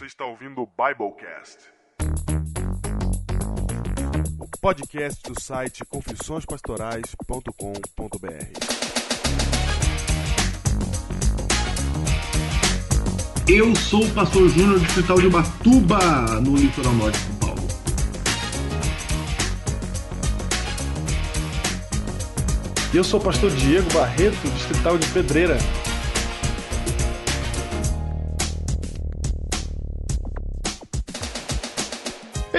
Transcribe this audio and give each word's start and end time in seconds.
Você 0.00 0.06
está 0.06 0.24
ouvindo 0.24 0.62
o 0.62 0.66
Biblecast. 0.66 1.58
O 4.40 4.48
podcast 4.58 5.22
do 5.30 5.38
site 5.38 5.84
confissõespastorais.com.br. 5.84 7.50
Eu 13.46 13.76
sou 13.76 14.02
o 14.02 14.14
pastor 14.14 14.48
Júnior 14.48 14.78
do 14.78 14.86
Hospital 14.86 15.20
de 15.20 15.26
Ubatuba, 15.26 15.98
no 16.40 16.56
litoral 16.56 16.94
norte 16.94 17.18
de 17.18 17.24
São 17.26 17.34
Paulo. 17.34 17.60
Eu 22.94 23.04
sou 23.04 23.20
o 23.20 23.22
pastor 23.22 23.50
Diego 23.50 23.92
Barreto, 23.92 24.48
distrital 24.54 24.96
de 24.96 25.06
Pedreira. 25.08 25.58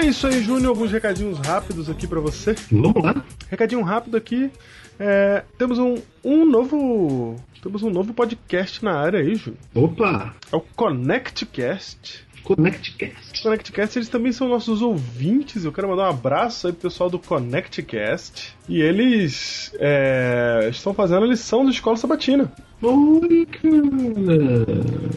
É 0.01 0.05
isso 0.05 0.25
aí, 0.25 0.41
Júnior. 0.41 0.69
Alguns 0.69 0.91
recadinhos 0.91 1.37
rápidos 1.37 1.87
aqui 1.87 2.07
para 2.07 2.19
você. 2.19 2.55
Vamos 2.71 3.03
lá? 3.03 3.23
Recadinho 3.51 3.83
rápido 3.83 4.17
aqui. 4.17 4.49
É, 4.99 5.43
temos 5.59 5.77
um, 5.77 5.95
um 6.23 6.43
novo. 6.43 7.35
Temos 7.61 7.83
um 7.83 7.91
novo 7.91 8.11
podcast 8.11 8.83
na 8.83 8.99
área 8.99 9.19
aí, 9.19 9.35
Júnior. 9.35 9.61
Opa! 9.75 10.33
É 10.51 10.55
o 10.55 10.61
ConnectCast. 10.75 12.25
ConnectCast. 12.43 13.43
ConnectCast, 13.43 13.97
eles 13.97 14.09
também 14.09 14.31
são 14.31 14.47
nossos 14.47 14.81
ouvintes. 14.81 15.65
Eu 15.65 15.71
quero 15.71 15.89
mandar 15.89 16.03
um 16.03 16.09
abraço 16.09 16.67
aí 16.67 16.73
pro 16.73 16.89
pessoal 16.89 17.09
do 17.09 17.19
ConnectCast. 17.19 18.55
E 18.67 18.81
eles 18.81 19.73
é, 19.79 20.67
estão 20.69 20.93
fazendo 20.93 21.23
a 21.23 21.27
lição 21.27 21.63
da 21.63 21.71
escola 21.71 21.97
sabatina. 21.97 22.51
Oi, 22.81 23.45
cara! 23.45 24.65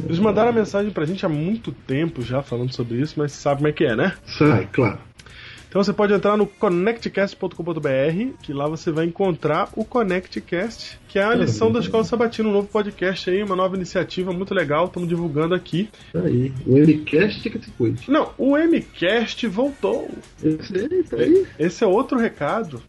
Eles 0.04 0.18
mandaram 0.18 0.50
a 0.50 0.52
mensagem 0.52 0.92
pra 0.92 1.06
gente 1.06 1.24
há 1.24 1.28
muito 1.28 1.72
tempo 1.72 2.22
já 2.22 2.42
falando 2.42 2.72
sobre 2.74 3.00
isso, 3.00 3.14
mas 3.16 3.32
sabe 3.32 3.56
como 3.56 3.68
é 3.68 3.72
que 3.72 3.84
é, 3.84 3.96
né? 3.96 4.14
Sai, 4.26 4.68
claro. 4.70 4.98
Então 5.74 5.82
você 5.82 5.92
pode 5.92 6.12
entrar 6.12 6.36
no 6.36 6.46
connectcast.com.br, 6.46 8.36
que 8.40 8.52
lá 8.52 8.68
você 8.68 8.92
vai 8.92 9.06
encontrar 9.06 9.70
o 9.74 9.84
ConnectCast, 9.84 11.00
que 11.08 11.18
é 11.18 11.24
a 11.24 11.34
lição 11.34 11.72
da 11.72 11.80
Escola 11.80 12.04
Sabatina, 12.04 12.48
um 12.48 12.52
novo 12.52 12.68
podcast 12.68 13.28
aí, 13.28 13.42
uma 13.42 13.56
nova 13.56 13.74
iniciativa 13.74 14.32
muito 14.32 14.54
legal, 14.54 14.84
estamos 14.84 15.08
divulgando 15.08 15.52
aqui. 15.52 15.88
Aí. 16.14 16.52
O 16.64 16.78
MCast 16.78 17.50
que 17.50 17.58
se 17.58 17.72
cuide. 17.72 18.08
Não, 18.08 18.30
o 18.38 18.56
MCast 18.56 19.48
voltou. 19.48 20.08
Esse 20.40 20.78
aí, 20.78 21.02
tá 21.02 21.16
aí. 21.16 21.44
Esse 21.58 21.82
é 21.82 21.86
outro 21.88 22.20
recado. 22.20 22.80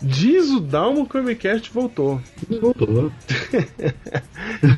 Diz 0.00 0.50
o 0.50 0.60
Dalmo 0.60 1.08
que 1.08 1.16
o 1.16 1.22
MCast 1.22 1.70
voltou. 1.72 2.20
Voltou. 2.60 3.12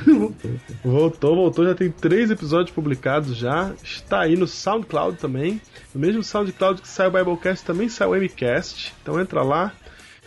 Voltou. 0.84 1.34
Voltou, 1.34 1.64
já 1.66 1.74
tem 1.74 1.90
três 1.90 2.30
episódios 2.30 2.70
publicados 2.70 3.36
já. 3.36 3.72
Está 3.82 4.20
aí 4.20 4.36
no 4.36 4.46
SoundCloud 4.46 5.18
também. 5.18 5.60
No 5.92 6.00
mesmo 6.00 6.22
SoundCloud 6.22 6.80
que 6.82 6.88
sai 6.88 7.08
o 7.08 7.10
Biblecast, 7.10 7.64
também 7.64 7.88
sai 7.88 8.06
o 8.06 8.14
MCast. 8.14 8.94
Então 9.02 9.20
entra 9.20 9.42
lá 9.42 9.72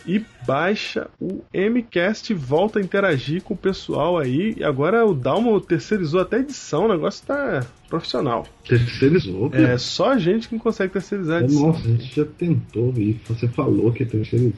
e 0.06 0.24
baixa 0.46 1.08
o 1.20 1.42
MCast 1.52 2.32
volta 2.34 2.78
a 2.78 2.82
interagir 2.82 3.42
com 3.42 3.54
o 3.54 3.56
pessoal 3.56 4.18
aí. 4.18 4.54
E 4.56 4.64
agora 4.64 5.04
o 5.06 5.14
Dalmo 5.14 5.60
terceirizou 5.60 6.20
até 6.20 6.36
a 6.36 6.40
edição, 6.40 6.86
o 6.86 6.88
negócio 6.88 7.24
tá 7.26 7.64
profissional. 7.88 8.46
Terceirizou, 8.66 9.50
É 9.52 9.62
cara. 9.62 9.78
só 9.78 10.12
a 10.12 10.18
gente 10.18 10.48
que 10.48 10.58
consegue 10.58 10.92
terceirizar 10.92 11.40
a 11.40 11.44
edição. 11.44 11.68
Nossa, 11.68 11.86
a 11.86 11.90
gente 11.90 12.16
já 12.16 12.24
tentou 12.24 12.92
e 12.96 13.20
você 13.28 13.46
falou 13.48 13.92
que 13.92 14.02
é 14.02 14.06
terceirizou. 14.06 14.52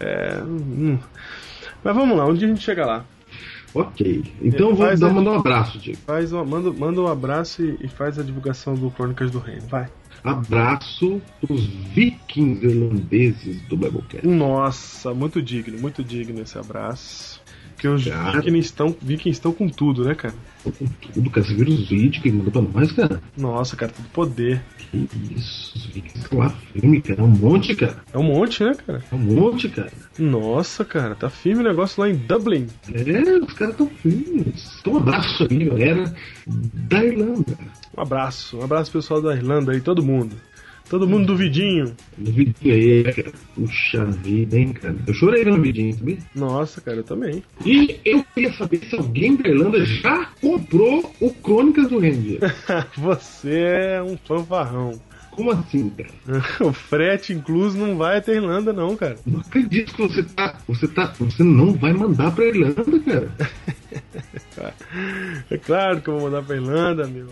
É, 0.00 0.42
hum. 0.42 0.98
Mas 1.84 1.94
vamos 1.94 2.16
lá, 2.16 2.26
um 2.26 2.34
dia 2.34 2.46
a 2.46 2.50
gente 2.50 2.62
chega 2.62 2.84
lá. 2.86 3.04
Ok. 3.74 4.24
Então 4.42 4.74
vou 4.74 4.86
Faz 4.86 5.00
dar, 5.00 5.10
mandar 5.12 5.30
um 5.30 5.38
abraço, 5.38 5.78
Diego. 5.78 5.98
Faz 6.06 6.32
uma, 6.32 6.44
manda, 6.44 6.70
manda 6.70 7.00
um 7.00 7.06
abraço 7.06 7.62
e, 7.62 7.78
e 7.80 7.88
faz 7.88 8.18
a 8.18 8.22
divulgação 8.22 8.74
do 8.74 8.90
Crônicas 8.90 9.30
do 9.30 9.38
Reino. 9.38 9.66
Vai. 9.66 9.88
Abraço 10.24 11.20
pros 11.40 11.66
vikings 11.66 12.64
irlandeses 12.64 13.60
do 13.62 13.76
Biblecast. 13.76 14.26
Nossa, 14.26 15.12
muito 15.12 15.42
digno, 15.42 15.78
muito 15.78 16.04
digno 16.04 16.40
esse 16.40 16.56
abraço. 16.56 17.41
Porque 17.82 17.88
os 17.88 18.04
Cara. 18.04 18.38
vikings 18.38 18.66
estão, 18.66 18.96
vikings 19.02 19.30
estão 19.36 19.52
com 19.52 19.68
tudo, 19.68 20.04
né, 20.04 20.14
cara? 20.14 20.32
Com 20.62 20.70
tudo, 20.70 21.30
cara. 21.30 21.44
Você 21.44 21.52
viu 21.52 21.66
os 21.66 21.88
vídeos 21.88 22.22
que 22.22 22.30
mandou 22.30 22.52
pra 22.52 22.62
nós, 22.80 22.92
cara? 22.92 23.20
Nossa, 23.36 23.74
cara, 23.74 23.90
tudo 23.90 24.08
poder. 24.10 24.62
Que 24.78 25.08
isso, 25.36 25.72
os 25.74 25.86
vikings 25.86 26.18
estão 26.20 26.38
lá 26.38 26.50
firme, 26.50 27.02
cara. 27.02 27.20
É 27.20 27.24
um 27.24 27.28
monte, 27.28 27.74
cara. 27.74 27.96
É 28.12 28.18
um 28.18 28.22
monte, 28.22 28.62
né, 28.62 28.76
cara? 28.86 29.02
É 29.10 29.14
um 29.16 29.18
monte, 29.18 29.68
cara. 29.68 29.90
Nossa, 30.16 30.84
cara, 30.84 31.16
tá 31.16 31.28
firme 31.28 31.62
o 31.62 31.66
negócio 31.66 32.00
lá 32.00 32.08
em 32.08 32.14
Dublin. 32.14 32.68
É, 32.94 33.38
os 33.38 33.52
caras 33.54 33.74
estão 33.74 33.88
firmes. 34.00 34.78
Então 34.80 34.92
um 34.92 34.98
abraço 34.98 35.48
aí, 35.50 35.64
galera 35.64 36.14
da 36.46 37.04
Irlanda. 37.04 37.58
Um 37.96 38.00
abraço, 38.00 38.58
um 38.58 38.62
abraço 38.62 38.92
pessoal 38.92 39.20
da 39.20 39.34
Irlanda 39.34 39.72
aí, 39.72 39.80
todo 39.80 40.04
mundo. 40.04 40.36
Todo 40.92 41.08
mundo 41.08 41.28
do 41.28 41.36
vidinho. 41.38 41.96
No 42.18 42.30
vidinho 42.30 42.74
aí, 42.74 43.02
cara. 43.14 43.32
Puxa 43.54 44.04
vida, 44.04 44.58
hein, 44.58 44.74
cara. 44.74 44.94
Eu 45.06 45.14
chorei 45.14 45.42
no 45.42 45.58
vidinho, 45.58 45.94
sabia? 45.94 46.18
Nossa, 46.34 46.82
cara, 46.82 46.98
eu 46.98 47.02
também. 47.02 47.42
E 47.64 47.98
eu 48.04 48.22
queria 48.34 48.52
saber 48.52 48.76
se 48.84 48.94
alguém 48.94 49.34
da 49.34 49.48
Irlanda 49.48 49.82
já 49.86 50.26
comprou 50.38 51.10
o 51.18 51.30
Crônicas 51.30 51.88
do 51.88 51.98
Ranger. 51.98 52.40
Você 52.98 53.54
é 53.54 54.02
um 54.02 54.18
fanfarrão. 54.18 55.00
Como 55.30 55.50
assim, 55.50 55.88
cara? 55.88 56.10
O 56.60 56.74
frete 56.74 57.32
incluso 57.32 57.78
não 57.78 57.96
vai 57.96 58.18
até 58.18 58.34
Irlanda, 58.34 58.70
não, 58.70 58.94
cara. 58.94 59.16
Não 59.24 59.40
acredito 59.40 59.94
que 59.94 60.02
você 60.06 60.22
tá. 60.22 60.58
Você 60.68 60.86
tá. 60.86 61.06
Você 61.20 61.42
não 61.42 61.72
vai 61.72 61.94
mandar 61.94 62.32
pra 62.32 62.44
Irlanda, 62.44 62.84
cara. 63.00 63.30
É 65.50 65.56
claro 65.56 66.00
que 66.02 66.08
eu 66.08 66.14
vou 66.18 66.30
mandar 66.30 66.42
pra 66.42 66.56
Irlanda, 66.56 67.06
meu. 67.06 67.28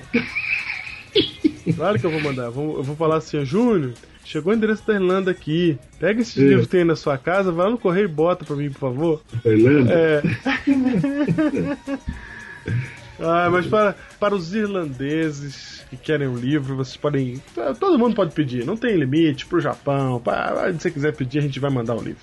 Claro 1.76 1.98
que 1.98 2.06
eu 2.06 2.10
vou 2.10 2.20
mandar. 2.20 2.44
Eu 2.46 2.52
vou 2.82 2.96
falar 2.96 3.16
assim, 3.16 3.44
Júnior, 3.44 3.92
chegou 4.24 4.52
o 4.52 4.56
endereço 4.56 4.86
da 4.86 4.94
Irlanda 4.94 5.30
aqui. 5.30 5.78
Pega 5.98 6.20
esses 6.20 6.36
É. 6.36 6.40
livros 6.40 6.66
que 6.66 6.70
tem 6.72 6.80
aí 6.80 6.86
na 6.86 6.96
sua 6.96 7.16
casa, 7.18 7.52
vai 7.52 7.66
lá 7.66 7.72
no 7.72 7.78
correio 7.78 8.06
e 8.06 8.08
bota 8.08 8.44
pra 8.44 8.56
mim, 8.56 8.70
por 8.70 8.78
favor. 8.78 9.22
Irlanda? 9.44 9.92
É. 9.92 10.22
Ah, 13.20 13.48
mas 13.50 13.66
para, 13.66 13.94
para 14.18 14.34
os 14.34 14.54
irlandeses 14.54 15.84
que 15.90 15.96
querem 15.96 16.28
o 16.28 16.36
livro, 16.36 16.76
vocês 16.76 16.96
podem. 16.96 17.42
Todo 17.78 17.98
mundo 17.98 18.14
pode 18.14 18.32
pedir, 18.32 18.64
não 18.64 18.76
tem 18.76 18.96
limite. 18.96 19.46
Pro 19.46 19.60
Japão, 19.60 20.20
para, 20.20 20.72
se 20.72 20.80
você 20.80 20.90
quiser 20.90 21.14
pedir, 21.14 21.38
a 21.38 21.42
gente 21.42 21.58
vai 21.60 21.70
mandar 21.70 21.96
o 21.96 22.02
livro. 22.02 22.22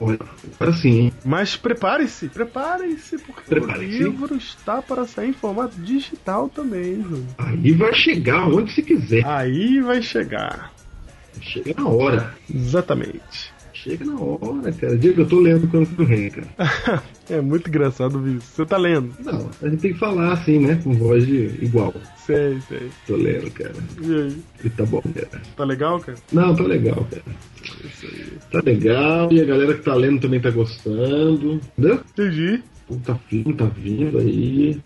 Agora 0.00 0.72
sim? 0.72 1.12
Mas 1.24 1.56
preparem-se, 1.56 2.28
preparem-se, 2.28 3.18
porque 3.18 3.42
Preparem-se. 3.48 4.04
o 4.04 4.10
livro 4.10 4.36
está 4.36 4.80
para 4.80 5.06
sair 5.06 5.30
em 5.30 5.32
formato 5.32 5.76
digital 5.80 6.48
também. 6.48 7.04
Aí 7.38 7.72
vai 7.72 7.94
chegar 7.94 8.46
onde 8.48 8.72
você 8.72 8.82
quiser. 8.82 9.26
Aí 9.26 9.80
vai 9.80 10.00
chegar. 10.02 10.72
Chega 11.40 11.74
na 11.76 11.88
hora. 11.88 12.34
Exatamente. 12.52 13.55
Chega 13.86 14.04
na 14.04 14.20
hora, 14.20 14.72
cara. 14.72 14.98
Diego, 14.98 15.20
eu 15.20 15.28
tô 15.28 15.38
lendo 15.38 15.62
o 15.62 15.68
Crônicas 15.68 15.96
do 15.96 16.02
Ranger, 16.02 16.44
cara. 16.56 17.02
é 17.30 17.40
muito 17.40 17.68
engraçado 17.68 18.18
ver 18.18 18.32
isso. 18.32 18.48
Você 18.48 18.66
tá 18.66 18.76
lendo? 18.76 19.14
Não, 19.24 19.48
a 19.62 19.68
gente 19.68 19.80
tem 19.80 19.92
que 19.92 19.98
falar 20.00 20.32
assim, 20.32 20.58
né? 20.58 20.80
Com 20.82 20.92
voz 20.94 21.24
de 21.24 21.54
igual. 21.62 21.94
Sei, 22.16 22.60
sei. 22.62 22.90
Tô 23.06 23.14
lendo, 23.14 23.48
cara. 23.52 23.74
E 24.02 24.12
aí? 24.12 24.36
E 24.64 24.70
tá 24.70 24.84
bom, 24.84 25.00
cara. 25.14 25.40
Tá 25.56 25.62
legal, 25.62 26.00
cara? 26.00 26.18
Não, 26.32 26.56
tá 26.56 26.64
legal, 26.64 27.06
cara. 27.08 27.22
Isso 27.84 28.06
aí. 28.06 28.26
Tá 28.50 28.60
legal, 28.64 29.32
e 29.32 29.40
a 29.40 29.44
galera 29.44 29.74
que 29.74 29.84
tá 29.84 29.94
lendo 29.94 30.20
também 30.20 30.40
tá 30.40 30.50
gostando. 30.50 31.60
Entendeu? 31.78 32.00
Entendi. 32.10 32.64
Tá 33.04 33.16
vindo, 33.30 33.54
tá 33.54 33.66
vindo 33.66 34.18
aí. 34.18 34.80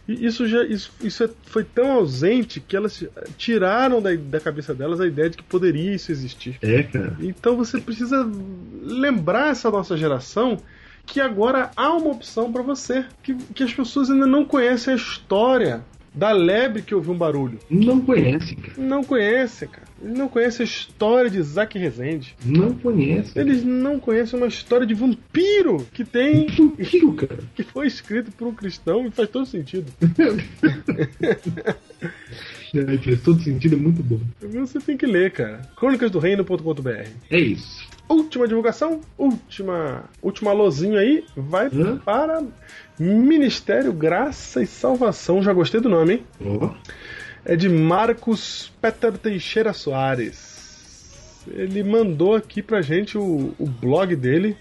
isso 0.09 0.49
já 0.49 0.65
isso, 0.65 0.91
isso 1.03 1.23
é- 1.25 1.31
foi 1.45 1.63
tão 1.63 1.93
ausente 1.93 2.59
que 2.61 2.77
elas 2.77 3.05
tiraram 3.37 4.03
da, 4.03 4.15
da 4.15 4.41
cabeça 4.41 4.75
delas 4.75 5.01
a 5.01 5.07
ideia 5.07 5.31
de 5.31 5.37
que 5.37 5.43
poderia 5.43 5.95
isso 5.95 6.11
existir. 6.11 6.59
É, 6.63 6.83
cara. 6.83 7.17
Então 7.21 7.57
você 7.57 7.81
precisa 7.81 8.29
lembrar 8.83 9.51
essa 9.51 9.71
nossa 9.71 9.97
geração 9.97 10.59
que 11.07 11.21
agora 11.21 11.71
há 11.77 11.93
uma 11.93 12.11
opção 12.11 12.53
para 12.53 12.63
você, 12.63 13.05
que, 13.23 13.35
que 13.35 13.63
as 13.63 13.73
pessoas 13.73 14.11
ainda 14.11 14.27
não 14.27 14.45
conhecem 14.45 14.93
a 14.95 14.97
história 14.97 15.83
da 16.15 16.33
lebre 16.33 16.83
que 16.83 16.95
ouviu 16.95 17.13
um 17.13 17.19
barulho. 17.19 17.59
Não 17.71 18.01
conhece, 18.01 18.57
cara. 18.57 18.75
Não 18.77 19.05
conhece, 19.05 19.67
cara. 19.67 19.89
Eles 20.03 20.17
não 20.19 20.29
conhecem 20.29 20.65
a 20.65 20.69
história 20.69 21.31
de 21.31 21.39
Isaac 21.39 21.79
Rezende. 21.79 22.35
Não 22.45 22.73
conhece. 22.75 23.39
Eles 23.39 23.63
não 23.63 24.01
conhecem 24.01 24.39
uma 24.39 24.49
história 24.49 24.87
de 24.87 24.95
vampiro 24.95 25.87
que 25.93 26.05
tem. 26.05 26.47
Vampiro, 26.49 27.13
cara. 27.13 27.39
que 27.55 27.63
foi 27.63 27.87
escrito 27.87 28.31
por 28.33 28.49
um 28.49 28.55
cristão 28.55 29.07
e 29.07 29.11
faz 29.11 29.29
todo 29.29 29.47
sentido. 29.47 29.87
É, 32.73 32.99
faz 32.99 33.21
todo 33.23 33.43
sentido, 33.43 33.75
é 33.75 33.79
muito 33.79 34.01
bom. 34.01 34.21
Você 34.41 34.79
tem 34.79 34.97
que 34.97 35.05
ler, 35.05 35.33
cara. 35.33 35.61
crônicasdoreino.com.br 35.77 37.09
É 37.29 37.39
isso. 37.41 37.85
Última 38.11 38.49
divulgação, 38.49 39.01
última, 39.17 40.03
última 40.21 40.51
alôzinho 40.51 40.99
aí, 40.99 41.25
vai 41.37 41.67
Hã? 41.73 41.97
para 41.97 42.43
Ministério 42.99 43.93
Graça 43.93 44.61
e 44.61 44.67
Salvação. 44.67 45.41
Já 45.41 45.53
gostei 45.53 45.81
do 45.81 45.89
nome, 45.89 46.15
hein? 46.15 46.27
Ó. 46.45 46.75
É 47.45 47.55
de 47.55 47.69
Marcos 47.69 48.73
Peter 48.83 49.17
Teixeira 49.17 49.73
Soares. 49.73 51.41
Ele 51.47 51.85
mandou 51.85 52.35
aqui 52.35 52.61
pra 52.61 52.83
gente 52.83 53.17
o, 53.17 53.55
o 53.57 53.67
blog 53.67 54.17
dele. 54.17 54.57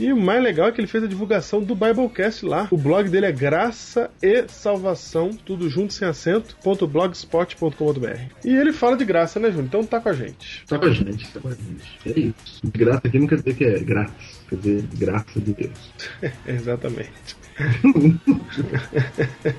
E 0.00 0.12
o 0.14 0.16
mais 0.16 0.42
legal 0.42 0.66
é 0.66 0.72
que 0.72 0.80
ele 0.80 0.88
fez 0.88 1.04
a 1.04 1.06
divulgação 1.06 1.62
do 1.62 1.74
Biblecast 1.74 2.46
lá. 2.46 2.66
O 2.70 2.78
blog 2.78 3.10
dele 3.10 3.26
é 3.26 3.32
Graça 3.32 4.10
e 4.22 4.46
Salvação, 4.48 5.28
tudo 5.44 5.68
junto 5.68 5.92
sem 5.92 6.08
acento, 6.08 6.56
ponto 6.64 6.86
blogspot.com.br. 6.86 8.18
E 8.42 8.56
ele 8.56 8.72
fala 8.72 8.96
de 8.96 9.04
graça, 9.04 9.38
né, 9.38 9.48
Júnior? 9.48 9.66
Então 9.66 9.84
tá 9.84 10.00
com 10.00 10.08
a 10.08 10.14
gente. 10.14 10.64
Tá 10.66 10.78
com 10.78 10.86
a 10.86 10.90
gente, 10.90 11.28
tá 11.28 11.38
com 11.38 11.48
a 11.48 11.50
gente. 11.50 11.84
É 12.06 12.18
isso. 12.18 12.62
Graça 12.64 13.02
aqui 13.04 13.18
não 13.18 13.26
quer 13.26 13.40
dizer 13.40 13.54
que 13.54 13.64
é 13.64 13.78
grátis. 13.80 14.40
Quer 14.48 14.56
dizer, 14.56 14.84
graça 14.96 15.38
de 15.38 15.52
Deus. 15.52 15.92
Exatamente. 16.48 17.36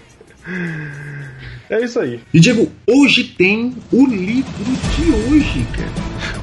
é 1.70 1.84
isso 1.84 2.00
aí. 2.00 2.20
E 2.34 2.40
Diego, 2.40 2.68
hoje 2.88 3.26
tem 3.26 3.76
o 3.92 4.08
livro 4.08 4.72
de 4.96 5.12
hoje, 5.12 5.68
cara. 5.76 5.92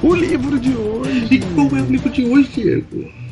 O 0.00 0.14
livro 0.14 0.56
de 0.60 0.76
hoje. 0.76 1.34
E 1.34 1.40
qual 1.40 1.66
é 1.76 1.82
o 1.82 1.86
livro 1.86 2.10
de 2.10 2.24
hoje, 2.24 2.48
Diego? 2.54 3.27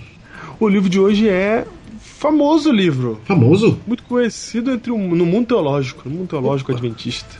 O 0.58 0.68
livro 0.68 0.88
de 0.88 0.98
hoje 0.98 1.28
é 1.28 1.66
famoso 2.00 2.70
livro, 2.72 3.20
Famoso? 3.24 3.78
muito 3.86 4.02
conhecido 4.04 4.70
entre 4.70 4.90
o, 4.90 4.96
no 4.98 5.26
mundo 5.26 5.48
teológico, 5.48 6.08
no 6.08 6.14
mundo 6.16 6.28
teológico 6.28 6.72
adventista. 6.72 7.36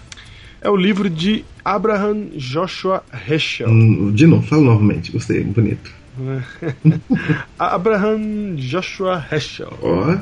É 0.61 0.69
o 0.69 0.77
livro 0.77 1.09
de 1.09 1.45
Abraham 1.65 2.27
Joshua 2.37 3.03
Heschel. 3.29 3.69
Hum, 3.69 4.13
De 4.13 4.27
novo, 4.27 4.47
fala 4.47 4.63
novamente. 4.63 5.13
Gostei, 5.13 5.43
bonito. 5.45 5.91
Abraham 7.59 8.55
Joshua 8.57 9.25
Heschel. 9.31 9.73
Ó. 9.83 10.17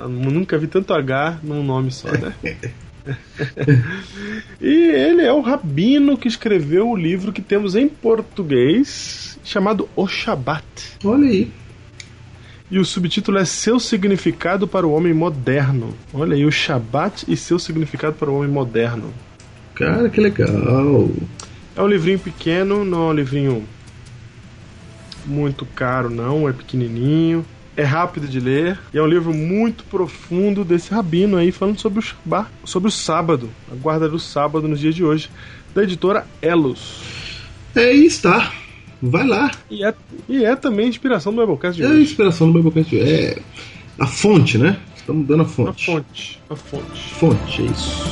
Eu 0.00 0.08
nunca 0.08 0.56
vi 0.58 0.66
tanto 0.66 0.92
H 0.94 1.38
num 1.42 1.62
nome 1.64 1.90
só, 1.90 2.08
né? 2.10 2.32
e 4.60 4.90
ele 4.90 5.22
é 5.22 5.32
o 5.32 5.40
rabino 5.40 6.16
que 6.16 6.28
escreveu 6.28 6.88
o 6.90 6.96
livro 6.96 7.32
que 7.32 7.42
temos 7.42 7.74
em 7.74 7.88
português, 7.88 9.38
chamado 9.44 9.88
O 9.96 10.06
Shabat. 10.06 10.64
Olha 11.04 11.28
aí. 11.28 11.50
E 12.70 12.78
o 12.78 12.84
subtítulo 12.84 13.38
é 13.38 13.46
Seu 13.46 13.80
Significado 13.80 14.68
para 14.68 14.86
o 14.86 14.92
Homem 14.92 15.14
Moderno. 15.14 15.94
Olha 16.12 16.34
aí, 16.34 16.44
o 16.44 16.52
Shabat 16.52 17.24
e 17.26 17.34
seu 17.34 17.58
significado 17.58 18.14
para 18.14 18.30
o 18.30 18.36
homem 18.36 18.50
moderno. 18.50 19.10
Cara, 19.74 20.10
que 20.10 20.20
legal. 20.20 21.08
É 21.74 21.82
um 21.82 21.86
livrinho 21.86 22.18
pequeno, 22.18 22.84
não 22.84 23.08
é 23.08 23.12
um 23.12 23.14
livrinho 23.14 23.64
muito 25.24 25.64
caro, 25.64 26.10
não, 26.10 26.46
é 26.46 26.52
pequenininho. 26.52 27.44
É 27.74 27.84
rápido 27.84 28.26
de 28.26 28.40
ler 28.40 28.78
e 28.92 28.98
é 28.98 29.02
um 29.02 29.06
livro 29.06 29.32
muito 29.32 29.84
profundo 29.84 30.64
desse 30.64 30.92
rabino 30.92 31.36
aí 31.36 31.52
falando 31.52 31.78
sobre 31.78 32.00
o 32.00 32.02
Shabat, 32.02 32.50
sobre 32.64 32.88
o 32.88 32.92
sábado, 32.92 33.48
a 33.70 33.74
guarda 33.76 34.08
do 34.08 34.18
sábado 34.18 34.66
nos 34.66 34.80
dias 34.80 34.96
de 34.96 35.04
hoje, 35.04 35.30
da 35.72 35.84
editora 35.84 36.26
Elos. 36.42 37.00
É, 37.76 37.84
aí 37.84 38.04
está. 38.04 38.52
Vai 39.00 39.26
lá. 39.26 39.50
E 39.70 39.84
é, 39.84 39.94
e 40.28 40.44
é 40.44 40.56
também 40.56 40.86
a 40.86 40.88
inspiração 40.88 41.32
do 41.34 41.40
Biblecast 41.40 41.76
de 41.76 41.84
É 41.84 41.86
a 41.86 41.90
hoje. 41.90 42.02
inspiração 42.02 42.50
do 42.50 42.60
Biblecast. 42.62 42.98
É 42.98 43.38
a 43.98 44.06
fonte, 44.06 44.58
né? 44.58 44.76
Estamos 44.96 45.26
dando 45.26 45.40
a 45.42 45.46
A 45.46 45.48
fonte. 45.48 45.86
fonte, 45.86 46.40
a 46.50 46.56
fonte. 46.56 47.14
Fonte, 47.14 47.62
é 47.62 47.64
isso. 47.66 48.02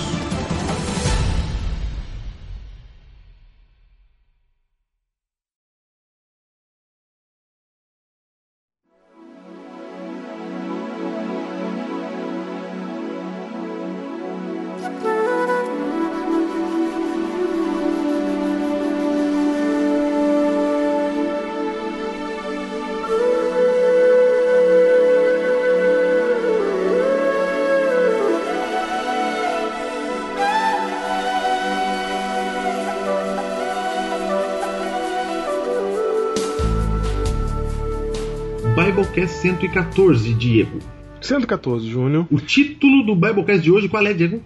Biblecast 39.16 39.40
114, 39.40 40.34
Diego. 40.34 40.78
114, 41.22 41.88
Júnior. 41.88 42.26
O 42.30 42.38
título 42.38 43.02
do 43.04 43.14
Biblecast 43.14 43.62
de 43.62 43.70
hoje 43.72 43.88
qual 43.88 44.06
é, 44.06 44.12
Diego? 44.12 44.42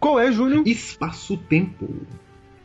Qual 0.00 0.18
é, 0.18 0.32
Júnior? 0.32 0.66
Espaço-tempo. 0.66 1.88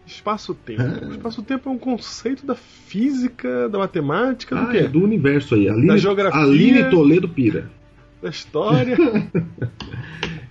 Espaço-tempo. 0.08 0.82
Ah. 0.82 1.12
Espaço-tempo 1.12 1.70
é 1.70 1.72
um 1.72 1.78
conceito 1.78 2.46
da 2.46 2.56
física, 2.56 3.68
da 3.70 3.78
matemática, 3.78 4.56
do 4.56 4.62
Ah, 4.62 4.68
quê? 4.72 4.78
é 4.80 4.88
do 4.88 5.04
universo 5.04 5.54
aí. 5.56 5.70
Aline, 5.70 5.98
geografia. 5.98 6.40
Aline 6.42 6.90
Toledo 6.90 7.28
Pira. 7.28 7.70
Da 8.22 8.30
história. 8.30 8.98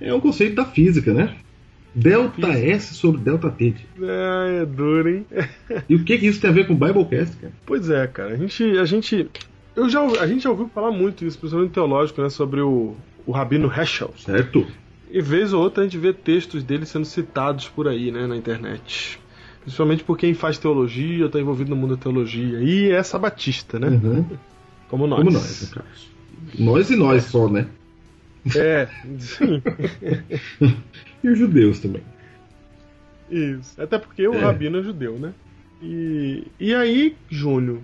É 0.00 0.14
um 0.14 0.20
conceito 0.20 0.54
da 0.54 0.64
física, 0.64 1.12
né? 1.12 1.34
Delta 1.92 2.46
S 2.50 2.94
sobre 2.94 3.20
delta 3.20 3.50
T. 3.50 3.74
Ai, 4.00 4.58
é 4.62 4.64
duro, 4.64 5.08
hein? 5.08 5.26
E 5.88 5.96
o 5.96 6.04
que, 6.04 6.16
que 6.18 6.26
isso 6.28 6.40
tem 6.40 6.50
a 6.50 6.52
ver 6.52 6.68
com 6.68 6.74
o 6.74 6.76
Biblecast, 6.76 7.36
cara? 7.36 7.52
Pois 7.66 7.90
é, 7.90 8.06
cara. 8.06 8.34
A 8.34 8.36
gente. 8.36 8.62
A 8.78 8.84
gente, 8.84 9.28
eu 9.78 9.88
já, 9.88 10.00
a 10.02 10.26
gente 10.26 10.42
já 10.42 10.50
ouviu 10.50 10.68
falar 10.68 10.90
muito 10.90 11.24
isso, 11.24 11.38
principalmente 11.38 11.72
teológico, 11.72 12.20
né? 12.20 12.28
Sobre 12.28 12.60
o, 12.60 12.96
o 13.26 13.32
Rabino 13.32 13.72
Heschel. 13.72 14.12
Certo? 14.18 14.66
E 15.10 15.22
vez 15.22 15.52
ou 15.52 15.62
outra 15.62 15.82
a 15.82 15.86
gente 15.86 15.96
vê 15.96 16.12
textos 16.12 16.62
dele 16.62 16.84
sendo 16.84 17.04
citados 17.04 17.68
por 17.68 17.88
aí, 17.88 18.10
né? 18.10 18.26
Na 18.26 18.36
internet. 18.36 19.18
Principalmente 19.62 20.02
por 20.02 20.18
quem 20.18 20.34
faz 20.34 20.58
teologia, 20.58 21.26
está 21.26 21.38
envolvido 21.38 21.70
no 21.70 21.76
mundo 21.76 21.96
da 21.96 22.02
teologia. 22.02 22.60
E 22.60 22.90
é 22.90 23.02
sabatista, 23.02 23.78
né? 23.78 23.88
Uhum. 23.88 24.26
Como 24.88 25.06
nós. 25.06 25.18
Como 25.18 25.30
nós, 25.30 25.62
no 25.62 25.68
caso. 25.68 26.08
Nós 26.58 26.90
e 26.90 26.96
nós 26.96 27.24
só, 27.24 27.48
né? 27.48 27.66
É, 28.56 28.88
sim. 29.18 29.62
E 31.22 31.28
os 31.28 31.36
judeus 31.36 31.80
também. 31.80 32.02
Isso. 33.28 33.80
Até 33.80 33.98
porque 33.98 34.26
o 34.26 34.34
É. 34.34 34.38
Rabino 34.38 34.78
é 34.78 34.82
judeu, 34.82 35.18
né? 35.18 35.34
E, 35.82 36.44
e 36.60 36.74
aí, 36.74 37.16
Júnior, 37.28 37.78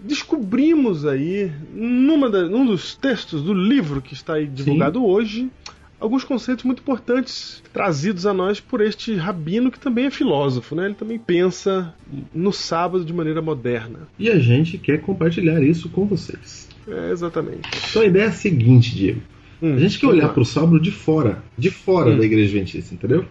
descobrimos 0.00 1.04
aí, 1.06 1.50
numa 1.74 2.28
da- 2.30 2.46
num 2.48 2.64
dos 2.66 2.94
textos 2.94 3.42
do 3.42 3.52
livro 3.54 4.00
que 4.00 4.14
está 4.14 4.34
aí 4.34 4.46
divulgado 4.46 5.04
hoje, 5.04 5.48
alguns 6.00 6.22
conceitos 6.24 6.64
muito 6.64 6.80
importantes 6.80 7.62
trazidos 7.72 8.24
a 8.26 8.32
nós 8.32 8.60
por 8.60 8.80
este 8.80 9.14
rabino 9.14 9.70
que 9.70 9.78
também 9.80 10.06
é 10.06 10.10
filósofo, 10.10 10.74
né? 10.74 10.86
Ele 10.86 10.94
também 10.94 11.18
pensa 11.18 11.94
no 12.34 12.52
sábado 12.52 13.04
de 13.04 13.12
maneira 13.12 13.42
moderna. 13.42 14.00
E 14.18 14.28
a 14.28 14.38
gente 14.38 14.78
quer 14.78 15.00
compartilhar 15.00 15.62
isso 15.62 15.88
com 15.88 16.06
vocês. 16.06 16.68
É, 16.86 17.10
exatamente. 17.10 17.68
Então 17.90 18.02
a 18.02 18.06
ideia 18.06 18.24
é 18.24 18.28
a 18.28 18.32
seguinte, 18.32 18.94
Diego. 18.94 19.20
Hum, 19.60 19.74
A 19.74 19.78
gente 19.78 19.98
quer 19.98 20.06
olhar 20.06 20.28
para 20.32 20.40
o 20.40 20.46
sábado 20.46 20.78
de 20.80 20.92
fora. 20.92 21.42
De 21.58 21.68
fora 21.70 22.10
Hum. 22.12 22.18
da 22.18 22.24
igreja 22.24 22.44
adventista, 22.56 22.94
entendeu? 22.94 23.24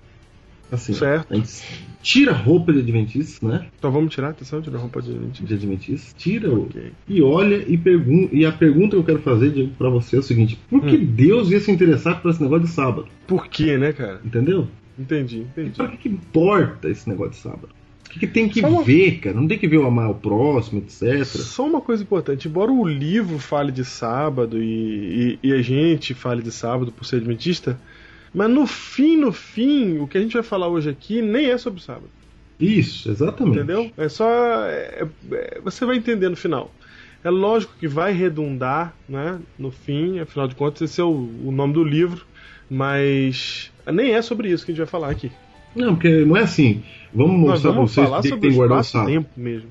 Assim, 0.71 0.93
Certo. 0.93 1.31
a 1.33 1.35
gente 1.35 1.63
tira 2.01 2.31
a 2.31 2.35
roupa 2.35 2.73
de 2.73 2.79
adventista, 2.79 3.47
né? 3.47 3.67
Então 3.79 3.89
vamos 3.91 4.13
tirar, 4.13 4.29
atenção, 4.29 4.61
tirar 4.61 4.77
a 4.77 4.81
roupa 4.81 5.01
de 5.01 5.13
gente. 5.13 5.43
De 5.43 5.53
adventista. 5.53 6.13
Tira 6.17 6.49
o, 6.51 6.63
Ok. 6.63 6.91
e 7.07 7.21
olha 7.21 7.63
e 7.67 7.77
pergunta. 7.77 8.35
E 8.35 8.45
a 8.45 8.51
pergunta 8.51 8.89
que 8.89 8.95
eu 8.97 9.03
quero 9.03 9.19
fazer, 9.19 9.69
para 9.77 9.89
você 9.89 10.17
é 10.17 10.19
o 10.19 10.23
seguinte: 10.23 10.57
por 10.69 10.81
que 10.81 10.95
Hum. 10.97 11.05
Deus 11.05 11.49
ia 11.51 11.59
se 11.59 11.71
interessar 11.71 12.21
por 12.21 12.31
esse 12.31 12.41
negócio 12.43 12.65
de 12.65 12.71
sábado? 12.71 13.07
Por 13.25 13.47
quê, 13.47 13.77
né, 13.77 13.93
cara? 13.93 14.19
Entendeu? 14.25 14.67
Entendi, 14.99 15.39
entendi. 15.41 15.71
Pra 15.71 15.87
que, 15.87 15.97
que 15.97 16.09
importa 16.09 16.89
esse 16.89 17.07
negócio 17.07 17.31
de 17.31 17.37
sábado? 17.37 17.69
O 18.07 18.19
que, 18.19 18.25
tem 18.25 18.49
que 18.49 18.61
uma- 18.61 18.83
ver, 18.83 19.19
cara? 19.19 19.35
Não 19.39 19.47
tem 19.47 19.59
que 19.59 19.67
ver 19.67 19.77
o 19.77 19.85
amar 19.85 20.09
o 20.09 20.15
próximo, 20.15 20.79
etc. 20.79 21.23
Só 21.25 21.67
uma 21.67 21.81
coisa 21.81 22.01
importante, 22.01 22.47
embora 22.47 22.71
o 22.71 22.87
livro 22.87 23.37
fale 23.37 23.71
de 23.71 23.85
sábado 23.85 24.61
e, 24.61 25.37
e- 25.43 25.49
e 25.49 25.53
a 25.53 25.61
gente 25.61 26.13
fale 26.13 26.41
de 26.41 26.51
sábado 26.51 26.91
por 26.91 27.05
ser 27.05 27.17
adventista, 27.17 27.79
mas 28.33 28.49
no 28.49 28.65
fim, 28.67 29.17
no 29.17 29.31
fim, 29.31 29.97
o 29.99 30.07
que 30.07 30.17
a 30.17 30.21
gente 30.21 30.33
vai 30.33 30.43
falar 30.43 30.67
hoje 30.67 30.89
aqui 30.89 31.21
nem 31.21 31.47
é 31.47 31.57
sobre 31.57 31.81
sábado, 31.81 32.09
Isso, 32.59 33.09
exatamente. 33.09 33.57
entendeu? 33.57 33.91
É 33.97 34.09
só. 34.09 34.27
é- 34.65 35.07
é- 35.31 35.59
você 35.61 35.85
vai 35.85 35.97
entender 35.97 36.29
no 36.29 36.35
final. 36.35 36.71
É 37.23 37.29
lógico 37.29 37.73
que 37.79 37.87
vai 37.87 38.13
redundar, 38.13 38.93
né, 39.09 39.39
no 39.57 39.71
fim, 39.71 40.19
afinal 40.19 40.47
de 40.47 40.55
contas, 40.55 40.81
esse 40.89 41.01
é 41.01 41.03
o, 41.03 41.29
o 41.45 41.51
nome 41.51 41.73
do 41.73 41.83
livro, 41.83 42.25
mas 42.69 43.71
nem 43.91 44.13
é 44.13 44.21
sobre 44.21 44.49
isso 44.49 44.65
que 44.65 44.71
a 44.71 44.73
gente 44.75 44.83
vai 44.83 44.87
falar 44.89 45.09
aqui. 45.09 45.31
Não, 45.75 45.95
porque 45.95 46.09
não 46.25 46.37
é 46.37 46.41
assim. 46.41 46.83
Vamos 47.13 47.39
Nós 47.39 47.49
mostrar 47.63 47.71
vamos 47.71 47.93
pra 47.93 48.03
vocês 48.03 48.09
por 48.09 48.15
que 48.21 48.21
que 48.23 48.29
sobre 48.29 48.41
tem 48.41 48.49
o 48.49 48.51
que 48.51 48.57
guardar 48.57 48.79
o 48.79 48.83
sábado. 48.83 49.11
tempo 49.11 49.29
mesmo. 49.37 49.69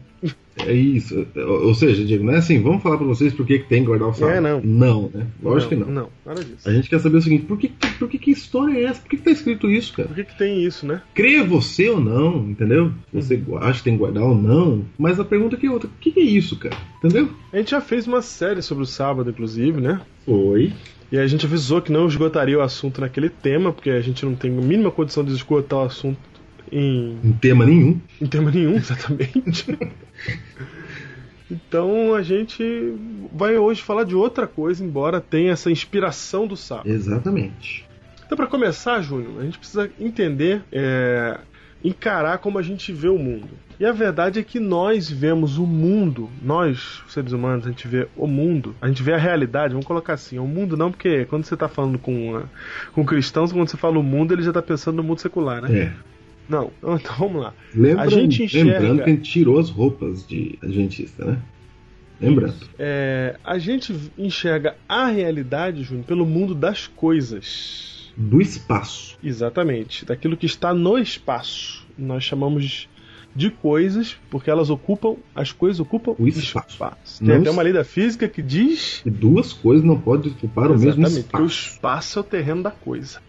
É 0.59 0.73
isso. 0.73 1.27
Ou 1.37 1.75
seja, 1.75 2.03
Diego, 2.05 2.25
não 2.25 2.33
é 2.33 2.39
assim, 2.39 2.63
vamos 2.63 2.83
falar 2.83 2.97
pra 2.97 3.07
vocês 3.07 3.33
por 3.35 3.45
que, 3.47 3.59
que 3.59 3.69
tem 3.69 3.83
que 3.83 3.87
guardar 3.89 4.09
o 4.09 4.15
sábado. 4.15 4.37
É, 4.37 4.41
não. 4.41 4.61
Não, 4.63 5.11
né? 5.13 5.27
Lógico 5.43 5.69
que 5.75 5.77
não. 5.77 5.87
Não, 5.89 6.09
nada 6.25 6.43
disso. 6.43 6.67
A 6.67 6.73
gente 6.73 6.89
quer 6.89 6.99
saber 6.99 7.19
o 7.19 7.23
seguinte, 7.23 7.45
por 7.45 7.59
que, 7.59 7.69
por 7.99 8.09
que, 8.09 8.19
que 8.19 8.31
história 8.31 8.73
é 8.79 8.85
essa? 8.85 9.03
Por 9.03 9.11
que, 9.11 9.19
que 9.19 9.23
tá 9.23 9.31
escrito 9.31 9.71
isso, 9.71 9.93
cara? 9.93 10.09
Por 10.09 10.15
que, 10.15 10.25
que 10.25 10.39
tem 10.39 10.65
isso, 10.65 10.87
né? 10.87 11.03
Crê 11.15 11.43
você 11.43 11.91
ou 11.91 12.01
não, 12.01 12.49
entendeu? 12.49 12.91
Você 13.13 13.37
Uhum. 13.47 13.59
acha 13.59 13.79
que 13.79 13.85
tem 13.85 13.93
que 13.93 13.99
guardar 13.99 14.23
ou 14.25 14.35
não. 14.35 14.83
Mas 14.99 15.21
a 15.21 15.25
pergunta 15.25 15.57
aqui 15.57 15.67
é 15.67 15.71
outra. 15.71 15.89
O 15.89 16.01
que, 16.01 16.11
que 16.11 16.21
é 16.21 16.25
isso, 16.25 16.57
cara? 16.59 16.77
Entendeu? 16.99 17.29
A 17.53 17.59
gente 17.59 17.73
já 17.73 17.81
fez 17.83 18.07
uma 18.07 18.23
série 18.23 18.63
sobre 18.63 18.83
o 18.83 18.87
sábado, 18.87 19.29
inclusive, 19.29 19.79
né? 19.79 20.01
Foi. 20.25 20.73
E 21.13 21.19
a 21.19 21.27
gente 21.27 21.45
avisou 21.45 21.83
que 21.83 21.93
não 21.93 22.07
esgotaria 22.09 22.59
o 22.59 22.63
assunto 22.63 23.01
naquele 23.01 23.29
tema, 23.29 23.73
porque 23.73 23.91
a 23.91 24.01
gente 24.01 24.25
não 24.25 24.35
tem 24.35 24.51
a 24.51 24.61
mínima 24.61 24.91
condição 24.91 25.23
de 25.23 25.33
esgotar 25.33 25.81
o 25.81 25.83
assunto 25.83 26.19
em, 26.71 27.19
Em 27.25 27.33
tema 27.33 27.65
nenhum. 27.65 28.01
em 28.21 28.27
tema 28.27 28.51
nenhum, 28.51 28.75
exatamente. 28.77 29.79
então 31.51 32.15
a 32.15 32.23
gente 32.23 32.95
vai 33.33 33.57
hoje 33.57 33.83
falar 33.83 34.05
de 34.05 34.15
outra 34.15 34.47
coisa, 34.47 34.85
embora 34.85 35.21
tenha 35.21 35.53
essa 35.53 35.71
inspiração 35.71 36.47
do 36.47 36.57
sábado. 36.57 36.89
Exatamente. 36.89 37.85
Então, 38.25 38.37
para 38.37 38.47
começar, 38.49 39.01
Júnior, 39.03 39.41
a 39.41 39.45
gente 39.45 39.57
precisa 39.59 39.89
entender, 40.01 40.61
é, 40.73 41.39
encarar 41.85 42.39
como 42.39 42.59
a 42.59 42.63
gente 42.63 42.93
vê 42.93 43.09
o 43.09 43.19
mundo. 43.19 43.51
E 43.79 43.85
a 43.87 43.93
verdade 43.93 44.41
é 44.41 44.43
que 44.43 44.59
nós 44.59 45.09
vemos 45.09 45.59
o 45.59 45.67
mundo, 45.67 46.29
nós, 46.43 47.03
seres 47.09 47.31
humanos, 47.33 47.67
a 47.67 47.69
gente 47.71 47.87
vê 47.87 48.09
o 48.17 48.27
mundo, 48.27 48.75
a 48.81 48.89
gente 48.89 49.03
vê 49.03 49.13
a 49.13 49.19
realidade, 49.19 49.75
vamos 49.75 49.87
colocar 49.87 50.15
assim, 50.15 50.39
o 50.39 50.47
mundo 50.47 50.77
não, 50.77 50.91
porque 50.91 51.27
quando 51.27 51.45
você 51.45 51.55
está 51.55 51.69
falando 51.69 51.99
com, 51.99 52.43
com 52.93 53.05
cristãos, 53.05 53.53
quando 53.53 53.69
você 53.69 53.77
fala 53.77 53.99
o 53.99 54.03
mundo, 54.03 54.33
ele 54.33 54.43
já 54.43 54.51
está 54.51 54.63
pensando 54.63 54.97
no 54.97 55.05
mundo 55.05 55.21
secular, 55.21 55.63
né? 55.63 55.79
É. 55.79 55.93
Não, 56.49 56.71
então 56.83 57.15
vamos 57.19 57.43
lá. 57.43 57.55
Lembra, 57.75 58.03
A 58.03 58.09
gente 58.09 58.43
enxerga- 58.45 58.73
Lembrando 58.79 59.05
que 59.05 59.11
a 59.11 59.12
gente 59.15 59.31
tirou 59.31 59.59
as 59.59 59.71
roupas 59.71 60.26
de 60.26 60.59
adventista, 60.62 61.25
né? 61.25 61.38
Lembrando. 62.21 62.55
É, 62.79 63.37
a 63.45 63.59
gente 63.59 63.95
enxerga 64.17 64.75
a 64.88 65.07
realidade, 65.07 65.83
Júnior, 65.83 66.07
pelo 66.07 66.25
mundo 66.25 66.55
das 66.55 66.87
coisas. 66.87 68.11
Do 68.17 68.41
espaço. 68.41 69.19
Exatamente, 69.23 70.07
daquilo 70.07 70.37
que 70.37 70.47
está 70.47 70.73
no 70.73 70.97
espaço. 70.99 71.87
Nós 71.99 72.25
chamamos 72.25 72.88
de 73.35 73.50
coisas 73.50 74.17
porque 74.31 74.49
elas 74.50 74.71
ocupam, 74.71 75.17
as 75.35 75.53
coisas 75.53 75.79
ocupam 75.79 76.15
O 76.19 76.26
espaço. 76.26 76.79
Tem 77.19 77.29
Não 77.29 77.37
até 77.43 77.50
uma 77.50 77.61
lei 77.61 77.75
da 77.75 77.85
física 77.85 78.26
que 78.26 78.41
diz 78.41 79.03
E 79.05 79.11
duas 79.11 79.53
coisas 79.53 79.85
não 79.85 80.00
podem 80.00 80.33
ocupar 80.33 80.71
o 80.71 80.79
mesmo 80.79 80.88
exatamente 81.05 81.29
que 81.29 81.37
o 81.37 81.45
espaço. 81.45 81.73
espaço 81.75 82.19
é 82.19 82.23
o 82.23 82.25
terreno 82.25 82.62
da 82.62 82.71
coisa. 82.71 83.21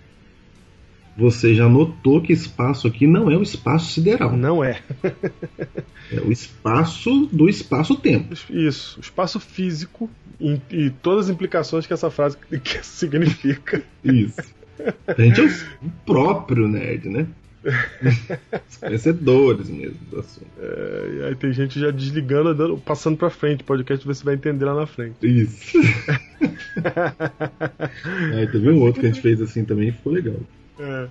Você 1.17 1.55
já 1.55 1.67
notou 1.67 2.21
que 2.21 2.31
espaço 2.31 2.87
aqui 2.87 3.07
não 3.07 3.31
é 3.31 3.35
o 3.35 3.41
espaço 3.41 3.91
sideral. 3.91 4.35
Não 4.35 4.63
é. 4.63 4.81
É 6.09 6.21
o 6.21 6.31
espaço 6.31 7.25
do 7.33 7.49
espaço-tempo. 7.49 8.33
Isso, 8.49 8.97
o 8.97 9.01
espaço 9.01 9.41
físico 9.41 10.09
e, 10.39 10.57
e 10.71 10.89
todas 10.89 11.25
as 11.25 11.31
implicações 11.31 11.85
que 11.85 11.91
essa 11.91 12.09
frase 12.09 12.37
significa. 12.81 13.83
Isso. 14.05 14.55
A 15.05 15.21
gente 15.21 15.41
é 15.41 15.43
o 15.43 15.89
próprio 16.05 16.65
nerd, 16.65 17.09
né? 17.09 17.27
Os 18.69 18.77
conhecedores 18.77 19.69
mesmo 19.69 19.97
do 20.09 20.19
assunto. 20.19 20.47
É, 20.59 21.09
e 21.17 21.23
aí 21.25 21.35
tem 21.35 21.51
gente 21.51 21.77
já 21.77 21.91
desligando, 21.91 22.77
passando 22.77 23.17
pra 23.17 23.29
frente. 23.29 23.61
O 23.61 23.65
podcast 23.65 24.05
você 24.05 24.23
vai 24.23 24.35
entender 24.35 24.63
lá 24.63 24.75
na 24.75 24.87
frente. 24.87 25.15
Isso. 25.21 25.77
Aí 28.33 28.47
teve 28.47 28.69
um 28.69 28.81
outro 28.81 29.01
que 29.01 29.07
a 29.07 29.09
gente 29.09 29.21
fez 29.21 29.41
assim 29.41 29.65
também 29.65 29.89
e 29.89 29.91
ficou 29.91 30.13
legal. 30.13 30.37
É. 30.79 31.07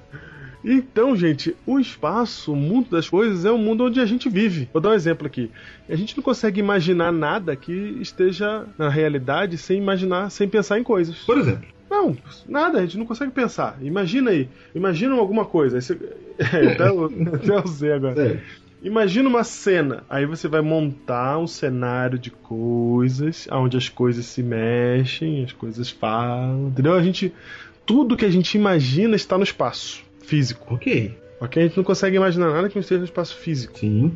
Então, 0.64 1.14
gente, 1.14 1.56
o 1.64 1.78
espaço, 1.78 2.52
o 2.52 2.56
mundo 2.56 2.90
das 2.90 3.08
coisas, 3.08 3.44
é 3.44 3.50
o 3.50 3.58
mundo 3.58 3.84
onde 3.84 4.00
a 4.00 4.06
gente 4.06 4.28
vive. 4.28 4.68
Vou 4.72 4.82
dar 4.82 4.90
um 4.90 4.94
exemplo 4.94 5.26
aqui. 5.26 5.50
A 5.88 5.94
gente 5.94 6.16
não 6.16 6.24
consegue 6.24 6.58
imaginar 6.58 7.12
nada 7.12 7.54
que 7.54 7.72
esteja 8.00 8.66
na 8.76 8.88
realidade 8.88 9.56
sem 9.58 9.78
imaginar, 9.78 10.30
sem 10.30 10.48
pensar 10.48 10.78
em 10.78 10.82
coisas. 10.82 11.18
Por 11.18 11.38
exemplo, 11.38 11.68
Não, 11.88 12.16
nada, 12.48 12.78
a 12.78 12.82
gente 12.82 12.98
não 12.98 13.06
consegue 13.06 13.30
pensar. 13.30 13.78
Imagina 13.80 14.32
aí, 14.32 14.48
imagina 14.74 15.14
alguma 15.14 15.44
coisa. 15.44 15.80
Você... 15.80 15.96
É, 16.38 16.72
até, 16.72 16.90
o, 16.90 17.06
até 17.34 17.58
o 17.58 17.66
Z 17.66 17.92
agora. 17.94 18.22
é, 18.22 18.40
Imagina 18.82 19.28
uma 19.28 19.42
cena, 19.42 20.04
aí 20.08 20.26
você 20.26 20.46
vai 20.46 20.60
montar 20.60 21.38
um 21.38 21.46
cenário 21.46 22.18
de 22.18 22.30
coisas, 22.30 23.48
onde 23.50 23.76
as 23.76 23.88
coisas 23.88 24.26
se 24.26 24.42
mexem, 24.42 25.42
as 25.42 25.52
coisas 25.52 25.90
falam, 25.90 26.68
entendeu? 26.68 26.92
A 26.92 27.02
gente, 27.02 27.32
tudo 27.86 28.16
que 28.16 28.24
a 28.24 28.30
gente 28.30 28.56
imagina 28.56 29.14
está 29.14 29.38
no 29.38 29.44
espaço 29.44 30.04
físico, 30.20 30.74
ok. 30.74 31.16
ok? 31.40 31.62
A 31.62 31.66
gente 31.66 31.76
não 31.76 31.84
consegue 31.84 32.16
imaginar 32.16 32.50
nada 32.50 32.68
que 32.68 32.74
não 32.74 32.82
esteja 32.82 32.98
no 32.98 33.04
espaço 33.04 33.36
físico. 33.36 33.78
Sim. 33.78 34.12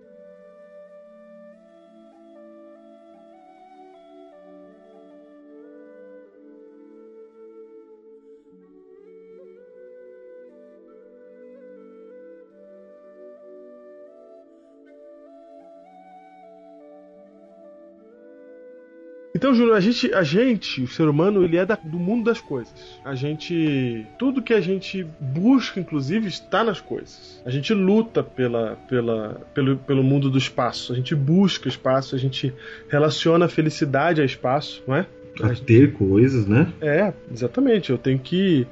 Então, 19.41 19.55
Júnior, 19.55 19.75
a 19.75 19.81
gente, 19.81 20.13
a 20.13 20.23
gente, 20.23 20.83
o 20.83 20.87
ser 20.87 21.09
humano, 21.09 21.43
ele 21.43 21.57
é 21.57 21.65
da- 21.65 21.75
do 21.83 21.99
mundo 21.99 22.25
das 22.25 22.43
coisas. 22.43 23.01
A 23.03 23.15
gente, 23.15 24.07
tudo 24.19 24.43
que 24.43 24.53
a 24.53 24.61
gente 24.61 25.03
busca, 25.19 25.81
inclusive, 25.81 26.29
está 26.29 26.63
nas 26.63 26.79
coisas. 26.79 27.41
A 27.43 27.49
gente 27.49 27.73
luta 27.73 28.23
pela, 28.23 28.77
pela, 28.87 29.41
pelo, 29.55 29.79
pelo 29.79 30.03
mundo 30.03 30.29
do 30.29 30.37
espaço. 30.37 30.93
A 30.93 30.97
gente 30.97 31.15
busca 31.15 31.69
espaço. 31.71 32.15
A 32.15 32.19
gente 32.19 32.53
relaciona 32.91 33.47
a 33.47 33.49
felicidade 33.49 34.21
a 34.21 34.27
espaço, 34.27 34.83
não 34.87 34.95
é? 34.95 35.07
A 35.43 35.55
ter 35.55 35.95
coisas, 35.95 36.47
né? 36.47 36.71
É, 36.83 37.11
exatamente. 37.33 37.89
Eu 37.89 37.97
tenho 37.97 38.19
que 38.19 38.67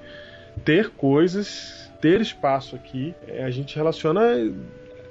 ter 0.67 0.91
coisas, 0.91 1.91
ter 1.99 2.21
espaço 2.21 2.77
aqui. 2.77 3.15
É, 3.27 3.43
a 3.43 3.51
gente 3.51 3.75
relaciona. 3.75 4.21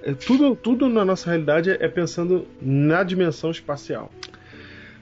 é, 0.04 0.14
tudo, 0.14 0.56
tudo 0.56 0.88
na 0.88 1.04
nossa 1.04 1.32
realidade 1.32 1.72
é 1.72 1.88
pensando 1.88 2.48
na 2.62 3.02
dimensão 3.02 3.50
espacial. 3.50 4.12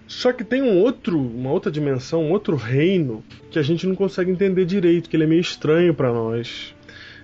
Só 0.07 0.31
que 0.31 0.43
tem 0.43 0.61
um 0.61 0.79
outro, 0.79 1.19
uma 1.19 1.51
outra 1.51 1.71
dimensão, 1.71 2.23
um 2.23 2.31
outro 2.31 2.55
reino 2.55 3.23
que 3.49 3.57
a 3.57 3.63
gente 3.63 3.87
não 3.87 3.95
consegue 3.95 4.31
entender 4.31 4.65
direito, 4.65 5.09
que 5.09 5.15
ele 5.15 5.23
é 5.23 5.27
meio 5.27 5.41
estranho 5.41 5.93
para 5.93 6.13
nós. 6.13 6.75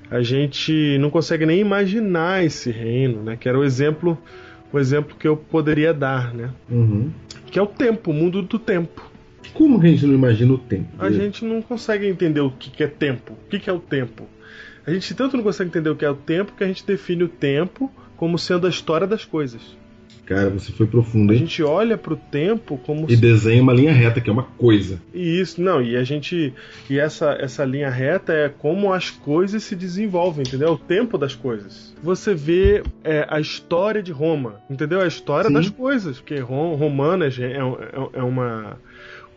A 0.09 0.21
gente 0.21 0.97
não 1.00 1.09
consegue 1.09 1.45
nem 1.45 1.59
imaginar 1.59 2.43
esse 2.43 2.71
reino, 2.71 3.23
né? 3.23 3.38
Que 3.38 3.47
era 3.47 3.57
o 3.57 3.63
exemplo, 3.63 4.17
o 4.73 4.79
exemplo 4.79 5.15
que 5.17 5.27
eu 5.27 5.38
poderia 5.38 5.93
dar, 5.93 6.33
né? 6.33 6.50
Uhum. 6.69 7.11
Que 7.45 7.59
é 7.59 7.61
o 7.61 7.67
tempo, 7.67 8.11
o 8.11 8.13
mundo 8.13 8.41
do 8.41 8.59
tempo. 8.59 9.09
Como 9.53 9.79
que 9.79 9.88
a 9.88 9.89
gente 9.89 10.05
não 10.05 10.13
imagina 10.13 10.53
o 10.53 10.57
tempo? 10.57 10.89
A 10.97 11.11
gente 11.11 11.45
não 11.45 11.61
consegue 11.61 12.07
entender 12.07 12.41
o 12.41 12.51
que 12.51 12.69
que 12.69 12.83
é 12.83 12.88
tempo. 12.88 13.33
O 13.33 13.50
que 13.50 13.59
que 13.59 13.69
é 13.69 13.73
o 13.73 13.79
tempo? 13.79 14.27
A 14.85 14.91
gente 14.91 15.13
tanto 15.13 15.38
não 15.38 15.43
consegue 15.43 15.69
entender 15.69 15.89
o 15.89 15.95
que 15.95 16.05
é 16.05 16.09
o 16.09 16.15
tempo 16.15 16.53
que 16.57 16.63
a 16.63 16.67
gente 16.67 16.85
define 16.85 17.23
o 17.23 17.29
tempo 17.29 17.91
como 18.17 18.38
sendo 18.38 18.67
a 18.67 18.69
história 18.69 19.05
das 19.05 19.25
coisas. 19.25 19.61
Cara, 20.25 20.49
você 20.49 20.71
foi 20.71 20.87
profundo, 20.87 21.31
A 21.31 21.35
hein? 21.35 21.41
gente 21.41 21.61
olha 21.61 21.97
pro 21.97 22.15
tempo 22.15 22.77
como 22.85 23.05
E 23.09 23.15
se... 23.15 23.21
desenha 23.21 23.61
uma 23.61 23.73
linha 23.73 23.91
reta, 23.91 24.21
que 24.21 24.29
é 24.29 24.33
uma 24.33 24.43
coisa. 24.43 25.01
E 25.13 25.41
isso, 25.41 25.61
não, 25.61 25.81
e 25.81 25.97
a 25.97 26.03
gente. 26.03 26.53
E 26.89 26.99
essa, 26.99 27.31
essa 27.39 27.65
linha 27.65 27.89
reta 27.89 28.31
é 28.31 28.47
como 28.47 28.93
as 28.93 29.09
coisas 29.09 29.63
se 29.63 29.75
desenvolvem, 29.75 30.43
entendeu? 30.47 30.73
O 30.73 30.77
tempo 30.77 31.17
das 31.17 31.35
coisas. 31.35 31.93
Você 32.01 32.33
vê 32.33 32.83
é, 33.03 33.25
a 33.29 33.39
história 33.39 34.01
de 34.01 34.11
Roma, 34.11 34.61
entendeu? 34.69 35.01
A 35.01 35.07
história 35.07 35.49
Sim. 35.49 35.53
das 35.53 35.69
coisas, 35.69 36.17
porque 36.19 36.39
Rom, 36.39 36.75
romanas 36.75 37.37
é, 37.37 37.53
é, 37.53 37.59
é 38.13 38.23
uma. 38.23 38.77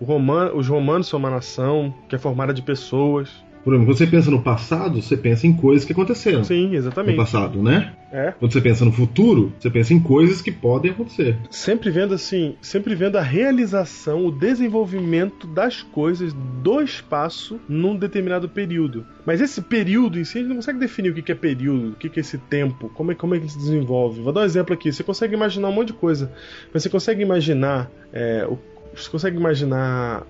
Roman, 0.01 0.53
os 0.55 0.69
romanos 0.69 1.09
são 1.09 1.19
uma 1.19 1.31
nação 1.31 1.95
que 2.09 2.15
é 2.15 2.19
formada 2.19 2.53
de 2.53 2.63
pessoas. 2.63 3.31
Por 3.65 3.73
exemplo, 3.73 3.87
quando 3.87 3.99
você 3.99 4.07
pensa 4.07 4.31
no 4.31 4.43
passado, 4.43 5.01
você 5.01 5.17
pensa 5.17 5.47
em 5.47 5.53
coisas 5.55 5.87
que 5.87 5.93
aconteceram 5.93 6.45
Sim, 6.45 6.69
no 6.69 6.75
exatamente. 6.75 7.17
passado, 7.17 7.63
né? 7.63 7.95
É. 8.13 8.31
Quando 8.39 8.53
você 8.53 8.61
pensa 8.61 8.85
no 8.85 8.93
futuro, 8.93 9.53
você 9.59 9.71
pensa 9.71 9.95
em 9.95 9.99
coisas 9.99 10.43
que 10.43 10.53
podem 10.53 10.91
acontecer. 10.91 11.37
Sempre 11.51 11.91
vendo 11.91 12.15
assim, 12.15 12.55
sempre 12.61 12.95
vendo 12.95 13.17
a 13.17 13.23
realização, 13.23 14.27
o 14.27 14.31
desenvolvimento 14.31 15.47
das 15.47 15.83
coisas 15.83 16.33
do 16.63 16.81
espaço 16.83 17.59
num 17.69 17.97
determinado 17.97 18.49
período. 18.49 19.07
Mas 19.25 19.41
esse 19.41 19.63
período 19.63 20.21
em 20.21 20.25
si, 20.25 20.39
a 20.39 20.41
gente 20.43 20.49
não 20.49 20.57
consegue 20.57 20.79
definir 20.79 21.11
o 21.11 21.15
que 21.15 21.33
é 21.33 21.35
período, 21.35 21.93
o 21.93 21.95
que 21.95 22.11
que 22.11 22.21
é 22.21 22.23
esse 22.23 22.37
tempo, 22.37 22.91
como 22.91 23.13
é, 23.13 23.15
como 23.15 23.35
é 23.35 23.39
que 23.39 23.45
ele 23.45 23.51
se 23.51 23.59
desenvolve. 23.59 24.21
Vou 24.21 24.33
dar 24.33 24.43
um 24.43 24.45
exemplo 24.45 24.75
aqui. 24.75 24.93
Você 24.93 25.03
consegue 25.03 25.35
imaginar 25.35 25.69
um 25.69 25.73
monte 25.73 25.89
de 25.89 25.95
coisa, 25.95 26.31
mas 26.73 26.83
você 26.83 26.91
consegue 26.91 27.23
imaginar 27.23 27.91
é, 28.13 28.47
o 28.49 28.57
você 28.95 29.11
consegue 29.11 29.37
imaginar 29.37 30.27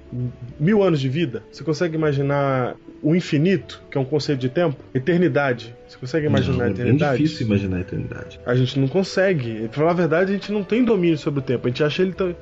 mil 0.58 0.82
anos 0.82 1.00
de 1.00 1.08
vida? 1.08 1.42
Você 1.52 1.62
consegue 1.62 1.96
imaginar 1.96 2.76
o 3.02 3.14
infinito, 3.14 3.82
que 3.90 3.98
é 3.98 4.00
um 4.00 4.04
conceito 4.04 4.40
de 4.40 4.48
tempo? 4.48 4.76
Eternidade. 4.94 5.74
Você 5.86 5.98
consegue 5.98 6.26
imaginar 6.26 6.56
não, 6.56 6.64
a 6.64 6.68
é 6.68 6.70
eternidade? 6.70 7.22
difícil 7.22 7.46
imaginar 7.46 7.76
a 7.76 7.80
eternidade. 7.80 8.40
A 8.46 8.54
gente 8.54 8.78
não 8.78 8.88
consegue. 8.88 9.68
Pra 9.68 9.78
falar 9.78 9.90
a 9.90 9.94
verdade, 9.94 10.30
a 10.30 10.34
gente 10.34 10.50
não 10.50 10.64
tem 10.64 10.84
domínio 10.84 11.18
sobre 11.18 11.40
o 11.40 11.42
tempo. 11.42 11.66
A 11.66 11.70
gente 11.70 11.84
acha 11.84 12.02
ele 12.02 12.12
tão. 12.12 12.34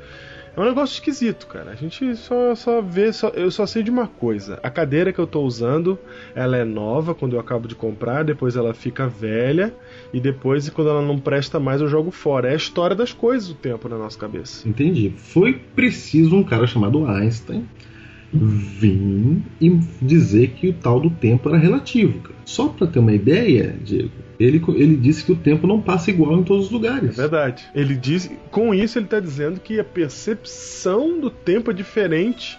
É 0.55 0.61
um 0.61 0.65
negócio 0.65 0.95
esquisito, 0.95 1.47
cara. 1.47 1.71
A 1.71 1.75
gente 1.75 2.15
só, 2.17 2.55
só 2.55 2.83
vê. 2.83 3.13
Só, 3.13 3.29
eu 3.29 3.51
só 3.51 3.67
sei 3.67 3.83
de 3.83 3.91
uma 3.91 4.07
coisa. 4.07 4.61
A 4.63 4.69
cadeira 4.69 5.13
que 5.13 5.19
eu 5.19 5.27
tô 5.27 5.41
usando, 5.43 5.99
ela 6.35 6.57
é 6.57 6.65
nova 6.65 7.15
quando 7.15 7.35
eu 7.35 7.41
acabo 7.41 7.67
de 7.67 7.75
comprar, 7.75 8.23
depois 8.23 8.55
ela 8.55 8.75
fica 8.75 9.09
velha, 9.09 9.75
e 10.13 10.21
depois, 10.21 10.69
quando 10.69 10.91
ela 10.91 11.03
não 11.03 11.19
presta 11.19 11.59
mais, 11.59 11.81
eu 11.81 11.89
jogo 11.89 12.11
fora. 12.11 12.49
É 12.49 12.53
a 12.53 12.57
história 12.57 12.95
das 12.95 13.13
coisas 13.13 13.51
o 13.51 13.55
tempo 13.55 13.89
na 13.89 13.97
nossa 13.97 14.19
cabeça. 14.19 14.69
Entendi. 14.69 15.15
Foi 15.17 15.55
preciso 15.55 16.37
um 16.37 16.45
cara 16.45 16.67
chamado 16.67 17.07
Einstein 17.07 17.67
vir 18.33 19.43
e 19.61 19.71
dizer 20.01 20.51
que 20.51 20.69
o 20.69 20.73
tal 20.73 21.01
do 21.01 21.11
tempo 21.11 21.49
era 21.49 21.59
relativo. 21.59 22.19
Cara. 22.21 22.35
Só 22.45 22.69
para 22.69 22.87
ter 22.87 22.99
uma 22.99 23.13
ideia, 23.13 23.77
Diego, 23.85 24.11
ele, 24.39 24.63
ele 24.75 24.97
disse 24.97 25.25
que 25.25 25.33
o 25.33 25.37
tempo 25.37 25.67
não 25.67 25.81
passa 25.81 26.11
igual 26.11 26.39
em 26.39 26.43
todos 26.43 26.67
os 26.67 26.71
lugares. 26.71 27.19
É 27.19 27.23
verdade. 27.23 27.65
Ele 27.75 27.95
diz, 27.95 28.31
com 28.51 28.75
isso 28.75 28.99
ele 28.99 29.07
está 29.07 29.21
dizendo 29.21 29.61
que 29.61 29.79
a 29.79 29.85
percepção 29.85 31.21
do 31.21 31.31
tempo 31.31 31.71
é 31.71 31.75
diferente 31.75 32.59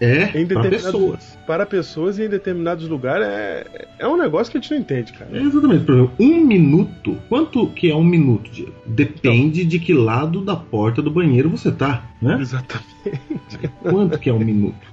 é, 0.00 0.40
em 0.40 0.46
para 0.46 0.70
pessoas. 0.70 1.38
Para 1.46 1.66
pessoas 1.66 2.18
e 2.18 2.24
em 2.24 2.28
determinados 2.28 2.88
lugares 2.88 3.26
é, 3.26 3.88
é 3.98 4.06
um 4.06 4.16
negócio 4.16 4.50
que 4.50 4.58
a 4.58 4.60
gente 4.60 4.70
não 4.70 4.78
entende, 4.78 5.12
cara. 5.12 5.30
É 5.32 5.42
exatamente. 5.42 5.84
Por 5.84 5.94
exemplo, 5.94 6.14
um 6.20 6.44
minuto. 6.44 7.16
Quanto 7.28 7.66
que 7.68 7.90
é 7.90 7.96
um 7.96 8.04
minuto, 8.04 8.50
Diego? 8.50 8.72
Depende 8.86 9.60
então, 9.60 9.70
de 9.70 9.78
que 9.80 9.92
lado 9.92 10.40
da 10.40 10.54
porta 10.54 11.02
do 11.02 11.10
banheiro 11.10 11.50
você 11.50 11.72
tá, 11.72 12.08
né? 12.22 12.38
Exatamente. 12.40 13.68
Quanto 13.82 14.18
que 14.18 14.30
é 14.30 14.32
um 14.32 14.38
minuto? 14.38 14.86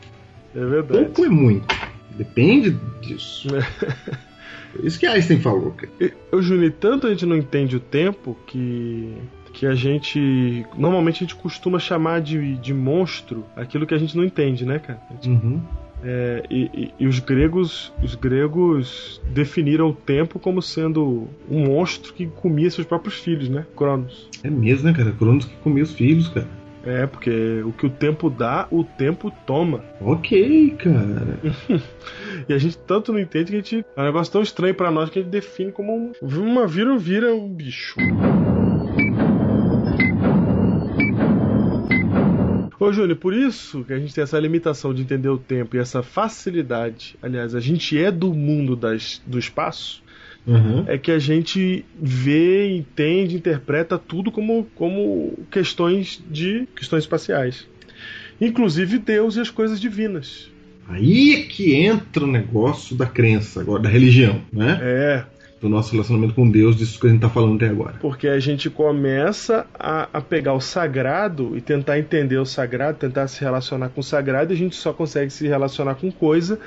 É 0.56 0.65
verdade. 0.65 1.06
Pouco 1.06 1.25
é 1.25 1.30
muito. 1.30 1.68
Depende 2.18 2.72
disso. 3.01 3.48
Isso 4.84 5.00
que 5.00 5.05
Einstein 5.05 5.39
falou, 5.39 5.72
cara. 5.72 5.91
Eu, 6.32 6.41
Juni, 6.41 6.70
tanto 6.70 7.08
a 7.08 7.10
gente 7.10 7.25
não 7.25 7.36
entende 7.36 7.75
o 7.75 7.79
tempo 7.79 8.38
que 8.46 9.15
que 9.55 9.65
a 9.65 9.74
gente. 9.74 10.65
Normalmente 10.77 11.15
a 11.15 11.20
gente 11.20 11.36
costuma 11.36 11.79
chamar 11.79 12.22
de, 12.22 12.58
de 12.58 12.74
monstro 12.74 13.46
aquilo 13.55 13.88
que 13.88 13.94
a 13.94 13.98
gente 13.98 14.15
não 14.15 14.24
entende, 14.24 14.65
né, 14.65 14.79
cara? 14.79 15.00
Uhum. 15.25 15.62
É, 16.03 16.44
e, 16.51 16.70
e, 16.74 16.94
e, 17.00 17.08
os 17.08 17.20
gregos 17.20 17.91
os 18.03 18.13
gregos 18.13 19.20
definiram 19.34 19.89
o 19.89 19.94
tempo 19.94 20.38
como 20.38 20.62
sendo 20.62 21.27
um 21.50 21.65
monstro 21.65 22.13
que 22.13 22.27
comia 22.27 22.70
seus 22.70 22.86
próprios 22.86 23.15
filhos, 23.15 23.50
né? 23.50 23.65
Cronos. 23.75 24.29
É 24.44 24.50
mesmo, 24.50 24.88
né, 24.88 24.94
cara? 24.94 25.12
Cronos 25.13 25.46
que 25.46 25.55
comia 25.63 25.84
os 25.84 25.94
filhos, 25.94 26.27
cara. 26.27 26.48
É, 26.86 27.08
porque 27.08 27.63
o 27.65 27.72
que 27.72 27.88
o 27.88 27.89
tempo 27.89 28.30
dá, 28.30 28.68
o 28.70 28.84
tempo 28.84 29.32
toma. 29.48 29.84
Ok, 30.00 30.75
cara. 30.77 31.39
e 32.48 32.54
a 32.54 32.58
gente 32.60 32.77
tanto 32.77 33.12
não 33.12 33.20
entende 33.20 33.46
que 33.51 33.58
a 33.58 33.60
gente. 33.60 33.86
É 33.96 34.01
um 34.01 34.06
negócio 34.06 34.32
tão 34.32 34.44
estranho 34.44 34.75
para 34.75 34.92
nós 34.92 35.10
que 35.10 35.18
a 35.18 35.22
gente 35.22 35.32
define 35.32 35.72
como 35.72 35.96
um, 35.96 36.12
uma 36.22 36.68
vira 36.68 36.96
vira 36.96 37.34
um 37.34 37.50
bicho. 37.50 37.96
Ô, 42.80 42.92
Júlio, 42.92 43.15
por 43.15 43.34
isso 43.34 43.84
que 43.84 43.94
a 43.94 43.98
gente 43.98 44.13
tem 44.13 44.24
essa 44.24 44.39
limitação 44.39 44.94
de 44.94 45.01
entender 45.01 45.30
o 45.30 45.39
tempo 45.39 45.75
e 45.75 45.80
essa 45.80 46.04
facilidade. 46.04 47.18
Aliás, 47.20 47.56
a 47.56 47.60
gente 47.60 47.98
é 47.98 48.12
do 48.12 48.32
mundo 48.32 48.75
das, 48.75 49.22
do 49.25 49.39
espaço. 49.39 50.04
Uhum. 50.48 50.86
É 50.88 50.98
que 50.98 51.12
a 51.12 51.20
gente 51.20 51.84
vê, 52.00 52.75
entende, 52.75 53.36
interpreta 53.36 53.98
tudo 53.98 54.32
como, 54.32 54.68
como 54.75 55.34
questões 55.50 56.24
de 56.30 56.68
questões 56.75 57.04
espaciais. 57.04 57.68
Inclusive 58.40 59.00
Deus 59.00 59.38
e 59.38 59.40
as 59.40 59.50
coisas 59.50 59.80
divinas. 59.80 60.52
Aí 60.88 61.34
é 61.36 61.42
que 61.44 61.74
entra 61.74 62.25
o 62.25 62.28
negócio 62.28 62.96
da 62.96 63.08
crença, 63.08 63.60
agora, 63.60 63.82
da 63.82 63.90
religião, 63.90 64.42
né? 64.54 64.80
É 64.82 65.25
do 65.62 65.69
nosso 65.69 65.91
relacionamento 65.91 66.33
com 66.33 66.50
Deus, 66.50 66.75
disso 66.75 67.00
que 67.00 67.07
a 67.07 67.09
gente 67.09 67.19
está 67.19 67.29
falando 67.29 67.55
até 67.55 67.67
agora. 67.67 67.95
Porque 68.00 68.27
a 68.27 68.39
gente 68.39 68.69
começa 68.69 69.65
a, 69.74 70.09
a, 70.13 70.21
pegar 70.21 70.53
o 70.53 70.62
sagrado 70.62 71.57
e 71.57 71.62
tentar 71.62 71.97
entender 71.97 72.38
o 72.38 72.45
sagrado, 72.45 72.97
tentar 72.97 73.27
se 73.27 73.41
relacionar 73.41 73.89
com 73.89 74.01
o 74.01 74.03
sagrado, 74.03 74.51
e 74.51 74.55
a 74.55 74.57
gente 74.57 74.75
só 74.75 74.93
consegue 74.93 75.31
se 75.31 75.47
relacionar 75.47 75.95
com 75.95 76.12
coisa. 76.12 76.59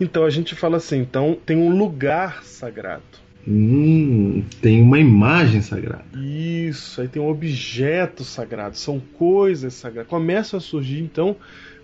Então 0.00 0.24
a 0.24 0.30
gente 0.30 0.54
fala 0.54 0.76
assim: 0.76 0.98
então 0.98 1.36
tem 1.44 1.56
um 1.56 1.76
lugar 1.76 2.42
sagrado. 2.44 3.02
Hum, 3.46 4.44
tem 4.60 4.82
uma 4.82 4.98
imagem 4.98 5.62
sagrada. 5.62 6.04
Isso, 6.14 7.00
aí 7.00 7.08
tem 7.08 7.20
um 7.20 7.30
objeto 7.30 8.22
sagrado, 8.22 8.76
são 8.76 9.00
coisas 9.00 9.72
sagradas. 9.72 10.10
Começam 10.10 10.58
a 10.58 10.60
surgir 10.60 11.00
então 11.00 11.34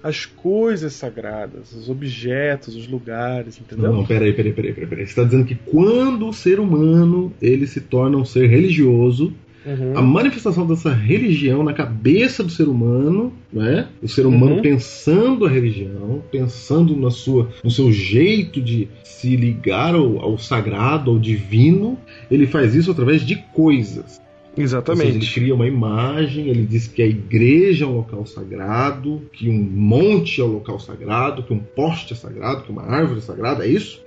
as 0.05 0.27
coisas 0.27 0.93
sagradas, 0.93 1.73
os 1.73 1.89
objetos, 1.89 2.77
os 2.77 2.87
lugares, 2.87 3.59
entendeu? 3.59 3.91
Não, 3.91 4.01
não, 4.01 4.07
peraí, 4.07 4.35
peraí, 4.35 4.53
peraí, 4.53 4.75
peraí. 4.75 5.07
Você 5.07 5.13
está 5.13 5.25
dizendo 5.25 5.47
que 5.47 5.55
quando 5.55 6.29
o 6.29 6.33
ser 6.33 6.61
humano 6.61 7.33
ele 7.41 7.67
se 7.67 7.81
torna 7.81 8.19
um 8.19 8.25
ser 8.25 8.47
religioso, 8.47 9.33
Uhum. 9.67 9.97
A 9.97 10.03
manifestação 10.03 10.67
dessa 10.67 10.93
religião 10.93 11.63
na 11.63 11.73
cabeça 11.73 12.45
do 12.45 12.51
ser 12.51 12.69
humano, 12.69 13.33
né? 13.51 13.89
O 14.03 14.07
ser 14.07 14.27
humano 14.27 14.57
uhum. 14.57 14.61
pensando 14.61 15.47
a 15.47 15.49
religião, 15.49 16.23
pensando 16.31 16.95
na 16.95 17.11
sua, 17.11 17.49
no 17.65 17.71
seu 17.71 17.91
jeito 17.91 18.61
de 18.61 18.89
se 19.03 19.35
ligar 19.37 19.95
ao, 19.95 20.21
ao 20.21 20.37
sagrado, 20.37 21.11
ao 21.11 21.19
divino, 21.19 21.99
ele 22.31 22.47
faz 22.47 22.75
isso 22.75 22.91
através 22.91 23.23
de 23.25 23.37
coisas. 23.55 24.21
Exatamente. 24.57 25.13
Seja, 25.13 25.19
ele 25.19 25.33
cria 25.33 25.55
uma 25.55 25.67
imagem, 25.67 26.49
ele 26.49 26.65
diz 26.65 26.87
que 26.87 27.03
a 27.03 27.07
igreja 27.07 27.85
é 27.85 27.89
um 27.89 27.97
local 27.97 28.25
sagrado, 28.25 29.23
que 29.33 29.49
um 29.49 29.63
monte 29.63 30.41
é 30.41 30.45
um 30.45 30.53
local 30.53 30.79
sagrado, 30.79 31.43
que 31.43 31.53
um 31.53 31.59
poste 31.59 32.13
é 32.13 32.17
sagrado, 32.17 32.63
que 32.63 32.71
uma 32.71 32.83
árvore 32.83 33.19
é 33.19 33.23
sagrada, 33.23 33.65
é 33.67 33.69
isso? 33.69 34.03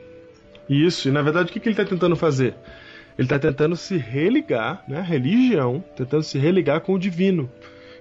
Isso, 0.69 1.07
e 1.07 1.11
na 1.11 1.21
verdade 1.21 1.49
o 1.49 1.53
que 1.53 1.59
ele 1.59 1.71
está 1.71 1.85
tentando 1.85 2.15
fazer? 2.15 2.55
Ele 3.17 3.25
está 3.25 3.39
tentando 3.39 3.75
se 3.75 3.97
religar, 3.97 4.83
né? 4.87 5.01
Religião, 5.01 5.83
tentando 5.95 6.23
se 6.23 6.37
religar 6.37 6.81
com 6.81 6.93
o 6.93 6.99
divino. 6.99 7.49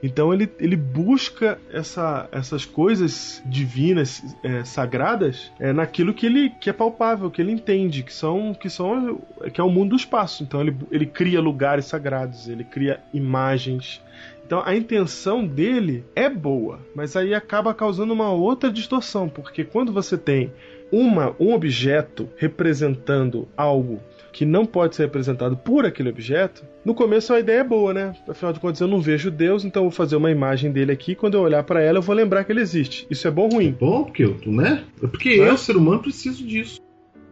Então 0.02 0.32
ele, 0.32 0.50
ele 0.58 0.76
busca 0.76 1.58
essa, 1.72 2.28
essas 2.32 2.64
coisas 2.64 3.42
divinas, 3.46 4.22
é, 4.42 4.64
sagradas, 4.64 5.50
é, 5.58 5.72
naquilo 5.72 6.14
que 6.14 6.26
ele 6.26 6.50
que 6.60 6.70
é 6.70 6.72
palpável, 6.72 7.30
que 7.30 7.40
ele 7.40 7.52
entende, 7.52 8.02
que 8.02 8.12
são 8.12 8.54
que 8.54 8.68
são 8.68 9.20
que 9.52 9.60
é 9.60 9.64
o 9.64 9.70
mundo 9.70 9.90
do 9.90 9.96
espaço. 9.96 10.42
Então 10.42 10.60
ele, 10.60 10.76
ele 10.90 11.06
cria 11.06 11.40
lugares 11.40 11.86
sagrados, 11.86 12.48
ele 12.48 12.64
cria 12.64 13.00
imagens. 13.12 14.02
Então 14.46 14.62
a 14.64 14.76
intenção 14.76 15.44
dele 15.44 16.04
é 16.14 16.28
boa, 16.28 16.80
mas 16.94 17.16
aí 17.16 17.34
acaba 17.34 17.74
causando 17.74 18.12
uma 18.12 18.30
outra 18.30 18.70
distorção, 18.70 19.28
porque 19.28 19.64
quando 19.64 19.92
você 19.92 20.16
tem 20.16 20.52
uma, 20.90 21.34
um 21.38 21.52
objeto 21.52 22.28
representando 22.36 23.48
algo 23.56 24.00
que 24.32 24.44
não 24.44 24.66
pode 24.66 24.94
ser 24.94 25.04
representado 25.04 25.56
por 25.56 25.86
aquele 25.86 26.10
objeto, 26.10 26.62
no 26.84 26.94
começo 26.94 27.32
a 27.32 27.40
ideia 27.40 27.60
é 27.60 27.64
boa, 27.64 27.94
né? 27.94 28.14
Afinal 28.28 28.52
de 28.52 28.60
contas, 28.60 28.80
eu 28.80 28.86
não 28.86 29.00
vejo 29.00 29.30
Deus, 29.30 29.64
então 29.64 29.82
eu 29.82 29.88
vou 29.88 29.96
fazer 29.96 30.14
uma 30.14 30.30
imagem 30.30 30.70
dele 30.70 30.92
aqui. 30.92 31.14
Quando 31.14 31.34
eu 31.34 31.40
olhar 31.40 31.62
para 31.62 31.80
ela, 31.80 31.98
eu 31.98 32.02
vou 32.02 32.14
lembrar 32.14 32.44
que 32.44 32.52
ele 32.52 32.60
existe. 32.60 33.06
Isso 33.08 33.26
é 33.26 33.30
bom 33.30 33.44
ou 33.44 33.54
ruim? 33.54 33.68
É 33.68 33.72
bom, 33.72 34.04
porque 34.04 34.24
eu, 34.24 34.38
né? 34.46 34.84
É 35.02 35.06
porque 35.06 35.30
é? 35.30 35.48
eu, 35.48 35.56
ser 35.56 35.76
humano, 35.76 36.00
preciso 36.00 36.46
disso. 36.46 36.80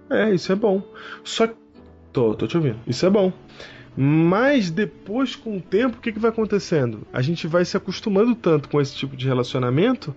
É, 0.09 0.35
isso 0.35 0.51
é 0.51 0.55
bom. 0.55 0.83
Só 1.23 1.47
que. 1.47 1.55
Tô, 2.11 2.35
tô 2.35 2.47
te 2.47 2.57
ouvindo. 2.57 2.79
Isso 2.87 3.05
é 3.05 3.11
bom. 3.11 3.33
Mas 3.97 4.71
depois, 4.71 5.37
com 5.37 5.59
o 5.59 5.61
tempo, 5.61 5.99
o 5.99 6.01
que, 6.01 6.11
que 6.11 6.19
vai 6.19 6.31
acontecendo? 6.31 7.07
A 7.13 7.23
gente 7.23 7.47
vai 7.47 7.65
se 7.65 7.77
acostumando 7.77 8.35
tanto 8.35 8.69
com 8.69 8.81
esse 8.81 8.95
tipo 8.95 9.17
de 9.17 9.27
relacionamento 9.27 10.15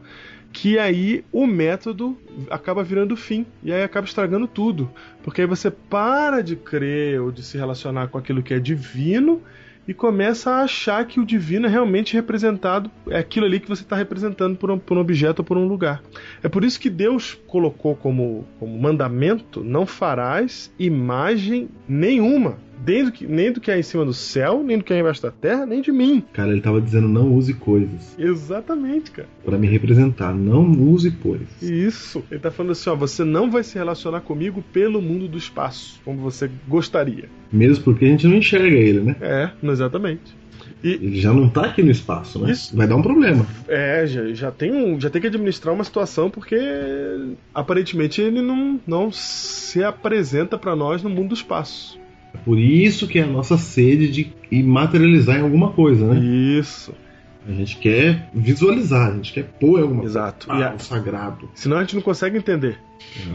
que 0.51 0.79
aí 0.79 1.23
o 1.31 1.45
método 1.45 2.17
acaba 2.49 2.83
virando 2.83 3.15
fim 3.15 3.45
e 3.63 3.71
aí 3.71 3.83
acaba 3.83 4.07
estragando 4.07 4.47
tudo, 4.47 4.89
porque 5.23 5.41
aí 5.41 5.47
você 5.47 5.69
para 5.69 6.41
de 6.41 6.55
crer 6.55 7.21
ou 7.21 7.31
de 7.31 7.43
se 7.43 7.57
relacionar 7.57 8.07
com 8.07 8.17
aquilo 8.17 8.41
que 8.41 8.53
é 8.53 8.60
divino 8.60 9.41
e 9.88 9.93
começa 9.93 10.51
a 10.51 10.63
achar 10.63 11.05
que 11.05 11.19
o 11.19 11.25
divino 11.25 11.65
é 11.65 11.69
realmente 11.69 12.13
representado, 12.13 12.91
é 13.07 13.17
aquilo 13.17 13.45
ali 13.45 13.60
que 13.60 13.69
você 13.69 13.83
está 13.83 13.95
representando 13.95 14.57
por 14.57 14.69
um, 14.69 14.77
por 14.77 14.97
um, 14.97 15.01
objeto 15.01 15.39
ou 15.39 15.45
por 15.45 15.57
um 15.57 15.65
lugar. 15.65 16.03
É 16.43 16.49
por 16.49 16.63
isso 16.65 16.79
que 16.79 16.89
Deus 16.89 17.38
colocou 17.47 17.95
como, 17.95 18.45
como 18.60 18.77
mandamento: 18.77 19.63
não 19.63 19.86
farás 19.86 20.73
imagem 20.77 21.69
nenhuma 21.88 22.57
nem 22.85 23.05
do, 23.05 23.11
que, 23.11 23.25
nem 23.25 23.51
do 23.51 23.61
que 23.61 23.71
é 23.71 23.79
em 23.79 23.83
cima 23.83 24.05
do 24.05 24.13
céu, 24.13 24.63
nem 24.63 24.77
do 24.77 24.83
que 24.83 24.93
é 24.93 24.99
embaixo 24.99 25.21
da 25.21 25.31
terra, 25.31 25.65
nem 25.65 25.81
de 25.81 25.91
mim. 25.91 26.23
Cara, 26.33 26.51
ele 26.51 26.61
tava 26.61 26.81
dizendo 26.81 27.07
não 27.07 27.33
use 27.33 27.53
coisas. 27.53 28.15
Exatamente, 28.17 29.11
cara. 29.11 29.27
Para 29.43 29.57
me 29.57 29.67
representar, 29.67 30.33
não 30.33 30.71
use 30.71 31.11
coisas. 31.11 31.61
Isso. 31.61 32.23
Ele 32.29 32.39
tá 32.39 32.51
falando 32.51 32.71
assim, 32.71 32.89
ó, 32.89 32.95
você 32.95 33.23
não 33.23 33.49
vai 33.49 33.63
se 33.63 33.77
relacionar 33.77 34.21
comigo 34.21 34.63
pelo 34.73 35.01
mundo 35.01 35.27
do 35.27 35.37
espaço, 35.37 35.99
como 36.03 36.19
você 36.19 36.49
gostaria. 36.67 37.29
Mesmo 37.51 37.83
porque 37.83 38.05
a 38.05 38.09
gente 38.09 38.27
não 38.27 38.37
enxerga 38.37 38.75
ele, 38.75 39.01
né? 39.01 39.15
É, 39.21 39.49
exatamente. 39.63 40.35
E, 40.83 40.91
ele 40.93 41.19
já 41.19 41.33
não 41.33 41.49
tá 41.49 41.65
aqui 41.65 41.81
no 41.81 41.91
espaço, 41.91 42.39
né? 42.39 42.51
Isso, 42.51 42.75
Vai 42.75 42.87
dar 42.87 42.95
um 42.95 43.01
problema. 43.01 43.45
É, 43.67 44.05
já, 44.05 44.27
já, 44.33 44.51
tem 44.51 44.71
um, 44.71 44.99
já 44.99 45.09
tem 45.09 45.21
que 45.21 45.27
administrar 45.27 45.73
uma 45.73 45.83
situação 45.83 46.29
porque 46.29 46.57
aparentemente 47.53 48.21
ele 48.21 48.41
não, 48.41 48.79
não 48.85 49.11
se 49.11 49.83
apresenta 49.83 50.57
para 50.57 50.75
nós 50.75 51.01
no 51.01 51.09
mundo 51.09 51.29
do 51.29 51.35
espaço. 51.35 51.99
Por 52.45 52.58
isso 52.60 53.08
que 53.08 53.19
é 53.19 53.23
a 53.23 53.28
nossa 53.28 53.58
sede 53.58 54.10
de 54.52 54.63
materializar 54.63 55.38
em 55.39 55.41
alguma 55.43 55.71
coisa, 55.71 56.13
né? 56.13 56.19
Isso. 56.19 56.93
A 57.47 57.52
gente 57.52 57.78
quer 57.78 58.30
visualizar, 58.34 59.12
a 59.12 59.15
gente 59.15 59.32
quer 59.32 59.43
pôr 59.43 59.82
alguma 59.82 60.04
Exato. 60.04 60.47
coisa. 60.47 60.69
Ah, 60.69 60.76
o 60.76 60.80
sagrado. 60.80 61.50
Senão 61.54 61.78
a 61.78 61.82
gente 61.82 61.95
não 61.95 62.02
consegue 62.02 62.38
entender. 62.38 62.78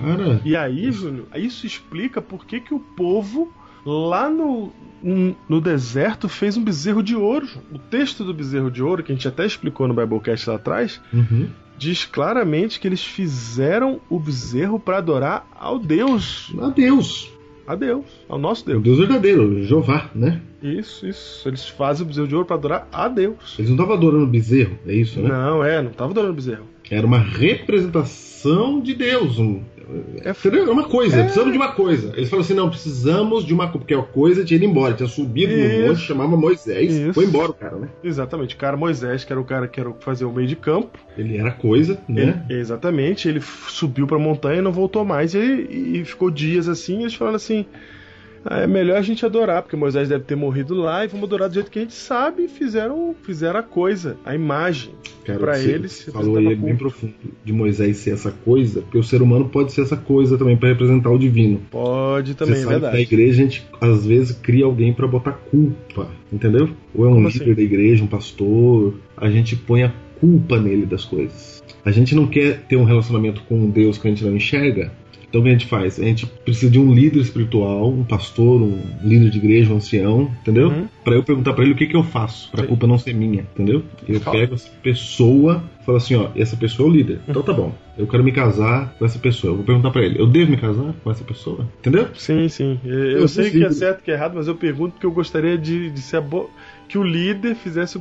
Cara. 0.03 0.41
E 0.45 0.55
aí, 0.55 0.93
Júnior, 0.93 1.27
isso 1.35 1.67
explica 1.67 2.21
por 2.21 2.45
que, 2.45 2.61
que 2.61 2.75
o 2.75 2.79
povo 2.79 3.51
lá 3.85 4.29
no 4.31 4.71
no 5.49 5.61
deserto 5.61 6.29
fez 6.29 6.57
um 6.57 6.62
bezerro 6.62 7.03
de 7.03 7.17
ouro. 7.17 7.49
O 7.73 7.79
texto 7.79 8.23
do 8.23 8.33
bezerro 8.33 8.71
de 8.71 8.81
ouro, 8.81 9.03
que 9.03 9.11
a 9.11 9.15
gente 9.17 9.27
até 9.27 9.45
explicou 9.45 9.88
no 9.88 9.95
Biblecast 9.95 10.49
lá 10.49 10.55
atrás, 10.55 11.01
Uhum. 11.12 11.49
diz 11.77 12.05
claramente 12.05 12.79
que 12.79 12.87
eles 12.87 13.03
fizeram 13.05 14.01
o 14.09 14.21
bezerro 14.21 14.79
para 14.79 14.99
adorar 14.99 15.45
ao 15.59 15.77
Deus, 15.77 16.53
A 16.61 16.69
Deus. 16.69 17.29
A 17.66 17.75
Deus, 17.75 18.05
ao 18.29 18.38
nosso 18.38 18.62
O 18.62 18.66
Deus. 18.66 18.83
Deus 18.83 18.98
verdadeiro, 18.98 19.62
Jeová, 19.64 20.11
né? 20.14 20.40
Isso, 20.62 21.07
isso. 21.07 21.48
Eles 21.48 21.68
fazem 21.68 22.05
o 22.05 22.09
bezerro 22.09 22.29
de 22.29 22.35
ouro 22.35 22.46
para 22.46 22.57
adorar 22.57 22.88
a 22.92 23.09
Deus. 23.09 23.57
Eles 23.59 23.70
não 23.70 23.77
estavam 23.77 23.94
adorando 23.94 24.27
bezerro, 24.27 24.79
é 24.87 24.94
isso, 24.94 25.20
né? 25.20 25.29
Não, 25.29 25.64
é, 25.64 25.83
não 25.83 25.90
tava 25.90 26.12
adorando 26.12 26.33
o 26.33 26.37
bezerro. 26.37 26.64
Era 26.90 27.07
uma 27.07 27.18
representação 27.18 28.81
de 28.81 28.94
Deus. 28.94 29.38
Um, 29.38 29.62
É, 30.24 30.31
entendeu? 30.31 30.66
É 30.66 30.70
uma 30.70 30.88
coisa, 30.88 31.16
É. 31.18 31.22
precisamos 31.22 31.52
de 31.52 31.59
uma 31.59 31.72
coisa. 31.72 32.12
Eles 32.16 32.28
falaram 32.31 32.44
assim: 32.44 32.55
não, 32.55 32.68
precisamos 32.70 33.44
de 33.44 33.52
uma 33.55 33.64
coisa, 33.66 33.78
porque 33.78 33.94
a 33.94 34.02
coisa 34.02 34.44
tinha 34.44 34.57
ido 34.57 34.64
embora, 34.66 34.94
tinha 34.94 35.09
subido 35.09 35.52
Isso. 35.52 35.78
no 35.81 35.87
monte, 35.88 36.00
chamava 36.00 36.37
Moisés, 36.37 36.92
Isso. 36.92 37.14
foi 37.14 37.24
embora 37.24 37.50
o 37.50 37.55
cara, 37.55 37.76
né? 37.76 37.88
exatamente. 38.02 38.55
O 38.55 38.59
cara 38.59 38.76
Moisés, 38.76 39.24
que 39.24 39.33
era 39.33 39.40
o 39.40 39.44
cara 39.44 39.68
que 39.68 39.81
era 39.81 39.92
fazer 40.00 40.24
o 40.24 40.33
meio 40.33 40.48
de 40.48 40.57
campo. 40.57 40.98
Ele 41.16 41.37
era 41.37 41.50
coisa, 41.50 41.98
né? 42.09 42.44
Ele- 42.48 42.61
exatamente. 42.61 43.28
Ele 43.28 43.40
subiu 43.68 44.07
pra 44.07 44.18
montanha 44.18 44.59
e 44.59 44.62
não 44.62 44.72
voltou 44.72 45.05
mais. 45.05 45.35
E, 45.35 45.38
e 45.40 46.05
ficou 46.05 46.31
dias 46.31 46.68
assim. 46.68 47.00
Eles 47.02 47.14
falaram 47.14 47.37
assim: 47.37 47.66
"Ah, 47.74 47.78
é 48.44 48.66
melhor 48.66 48.96
a 48.98 49.02
gente 49.02 49.24
adorar, 49.24 49.62
porque 49.62 49.76
Moisés 49.76 50.09
deve 50.09 50.24
ter 50.24 50.35
morrido 50.37 50.74
lá 50.74 51.05
e 51.05 51.09
vamos 51.09 51.24
adorar 51.26 51.48
do 51.48 51.55
jeito 51.55 51.70
que 51.70 51.78
a 51.78 51.83
gente 51.83 51.94
sabe. 51.94 52.48
Fizeram, 52.48 53.14
fizeram 53.22 53.61
a 53.61 53.62
coisa, 53.62 54.16
a 54.24 54.35
imagem. 54.35 54.94
Você 55.24 55.70
eles 55.70 56.05
falou 56.12 56.37
aí 56.37 56.46
é 56.46 56.55
bem 56.57 56.74
profundo 56.76 57.14
de 57.44 57.52
Moisés 57.52 57.98
ser 57.98 58.11
essa 58.11 58.33
coisa, 58.33 58.81
porque 58.83 58.98
o 58.98 59.05
ser 59.05 59.22
humano 59.22 59.48
pode 59.48 59.72
ser 59.72 59.83
essa 59.83 59.96
coisa 59.96 60.37
também 60.37 60.57
para 60.57 60.70
representar 60.70 61.11
o 61.11 61.18
divino. 61.18 61.61
Pode 61.70 62.35
também, 62.35 62.57
Você 62.57 62.61
é 62.61 62.64
sabe 62.64 62.74
que 62.74 62.81
verdade. 62.81 62.96
na 62.96 63.00
igreja 63.02 63.33
a 63.33 63.44
gente 63.44 63.66
às 63.81 64.05
vezes 64.05 64.37
cria 64.37 64.64
alguém 64.64 64.92
para 64.92 65.07
botar 65.07 65.33
culpa, 65.33 66.09
entendeu? 66.33 66.68
Ou 66.94 67.05
é 67.05 67.09
um 67.09 67.14
Como 67.14 67.28
líder 67.28 67.42
assim? 67.44 67.55
da 67.55 67.62
igreja, 67.62 68.02
um 68.05 68.09
pastor, 68.09 68.94
a 69.16 69.31
gente 69.31 69.55
põe 69.55 69.85
a 69.85 69.92
culpa 70.18 70.59
nele 70.61 70.87
das 70.87 71.05
coisas. 71.05 71.62
A 71.85 71.90
gente 71.90 72.14
não 72.14 72.26
quer 72.26 72.61
ter 72.62 72.76
um 72.76 72.85
relacionamento 72.85 73.42
com 73.42 73.57
um 73.57 73.70
Deus 73.70 73.98
que 73.98 74.07
a 74.07 74.11
gente 74.11 74.24
não 74.24 74.35
enxerga. 74.37 74.92
Então 75.33 75.40
o 75.40 75.45
que 75.45 75.49
a 75.49 75.53
gente 75.53 75.66
faz? 75.66 75.99
A 75.99 76.05
gente 76.05 76.27
precisa 76.27 76.71
de 76.71 76.79
um 76.79 76.92
líder 76.92 77.21
espiritual, 77.21 77.88
um 77.88 78.05
pastor, 78.05 78.61
um 78.61 78.79
líder 79.03 79.31
de 79.31 79.38
igreja, 79.38 79.73
um 79.73 79.77
ancião, 79.77 80.31
entendeu? 80.42 80.68
Uhum. 80.68 80.87
Pra 81.03 81.14
eu 81.14 81.23
perguntar 81.23 81.55
pra 81.55 81.64
ele 81.64 81.73
o 81.73 81.75
que, 81.75 81.87
que 81.87 81.97
eu 81.97 82.05
faço, 82.05 82.51
pra 82.51 82.61
Sim. 82.61 82.68
culpa 82.68 82.87
não 82.87 82.99
ser 82.99 83.14
minha, 83.14 83.40
entendeu? 83.40 83.83
Eu 84.07 84.21
Fala. 84.21 84.37
pego 84.37 84.55
essa 84.57 84.68
pessoa 84.83 85.64
e 85.81 85.85
falo 85.87 85.97
assim, 85.97 86.16
ó, 86.16 86.29
essa 86.37 86.55
pessoa 86.55 86.87
é 86.87 86.90
o 86.90 86.95
líder. 86.95 87.21
Então 87.27 87.40
tá 87.40 87.55
bom, 87.55 87.75
eu 87.97 88.07
quero 88.07 88.23
me 88.23 88.31
casar 88.31 88.95
com 88.99 89.07
essa 89.07 89.18
pessoa. 89.18 89.53
Eu 89.53 89.57
vou 89.57 89.64
perguntar 89.64 89.90
pra 89.90 90.03
ele, 90.03 90.21
eu 90.21 90.27
devo 90.27 90.51
me 90.51 90.59
casar 90.59 90.92
com 91.03 91.11
essa 91.11 91.25
pessoa? 91.25 91.66
Entendeu? 91.81 92.09
Sim, 92.12 92.47
sim. 92.51 92.79
Eu, 92.85 92.99
eu 92.99 93.21
Eu 93.21 93.29
sei 93.29 93.51
que 93.51 93.64
é 93.64 93.71
certo 93.71 94.01
e 94.01 94.03
que 94.03 94.11
é 94.11 94.14
errado, 94.14 94.35
mas 94.35 94.49
eu 94.49 94.55
pergunto 94.55 94.92
porque 94.92 95.07
eu 95.07 95.12
gostaria 95.12 95.57
de, 95.57 95.88
de 95.88 96.01
ser 96.03 96.18
a 96.18 96.21
bo... 96.21 96.51
que 96.87 96.99
o 96.99 97.03
líder 97.03 97.55
fizesse. 97.55 97.99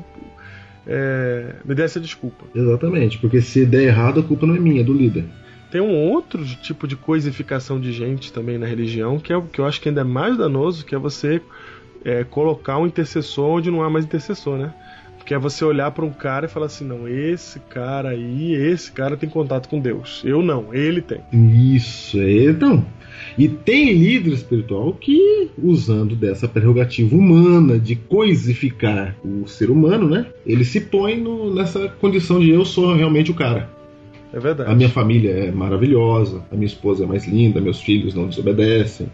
é, 0.85 1.55
me 1.63 1.73
desse 1.73 1.97
a 1.97 2.01
desculpa. 2.01 2.43
Exatamente, 2.53 3.19
porque 3.19 3.39
se 3.39 3.65
der 3.65 3.83
errado, 3.83 4.19
a 4.19 4.23
culpa 4.23 4.45
não 4.45 4.53
é 4.53 4.59
minha, 4.59 4.81
é 4.81 4.83
do 4.83 4.93
líder. 4.93 5.23
Tem 5.71 5.79
um 5.81 5.95
outro 5.95 6.43
tipo 6.45 6.85
de 6.87 6.95
coisificação 6.97 7.79
de 7.79 7.91
gente 7.93 8.31
também 8.33 8.57
na 8.57 8.65
religião, 8.65 9.17
que 9.17 9.31
é 9.31 9.37
o 9.37 9.43
que 9.43 9.59
eu 9.59 9.65
acho 9.65 9.79
que 9.79 9.87
ainda 9.89 10.01
é 10.01 10.03
mais 10.03 10.37
danoso, 10.37 10.85
que 10.85 10.93
é 10.93 10.97
você 10.97 11.41
é, 12.03 12.23
colocar 12.25 12.77
um 12.77 12.85
intercessor 12.85 13.45
onde 13.57 13.71
não 13.71 13.81
há 13.81 13.89
mais 13.89 14.03
intercessor, 14.05 14.57
né? 14.57 14.73
Que 15.25 15.33
é 15.35 15.39
você 15.39 15.63
olhar 15.63 15.91
para 15.91 16.03
um 16.03 16.11
cara 16.11 16.47
e 16.47 16.49
falar 16.49 16.65
assim, 16.65 16.83
não, 16.83 17.07
esse 17.07 17.59
cara 17.59 18.09
aí, 18.09 18.53
esse 18.53 18.91
cara 18.91 19.15
tem 19.15 19.29
contato 19.29 19.69
com 19.69 19.79
Deus. 19.79 20.21
Eu 20.25 20.41
não, 20.41 20.73
ele 20.73 20.99
tem. 21.01 21.21
Isso, 21.31 22.19
é, 22.19 22.45
então. 22.45 22.83
E 23.37 23.47
tem 23.47 23.93
líder 23.93 24.33
espiritual 24.33 24.93
que, 24.93 25.49
usando 25.57 26.15
dessa 26.15 26.47
prerrogativa 26.47 27.15
humana 27.15 27.77
de 27.79 27.95
coisificar 27.95 29.15
o 29.23 29.47
ser 29.47 29.69
humano, 29.69 30.09
né? 30.09 30.25
Ele 30.45 30.65
se 30.65 30.81
põe 30.81 31.17
no- 31.17 31.53
nessa 31.53 31.87
condição 31.87 32.39
de 32.39 32.49
eu 32.49 32.65
sou 32.65 32.93
realmente 32.95 33.31
o 33.31 33.35
cara. 33.35 33.69
É 34.33 34.39
verdade. 34.39 34.71
A 34.71 34.75
minha 34.75 34.89
família 34.89 35.31
é 35.31 35.51
maravilhosa, 35.51 36.43
a 36.51 36.55
minha 36.55 36.67
esposa 36.67 37.03
é 37.03 37.07
mais 37.07 37.27
linda, 37.27 37.59
meus 37.59 37.81
filhos 37.81 38.13
não 38.13 38.27
desobedecem. 38.27 39.11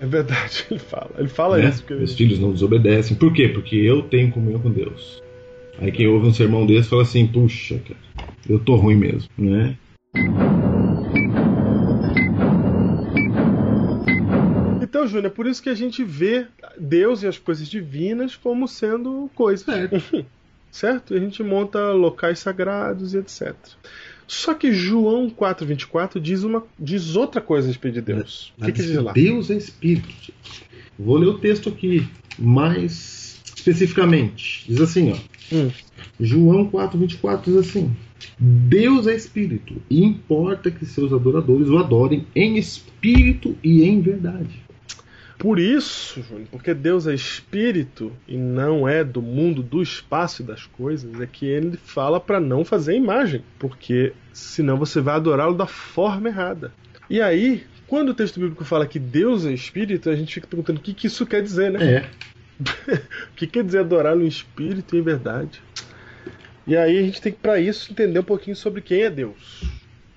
É 0.00 0.06
verdade, 0.06 0.64
ele 0.70 0.80
fala. 0.80 1.10
Ele 1.18 1.28
fala 1.28 1.58
né? 1.58 1.68
isso. 1.68 1.82
Porque 1.82 1.94
Meus 1.94 2.14
filhos 2.14 2.38
não 2.38 2.52
desobedecem. 2.52 3.16
Por 3.16 3.32
quê? 3.32 3.48
Porque 3.48 3.76
eu 3.76 4.02
tenho 4.02 4.32
comunhão 4.32 4.60
com 4.60 4.70
Deus. 4.70 5.22
Aí 5.78 5.92
quem 5.92 6.06
ouve 6.06 6.26
um 6.26 6.32
sermão 6.32 6.64
desse 6.64 6.88
fala 6.88 7.02
assim, 7.02 7.26
puxa, 7.26 7.78
cara, 7.86 8.26
eu 8.48 8.58
tô 8.58 8.76
ruim 8.76 8.96
mesmo, 8.96 9.28
né? 9.36 9.76
Então, 14.80 15.06
Júnior, 15.06 15.26
é 15.26 15.30
por 15.30 15.46
isso 15.46 15.62
que 15.62 15.68
a 15.68 15.74
gente 15.74 16.02
vê 16.02 16.46
Deus 16.78 17.22
e 17.22 17.26
as 17.26 17.36
coisas 17.36 17.68
divinas 17.68 18.34
como 18.34 18.66
sendo 18.66 19.28
coisas. 19.34 19.66
Certo. 19.66 20.26
certo? 20.70 21.14
E 21.14 21.18
a 21.18 21.20
gente 21.20 21.42
monta 21.42 21.92
locais 21.92 22.38
sagrados 22.38 23.12
e 23.12 23.18
etc. 23.18 23.54
Só 24.26 24.54
que 24.54 24.72
João 24.72 25.30
4,24 25.30 26.20
diz, 26.20 26.42
uma, 26.42 26.64
diz 26.78 27.14
outra 27.14 27.40
coisa 27.40 27.66
a 27.66 27.68
respeito 27.68 27.94
de 27.94 28.00
Deus. 28.00 28.52
O 28.58 28.64
que, 28.64 28.72
que 28.72 28.82
diz 28.82 28.96
lá? 28.96 29.12
Deus 29.12 29.50
é 29.50 29.56
espírito. 29.56 30.32
Vou 30.98 31.16
ler 31.16 31.26
o 31.26 31.38
texto 31.38 31.68
aqui 31.68 32.06
mais 32.38 33.40
especificamente. 33.44 34.64
Diz 34.68 34.80
assim, 34.80 35.12
ó. 35.12 35.54
Hum. 35.54 35.70
João 36.18 36.68
4:24 36.70 37.42
diz 37.44 37.56
assim: 37.56 37.94
Deus 38.38 39.06
é 39.06 39.14
espírito, 39.14 39.74
e 39.88 40.02
importa 40.02 40.70
que 40.70 40.86
seus 40.86 41.12
adoradores 41.12 41.68
o 41.68 41.78
adorem 41.78 42.26
em 42.34 42.56
espírito 42.56 43.56
e 43.62 43.82
em 43.84 44.00
verdade. 44.00 44.65
Por 45.38 45.58
isso, 45.58 46.22
Júnior, 46.22 46.48
porque 46.50 46.72
Deus 46.72 47.06
é 47.06 47.14
espírito 47.14 48.12
e 48.26 48.36
não 48.36 48.88
é 48.88 49.04
do 49.04 49.20
mundo 49.20 49.62
do 49.62 49.82
espaço 49.82 50.42
e 50.42 50.44
das 50.44 50.64
coisas, 50.64 51.20
é 51.20 51.26
que 51.26 51.44
ele 51.44 51.76
fala 51.76 52.18
para 52.18 52.40
não 52.40 52.64
fazer 52.64 52.94
imagem, 52.94 53.44
porque 53.58 54.14
senão 54.32 54.78
você 54.78 55.00
vai 55.00 55.16
adorá-lo 55.16 55.54
da 55.54 55.66
forma 55.66 56.28
errada. 56.28 56.72
E 57.08 57.20
aí, 57.20 57.64
quando 57.86 58.10
o 58.10 58.14
texto 58.14 58.40
bíblico 58.40 58.64
fala 58.64 58.86
que 58.86 58.98
Deus 58.98 59.44
é 59.44 59.52
espírito, 59.52 60.08
a 60.08 60.16
gente 60.16 60.34
fica 60.34 60.46
perguntando 60.46 60.80
o 60.80 60.82
que, 60.82 60.94
que 60.94 61.06
isso 61.06 61.26
quer 61.26 61.42
dizer, 61.42 61.70
né? 61.70 61.96
É, 61.96 62.08
O 63.30 63.34
que 63.36 63.46
quer 63.46 63.62
dizer 63.62 63.80
adorá-lo 63.80 64.22
em 64.22 64.28
espírito 64.28 64.96
e 64.96 64.98
em 64.98 65.02
verdade? 65.02 65.60
E 66.66 66.76
aí 66.76 66.98
a 66.98 67.02
gente 67.02 67.20
tem 67.20 67.32
que, 67.32 67.38
para 67.38 67.60
isso, 67.60 67.92
entender 67.92 68.18
um 68.18 68.24
pouquinho 68.24 68.56
sobre 68.56 68.80
quem 68.80 69.02
é 69.02 69.10
Deus. 69.10 69.62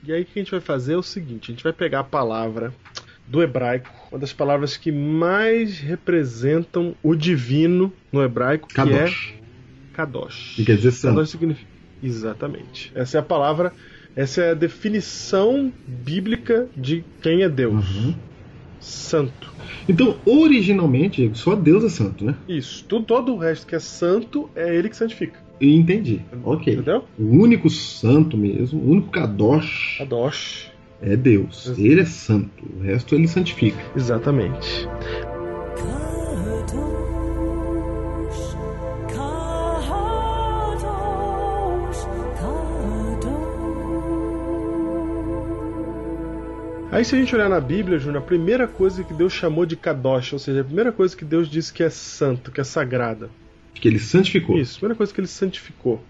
E 0.03 0.13
aí 0.13 0.21
o 0.21 0.25
que 0.25 0.39
a 0.39 0.41
gente 0.41 0.51
vai 0.51 0.61
fazer 0.61 0.93
é 0.93 0.97
o 0.97 1.03
seguinte: 1.03 1.51
a 1.51 1.53
gente 1.53 1.63
vai 1.63 1.73
pegar 1.73 1.99
a 1.99 2.03
palavra 2.03 2.73
do 3.29 3.43
hebraico, 3.43 3.89
uma 4.11 4.19
das 4.19 4.33
palavras 4.33 4.75
que 4.75 4.91
mais 4.91 5.79
representam 5.79 6.95
o 7.03 7.15
divino 7.15 7.93
no 8.11 8.23
hebraico, 8.23 8.67
que 8.67 8.73
Kadosh. 8.73 9.33
é 9.35 9.95
Kadosh. 9.95 10.53
Que 10.55 10.65
quer 10.65 10.77
dizer 10.77 10.91
santo. 10.91 11.15
Kadosh 11.15 11.29
significa. 11.29 11.69
Exatamente. 12.01 12.91
Essa 12.95 13.17
é 13.17 13.19
a 13.19 13.23
palavra, 13.23 13.71
essa 14.15 14.41
é 14.41 14.51
a 14.51 14.53
definição 14.55 15.71
bíblica 15.85 16.67
de 16.75 17.03
quem 17.21 17.43
é 17.43 17.49
Deus. 17.49 17.95
Uhum. 17.95 18.15
Santo. 18.79 19.53
Então, 19.87 20.17
originalmente, 20.25 21.29
só 21.33 21.53
Deus 21.55 21.83
é 21.83 21.89
santo, 21.89 22.23
né? 22.23 22.35
Isso. 22.47 22.85
Tudo, 22.85 23.05
todo 23.05 23.33
o 23.33 23.37
resto 23.37 23.67
que 23.67 23.75
é 23.75 23.79
santo 23.79 24.49
é 24.55 24.73
ele 24.75 24.89
que 24.89 24.95
santifica. 24.95 25.39
E 25.59 25.75
entendi. 25.75 26.21
Ok. 26.43 26.73
Entendeu? 26.73 27.03
O 27.17 27.25
único 27.25 27.69
santo 27.69 28.37
mesmo, 28.37 28.79
o 28.79 28.91
único 28.91 29.09
Kadosh 29.09 29.97
Kadosh. 29.97 30.68
É 31.01 31.15
Deus. 31.15 31.67
Exato. 31.67 31.81
Ele 31.81 32.01
é 32.01 32.05
santo. 32.05 32.65
O 32.77 32.81
resto 32.81 33.15
ele 33.15 33.27
santifica. 33.27 33.79
Exatamente. 33.95 34.87
Aí 46.91 47.05
se 47.05 47.15
a 47.15 47.19
gente 47.19 47.33
olhar 47.35 47.47
na 47.47 47.61
Bíblia, 47.61 47.99
Júnior, 47.99 48.23
a 48.23 48.25
primeira 48.25 48.67
coisa 48.67 49.03
que 49.03 49.13
Deus 49.13 49.31
chamou 49.31 49.65
de 49.65 49.77
Kadosh, 49.77 50.33
ou 50.33 50.39
seja, 50.39 50.61
a 50.61 50.63
primeira 50.63 50.91
coisa 50.91 51.15
que 51.15 51.23
Deus 51.23 51.47
disse 51.47 51.71
que 51.71 51.83
é 51.83 51.89
santo, 51.89 52.51
que 52.51 52.59
é 52.59 52.63
sagrada. 52.63 53.29
Que 53.75 53.87
ele 53.87 53.99
santificou. 53.99 54.57
Isso, 54.57 54.77
a 54.77 54.79
primeira 54.79 54.97
coisa 54.97 55.13
que 55.13 55.19
ele 55.21 55.27
santificou. 55.27 56.03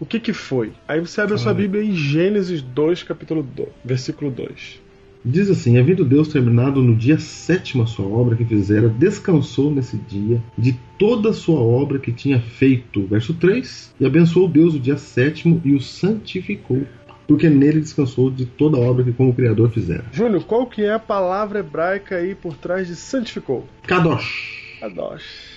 O 0.00 0.06
que 0.06 0.18
que 0.20 0.32
foi? 0.32 0.72
Aí 0.88 1.00
você 1.00 1.20
abre 1.20 1.34
a 1.34 1.38
sua 1.38 1.52
Ah. 1.52 1.54
Bíblia 1.54 1.82
em 1.82 1.94
Gênesis 1.94 2.60
2, 2.60 3.02
capítulo 3.02 3.42
2, 3.42 3.68
versículo 3.84 4.30
2. 4.30 4.80
Diz 5.24 5.48
assim: 5.48 5.78
Havendo 5.78 6.04
Deus 6.04 6.28
terminado 6.28 6.82
no 6.82 6.94
dia 6.94 7.18
sétimo 7.18 7.82
a 7.84 7.86
sua 7.86 8.04
obra 8.06 8.36
que 8.36 8.44
fizera, 8.44 8.88
descansou 8.90 9.70
nesse 9.70 9.96
dia 9.96 10.42
de 10.58 10.78
toda 10.98 11.30
a 11.30 11.32
sua 11.32 11.60
obra 11.60 11.98
que 11.98 12.12
tinha 12.12 12.38
feito. 12.40 13.06
Verso 13.06 13.32
3: 13.32 13.94
E 13.98 14.04
abençoou 14.04 14.46
Deus 14.48 14.74
o 14.74 14.78
dia 14.80 14.98
sétimo 14.98 15.62
e 15.64 15.72
o 15.74 15.80
santificou, 15.80 16.82
porque 17.26 17.48
nele 17.48 17.80
descansou 17.80 18.30
de 18.30 18.44
toda 18.44 18.76
a 18.76 18.80
obra 18.80 19.02
que 19.02 19.12
como 19.12 19.32
Criador 19.32 19.70
fizera. 19.70 20.04
Júnior, 20.12 20.44
qual 20.44 20.66
que 20.66 20.82
é 20.84 20.92
a 20.92 20.98
palavra 20.98 21.60
hebraica 21.60 22.16
aí 22.16 22.34
por 22.34 22.54
trás 22.56 22.86
de 22.86 22.94
santificou? 22.94 23.66
Kadosh. 23.86 24.76
Kadosh. 24.80 25.53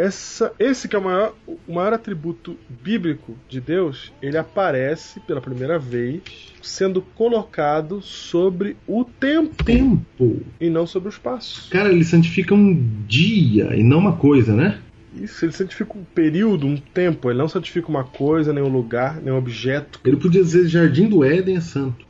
Essa, 0.00 0.50
esse 0.58 0.88
que 0.88 0.96
é 0.96 0.98
o 0.98 1.04
maior, 1.04 1.34
o 1.46 1.74
maior 1.74 1.92
atributo 1.92 2.56
bíblico 2.82 3.36
de 3.50 3.60
Deus, 3.60 4.10
ele 4.22 4.38
aparece 4.38 5.20
pela 5.20 5.42
primeira 5.42 5.78
vez 5.78 6.22
sendo 6.62 7.02
colocado 7.02 8.00
sobre 8.00 8.78
o 8.86 9.04
tempo, 9.04 9.62
tempo. 9.62 10.40
e 10.58 10.70
não 10.70 10.86
sobre 10.86 11.10
o 11.10 11.12
espaço. 11.12 11.68
Cara, 11.68 11.92
ele 11.92 12.02
santifica 12.02 12.54
um 12.54 12.72
dia 13.06 13.76
e 13.76 13.82
não 13.82 13.98
uma 13.98 14.16
coisa, 14.16 14.56
né? 14.56 14.80
Isso, 15.14 15.44
ele 15.44 15.52
santifica 15.52 15.98
um 15.98 16.04
período, 16.14 16.66
um 16.66 16.78
tempo, 16.78 17.28
ele 17.28 17.38
não 17.38 17.48
santifica 17.48 17.88
uma 17.88 18.04
coisa, 18.04 18.54
nem 18.54 18.64
um 18.64 18.72
lugar, 18.72 19.20
nem 19.20 19.34
um 19.34 19.36
objeto. 19.36 20.00
Ele 20.02 20.16
podia 20.16 20.42
dizer 20.42 20.66
Jardim 20.66 21.10
do 21.10 21.22
Éden 21.22 21.58
é 21.58 21.60
santo. 21.60 22.06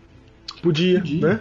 Podia, 0.62 1.00
Podia. 1.00 1.20
né? 1.26 1.40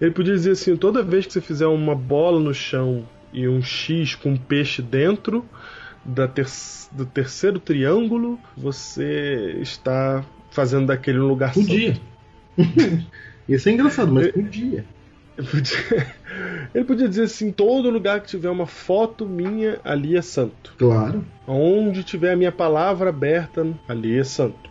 Ele 0.00 0.12
podia 0.12 0.32
dizer 0.32 0.52
assim: 0.52 0.76
toda 0.78 1.02
vez 1.02 1.26
que 1.26 1.32
você 1.34 1.42
fizer 1.42 1.66
uma 1.66 1.94
bola 1.94 2.40
no 2.40 2.54
chão 2.54 3.04
e 3.32 3.48
um 3.48 3.62
X 3.62 4.14
com 4.14 4.30
um 4.30 4.36
peixe 4.36 4.82
dentro 4.82 5.44
da 6.04 6.26
ter 6.26 6.46
do 6.90 7.06
terceiro 7.06 7.58
triângulo, 7.58 8.38
você 8.56 9.56
está 9.60 10.24
fazendo 10.50 10.86
daquele 10.86 11.18
um 11.18 11.26
lugar 11.26 11.52
Podia. 11.54 11.98
Ia 13.48 13.58
ser 13.58 13.72
engraçado, 13.72 14.12
mas 14.12 14.30
podia. 14.30 14.84
Podia, 15.36 16.14
ele 16.74 16.84
podia 16.84 17.08
dizer 17.08 17.24
assim: 17.24 17.50
todo 17.50 17.90
lugar 17.90 18.20
que 18.20 18.28
tiver 18.28 18.50
uma 18.50 18.66
foto 18.66 19.26
minha, 19.26 19.80
ali 19.82 20.16
é 20.16 20.22
santo. 20.22 20.74
Claro. 20.78 21.24
Onde 21.46 22.04
tiver 22.04 22.32
a 22.32 22.36
minha 22.36 22.52
palavra 22.52 23.08
aberta, 23.10 23.66
ali 23.88 24.18
é 24.18 24.24
santo. 24.24 24.70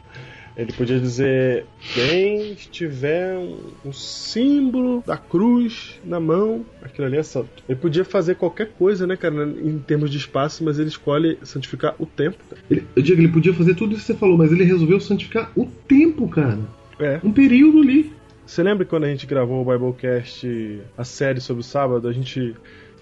Ele 0.56 0.72
podia 0.74 1.00
dizer: 1.00 1.66
quem 1.94 2.54
tiver 2.56 3.38
um, 3.38 3.58
um 3.86 3.94
símbolo 3.94 5.04
da 5.06 5.18
cruz 5.18 6.00
na 6.04 6.20
mão, 6.20 6.66
aquilo 6.82 7.08
ali 7.08 7.18
é 7.18 7.24
santo. 7.24 7.64
Ele 7.68 7.80
podia 7.80 8.04
fazer 8.04 8.36
qualquer 8.36 8.72
coisa, 8.78 9.08
né, 9.08 9.16
cara, 9.16 9.44
em 9.44 9.80
termos 9.80 10.10
de 10.10 10.18
espaço, 10.18 10.64
mas 10.64 10.80
ele 10.80 10.90
escolhe 10.90 11.38
santificar 11.44 11.96
o 12.00 12.06
tempo. 12.06 12.38
Ele, 12.70 12.86
eu 12.96 13.02
digo, 13.02 13.22
ele 13.22 13.30
podia 13.30 13.54
fazer 13.54 13.76
tudo 13.76 13.94
isso 13.94 14.02
que 14.02 14.14
você 14.14 14.18
falou, 14.18 14.38
mas 14.38 14.52
ele 14.52 14.64
resolveu 14.64 15.00
santificar 15.00 15.52
o 15.56 15.66
tempo, 15.66 16.28
cara. 16.28 16.60
É. 17.00 17.20
Um 17.24 17.32
período 17.32 17.80
ali. 17.80 18.14
Você 18.46 18.62
lembra 18.62 18.86
quando 18.86 19.06
a 19.06 19.08
gente 19.08 19.26
gravou 19.26 19.62
o 19.62 19.66
Biblecast, 19.66 20.82
a 20.98 21.04
série 21.06 21.40
sobre 21.40 21.62
o 21.62 21.64
sábado, 21.64 22.08
a 22.08 22.12
gente 22.12 22.54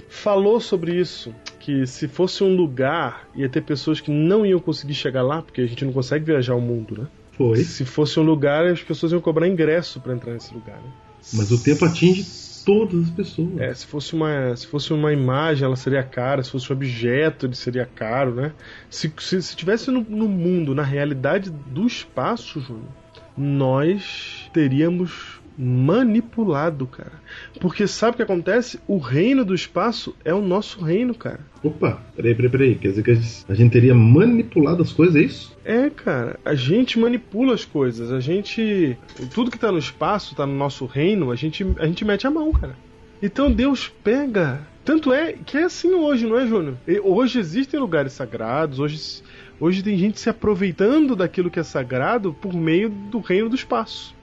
falou 0.07 0.59
sobre 0.59 0.95
isso, 0.95 1.33
que 1.59 1.87
se 1.87 2.07
fosse 2.07 2.43
um 2.43 2.55
lugar, 2.55 3.27
ia 3.35 3.49
ter 3.49 3.61
pessoas 3.61 3.99
que 3.99 4.11
não 4.11 4.45
iam 4.45 4.59
conseguir 4.59 4.93
chegar 4.93 5.23
lá, 5.23 5.41
porque 5.41 5.61
a 5.61 5.65
gente 5.65 5.83
não 5.83 5.91
consegue 5.91 6.25
viajar 6.25 6.55
o 6.55 6.61
mundo, 6.61 7.01
né? 7.01 7.07
Foi. 7.39 7.63
Se 7.63 7.85
fosse 7.85 8.19
um 8.19 8.23
lugar, 8.23 8.65
as 8.65 8.83
pessoas 8.83 9.13
iam 9.13 9.21
cobrar 9.21 9.47
ingresso 9.47 10.01
pra 10.01 10.11
entrar 10.13 10.33
nesse 10.33 10.53
lugar, 10.53 10.75
né? 10.75 10.91
Mas 11.33 11.49
o 11.51 11.63
tempo 11.63 11.85
atinge 11.85 12.25
todas 12.65 13.05
as 13.05 13.09
pessoas. 13.09 13.57
É, 13.57 13.73
se 13.73 13.85
fosse 13.85 14.13
uma, 14.13 14.53
se 14.57 14.67
fosse 14.67 14.91
uma 14.91 15.13
imagem, 15.13 15.63
ela 15.63 15.77
seria 15.77 16.03
cara. 16.03 16.43
Se 16.43 16.51
fosse 16.51 16.69
um 16.69 16.75
objeto, 16.75 17.45
ele 17.45 17.55
seria 17.55 17.85
caro, 17.85 18.35
né? 18.35 18.51
Se, 18.89 19.09
se, 19.19 19.41
se 19.41 19.55
tivesse 19.55 19.89
no, 19.89 20.01
no 20.01 20.27
mundo, 20.27 20.75
na 20.75 20.83
realidade 20.83 21.49
do 21.49 21.87
espaço, 21.87 22.59
Júnior, 22.59 22.91
nós 23.37 24.49
teríamos 24.53 25.38
manipulado, 25.59 26.87
cara. 26.87 27.11
Porque 27.59 27.85
sabe 27.85 28.13
o 28.13 28.15
que 28.17 28.23
acontece? 28.23 28.79
O 28.87 28.97
reino 28.97 29.43
do 29.43 29.53
espaço 29.53 30.15
é 30.23 30.33
o 30.33 30.41
nosso 30.41 30.81
reino, 30.83 31.13
cara. 31.13 31.39
Opa, 31.61 32.01
peraí, 32.15 32.33
peraí, 32.33 32.49
peraí. 32.49 32.75
Quer 32.75 32.87
dizer 32.89 33.03
que 33.03 33.11
a 33.11 33.15
gente- 33.15 33.45
a 33.49 33.53
gente 33.53 33.71
teria 33.71 33.93
manipulado 33.93 34.81
as 34.81 34.93
coisas, 34.93 35.15
é 35.15 35.21
isso? 35.21 35.57
É, 35.65 35.89
cara, 35.89 36.39
a 36.45 36.55
gente 36.55 36.97
manipula 36.97 37.53
as 37.53 37.65
coisas, 37.65 38.11
a 38.11 38.19
gente. 38.19 38.97
Tudo 39.33 39.51
que 39.51 39.59
tá 39.59 39.71
no 39.71 39.77
espaço, 39.77 40.35
tá 40.35 40.45
no 40.45 40.53
nosso 40.55 40.85
reino, 40.85 41.31
a 41.31 41.35
gente, 41.35 41.65
a 41.77 41.85
gente 41.85 42.05
mete 42.05 42.25
a 42.25 42.31
mão, 42.31 42.51
cara. 42.53 42.75
Então 43.21 43.51
Deus 43.51 43.89
pega. 44.03 44.61
Tanto 44.85 45.11
é 45.13 45.33
que 45.33 45.57
é 45.57 45.63
assim 45.63 45.93
hoje, 45.93 46.25
não 46.25 46.39
é, 46.39 46.47
Júnior? 46.47 46.75
Hoje 47.03 47.37
existem 47.37 47.79
lugares 47.79 48.13
sagrados, 48.13 48.79
hoje, 48.79 49.21
hoje 49.59 49.83
tem 49.83 49.97
gente 49.97 50.19
se 50.19 50.29
aproveitando 50.29 51.15
daquilo 51.15 51.51
que 51.51 51.59
é 51.59 51.63
sagrado 51.63 52.33
por 52.33 52.53
meio 52.53 52.89
do 52.89 53.19
reino 53.19 53.49
do 53.49 53.55
espaço. 53.55 54.15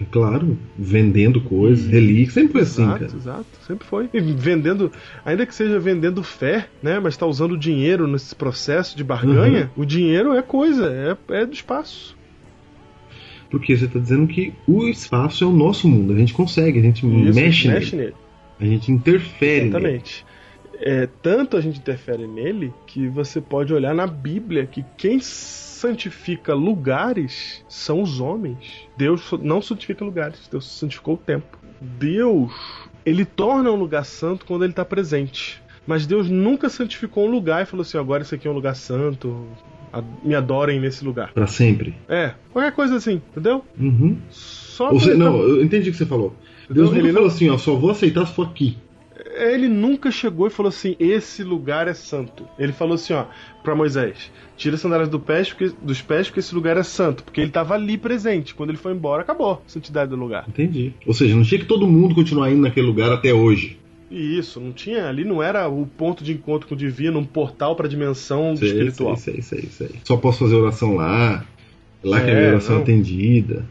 É 0.00 0.04
claro, 0.12 0.56
vendendo 0.78 1.40
coisas, 1.40 1.86
relíquias, 1.88 2.34
sempre 2.34 2.52
foi 2.52 2.60
assim, 2.62 2.82
exato, 2.84 2.98
cara. 3.00 3.16
exato, 3.16 3.46
sempre 3.66 3.86
foi. 3.86 4.08
E 4.14 4.20
vendendo, 4.20 4.92
ainda 5.24 5.44
que 5.44 5.52
seja 5.54 5.78
vendendo 5.80 6.22
fé, 6.22 6.68
né? 6.82 7.00
Mas 7.00 7.16
tá 7.16 7.26
usando 7.26 7.58
dinheiro 7.58 8.06
nesse 8.06 8.34
processo 8.34 8.96
de 8.96 9.02
barganha, 9.02 9.70
Uhum. 9.76 9.82
o 9.82 9.86
dinheiro 9.86 10.32
é 10.34 10.42
coisa, 10.42 10.86
é, 11.30 11.34
é 11.42 11.44
do 11.46 11.52
espaço. 11.52 12.16
Porque 13.50 13.76
você 13.76 13.88
tá 13.88 13.98
dizendo 13.98 14.26
que 14.26 14.52
o 14.66 14.86
espaço 14.86 15.42
é 15.42 15.46
o 15.46 15.52
nosso 15.52 15.88
mundo, 15.88 16.12
a 16.12 16.16
gente 16.16 16.32
consegue, 16.34 16.78
a 16.78 16.82
gente 16.82 16.98
Isso, 17.04 17.34
mexe, 17.40 17.68
mexe 17.68 17.96
nele, 17.96 18.12
nele. 18.12 18.14
a 18.60 18.64
gente 18.64 18.92
interfere 18.92 19.70
nele. 19.70 20.02
É, 20.80 21.08
tanto 21.22 21.56
a 21.56 21.60
gente 21.60 21.78
interfere 21.78 22.26
nele 22.26 22.72
que 22.86 23.08
você 23.08 23.40
pode 23.40 23.72
olhar 23.74 23.94
na 23.94 24.06
Bíblia 24.06 24.66
que 24.66 24.84
quem 24.96 25.18
santifica 25.20 26.54
lugares 26.54 27.64
são 27.68 28.02
os 28.02 28.20
homens. 28.20 28.86
Deus 28.96 29.30
não 29.42 29.60
santifica 29.62 30.04
lugares, 30.04 30.48
Deus 30.50 30.66
santificou 30.66 31.14
o 31.14 31.18
tempo. 31.18 31.58
Deus, 31.80 32.52
ele 33.04 33.24
torna 33.24 33.70
um 33.70 33.76
lugar 33.76 34.04
santo 34.04 34.44
quando 34.46 34.64
ele 34.64 34.72
está 34.72 34.84
presente. 34.84 35.62
Mas 35.86 36.06
Deus 36.06 36.28
nunca 36.28 36.68
santificou 36.68 37.26
um 37.26 37.30
lugar 37.30 37.62
e 37.62 37.66
falou 37.66 37.82
assim: 37.82 37.96
agora 37.98 38.22
esse 38.22 38.34
aqui 38.34 38.46
é 38.46 38.50
um 38.50 38.54
lugar 38.54 38.76
santo, 38.76 39.46
me 40.22 40.34
adorem 40.34 40.78
nesse 40.80 41.04
lugar. 41.04 41.32
Pra 41.32 41.46
sempre. 41.46 41.94
É, 42.08 42.34
qualquer 42.52 42.72
coisa 42.72 42.96
assim, 42.96 43.22
entendeu? 43.30 43.64
Uhum. 43.78 44.18
Só 44.28 44.92
Ou 44.92 45.00
tá- 45.00 45.14
não, 45.14 45.38
eu 45.40 45.62
entendi 45.64 45.88
o 45.88 45.92
que 45.92 45.98
você 45.98 46.06
falou. 46.06 46.34
Deus 46.68 46.88
Não, 46.90 46.96
nunca 46.96 46.98
ele 46.98 47.12
falou 47.12 47.28
não- 47.28 47.34
assim, 47.34 47.48
ó, 47.48 47.56
só 47.56 47.74
vou 47.74 47.90
aceitar 47.90 48.26
se 48.26 48.34
for 48.34 48.46
aqui. 48.48 48.76
Ele 49.36 49.68
nunca 49.68 50.10
chegou 50.10 50.46
e 50.46 50.50
falou 50.50 50.68
assim: 50.68 50.94
esse 50.98 51.42
lugar 51.42 51.88
é 51.88 51.94
santo. 51.94 52.46
Ele 52.58 52.72
falou 52.72 52.94
assim, 52.94 53.12
ó, 53.14 53.24
pra 53.62 53.74
Moisés: 53.74 54.30
tira 54.56 54.76
as 54.76 54.80
sandálias 54.80 55.08
do 55.08 55.18
pés 55.18 55.48
porque- 55.52 55.72
dos 55.82 56.00
pés, 56.02 56.28
porque 56.28 56.40
esse 56.40 56.54
lugar 56.54 56.76
é 56.76 56.82
santo. 56.82 57.22
Porque 57.24 57.40
ele 57.40 57.50
tava 57.50 57.74
ali 57.74 57.96
presente. 57.98 58.54
Quando 58.54 58.70
ele 58.70 58.78
foi 58.78 58.92
embora, 58.92 59.22
acabou 59.22 59.52
a 59.52 59.58
santidade 59.70 60.10
do 60.10 60.16
lugar. 60.16 60.44
Entendi. 60.48 60.92
Ou 61.06 61.12
seja, 61.14 61.34
não 61.34 61.42
tinha 61.42 61.58
que 61.60 61.66
todo 61.66 61.86
mundo 61.86 62.14
continuar 62.14 62.50
indo 62.50 62.62
naquele 62.62 62.86
lugar 62.86 63.10
até 63.12 63.32
hoje. 63.32 63.78
E 64.10 64.38
isso, 64.38 64.58
não 64.60 64.72
tinha. 64.72 65.06
Ali 65.08 65.24
não 65.24 65.42
era 65.42 65.68
o 65.68 65.84
ponto 65.86 66.24
de 66.24 66.32
encontro 66.32 66.66
com 66.68 66.74
o 66.74 66.78
divino, 66.78 67.18
um 67.18 67.24
portal 67.24 67.76
pra 67.76 67.86
dimensão 67.88 68.56
Sei, 68.56 68.68
espiritual. 68.68 69.16
sei, 69.16 69.42
sei, 69.42 69.62
sei, 69.62 69.88
sei. 69.88 69.96
Só 70.04 70.16
posso 70.16 70.38
fazer 70.38 70.54
oração 70.54 70.94
lá. 70.96 71.44
Lá 72.02 72.20
que 72.20 72.30
a 72.30 72.32
É, 72.32 72.36
minha 72.36 72.48
oração 72.52 72.74
é 72.74 72.76
não. 72.76 72.82
atendida. 72.84 73.66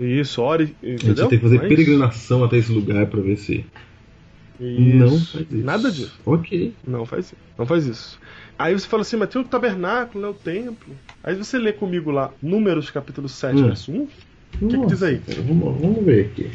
Isso, 0.00 0.40
ore. 0.40 0.74
A 0.82 0.86
gente 0.86 1.04
Entendeu? 1.04 1.26
tem 1.26 1.38
que 1.38 1.42
fazer 1.44 1.58
Mas- 1.58 1.68
peregrinação 1.68 2.44
até 2.44 2.56
esse 2.56 2.70
lugar 2.72 3.06
pra 3.06 3.20
ver 3.20 3.36
se. 3.36 3.64
Isso. 4.60 4.96
Não 4.96 5.18
faz 5.18 5.46
isso. 5.52 5.64
Nada 5.64 5.90
disso. 5.90 6.20
Ok. 6.26 6.74
Não 6.86 7.06
faz 7.06 7.26
isso. 7.26 7.36
Não 7.58 7.66
faz 7.66 7.86
isso. 7.86 8.18
Aí 8.58 8.72
você 8.74 8.86
fala 8.88 9.02
assim, 9.02 9.16
mas 9.16 9.28
tem 9.28 9.40
o 9.40 9.44
tabernáculo, 9.44 10.22
né? 10.24 10.30
O 10.30 10.34
templo. 10.34 10.94
Aí 11.22 11.34
você 11.36 11.58
lê 11.58 11.72
comigo 11.72 12.10
lá, 12.10 12.32
Números 12.42 12.90
capítulo 12.90 13.28
7, 13.28 13.56
Hum. 13.56 13.66
verso 13.66 13.92
1. 13.92 14.06
que 14.68 14.76
Nossa, 14.76 14.86
diz 14.88 15.02
aí? 15.02 15.18
cara, 15.18 15.42
vamos, 15.42 15.80
vamos 15.80 16.04
ver 16.04 16.26
aqui. 16.26 16.50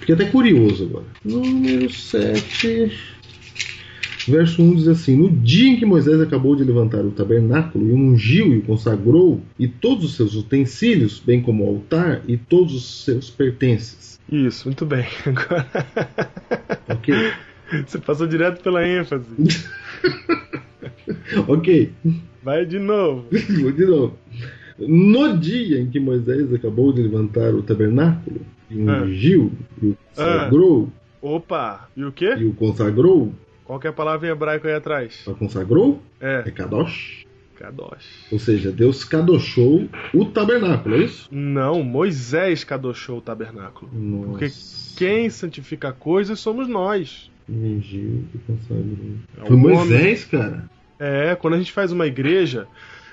Fiquei 0.00 0.14
até 0.14 0.24
curioso 0.26 0.84
agora. 0.84 1.04
Número 1.24 1.88
7. 1.90 2.92
Verso 4.26 4.60
1 4.62 4.74
diz 4.74 4.88
assim: 4.88 5.16
No 5.16 5.30
dia 5.30 5.70
em 5.70 5.76
que 5.76 5.86
Moisés 5.86 6.20
acabou 6.20 6.54
de 6.54 6.64
levantar 6.64 7.02
o 7.04 7.10
tabernáculo 7.10 7.88
e 7.88 7.92
o 7.92 7.96
ungiu 7.96 8.52
e 8.52 8.58
o 8.58 8.62
consagrou, 8.62 9.40
e 9.58 9.66
todos 9.66 10.04
os 10.04 10.16
seus 10.16 10.34
utensílios, 10.34 11.18
bem 11.24 11.40
como 11.40 11.64
o 11.64 11.68
altar 11.68 12.22
e 12.28 12.36
todos 12.36 12.74
os 12.74 13.04
seus 13.04 13.30
pertences. 13.30 14.07
Isso, 14.30 14.66
muito 14.68 14.84
bem. 14.86 15.06
Agora 15.26 15.66
Ok? 16.88 17.14
você 17.86 17.98
passou 17.98 18.26
direto 18.26 18.62
pela 18.62 18.86
ênfase. 18.86 19.26
ok. 21.46 21.92
Vai 22.42 22.64
de 22.64 22.78
novo. 22.78 23.26
Vou 23.60 23.72
de 23.72 23.84
novo. 23.86 24.18
No 24.78 25.36
dia 25.36 25.80
em 25.80 25.90
que 25.90 25.98
Moisés 25.98 26.52
acabou 26.54 26.92
de 26.92 27.02
levantar 27.02 27.52
o 27.54 27.62
tabernáculo 27.62 28.40
e 28.70 28.76
o 28.80 28.88
Ah. 28.90 29.02
ungiu 29.02 29.52
e 29.82 29.86
o 29.88 29.96
consagrou, 30.14 30.92
Opa, 31.20 31.88
e 31.96 32.04
o 32.04 32.12
quê? 32.12 32.34
e 32.38 32.44
o 32.44 32.52
consagrou, 32.54 33.34
Qual 33.64 33.78
que 33.80 33.86
é 33.86 33.90
a 33.90 33.92
palavra 33.92 34.28
em 34.28 34.30
hebraico 34.30 34.66
aí 34.68 34.74
atrás? 34.74 35.14
só 35.24 35.34
consagrou, 35.34 36.00
é 36.20 36.44
É, 36.46 36.50
kadosh. 36.50 37.26
Kadosh. 37.58 38.26
Ou 38.30 38.38
seja, 38.38 38.70
Deus 38.70 39.04
kadoshou 39.04 39.88
o 40.14 40.24
tabernáculo, 40.24 40.94
é 40.94 41.04
isso? 41.04 41.28
Não, 41.30 41.82
Moisés 41.82 42.62
kadoshou 42.62 43.18
o 43.18 43.20
tabernáculo. 43.20 43.90
Nossa. 43.92 44.28
Porque 44.28 44.50
quem 44.96 45.28
santifica 45.28 45.92
coisas 45.92 46.38
somos 46.38 46.68
nós. 46.68 47.30
Ungiu 47.48 48.24
e 48.34 48.38
consagrou. 48.38 49.16
É 49.42 49.46
Foi 49.46 49.56
Moisés, 49.56 50.24
cara. 50.24 50.70
É, 50.98 51.34
quando 51.34 51.54
a 51.54 51.58
gente 51.58 51.72
faz 51.72 51.90
uma 51.90 52.06
igreja, 52.06 52.66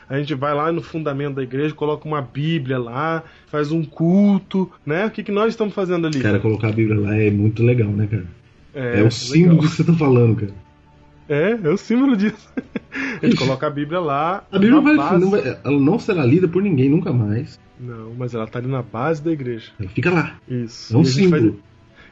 a 0.07 0.17
gente 0.17 0.33
vai 0.35 0.53
lá 0.53 0.71
no 0.71 0.81
fundamento 0.81 1.35
da 1.35 1.43
igreja, 1.43 1.73
coloca 1.73 2.07
uma 2.07 2.21
Bíblia 2.21 2.77
lá, 2.77 3.23
faz 3.47 3.71
um 3.71 3.83
culto, 3.83 4.71
né? 4.85 5.05
O 5.05 5.11
que, 5.11 5.23
que 5.23 5.31
nós 5.31 5.49
estamos 5.49 5.73
fazendo 5.73 6.05
ali? 6.05 6.19
Cara, 6.19 6.39
colocar 6.39 6.69
a 6.69 6.71
Bíblia 6.71 6.99
lá 6.99 7.15
é 7.15 7.31
muito 7.31 7.63
legal, 7.63 7.89
né, 7.89 8.07
cara? 8.07 8.25
É, 8.73 8.91
legal. 8.91 9.07
o 9.07 9.11
símbolo 9.11 9.61
que 9.61 9.67
você 9.69 9.83
tá 9.83 9.93
falando, 9.93 10.35
cara. 10.35 10.64
É, 11.27 11.51
é 11.63 11.69
o 11.69 11.77
símbolo 11.77 12.15
disso. 12.15 12.49
A 13.21 13.25
gente 13.25 13.35
coloca 13.37 13.67
a 13.67 13.69
Bíblia 13.69 13.99
lá. 13.99 14.43
A 14.51 14.57
Bíblia 14.59 14.75
na 14.75 14.81
vai, 14.81 14.95
base- 14.95 15.19
não 15.21 15.31
vai- 15.31 15.57
ela 15.63 15.79
não 15.79 15.99
será 15.99 16.23
lida 16.25 16.47
por 16.47 16.61
ninguém 16.61 16.89
nunca 16.89 17.11
mais. 17.11 17.59
Não, 17.79 18.13
mas 18.17 18.33
ela 18.33 18.47
tá 18.47 18.59
ali 18.59 18.67
na 18.69 18.81
base 18.81 19.21
da 19.21 19.31
igreja. 19.31 19.71
Ela 19.79 19.89
fica 19.89 20.09
lá. 20.11 20.35
Isso. 20.47 20.93
É 20.93 20.97
um 20.97 21.01
E 21.01 21.03
a 21.03 21.05
gente 21.09 21.29
faz- 21.29 21.41
símbolo. 21.43 21.59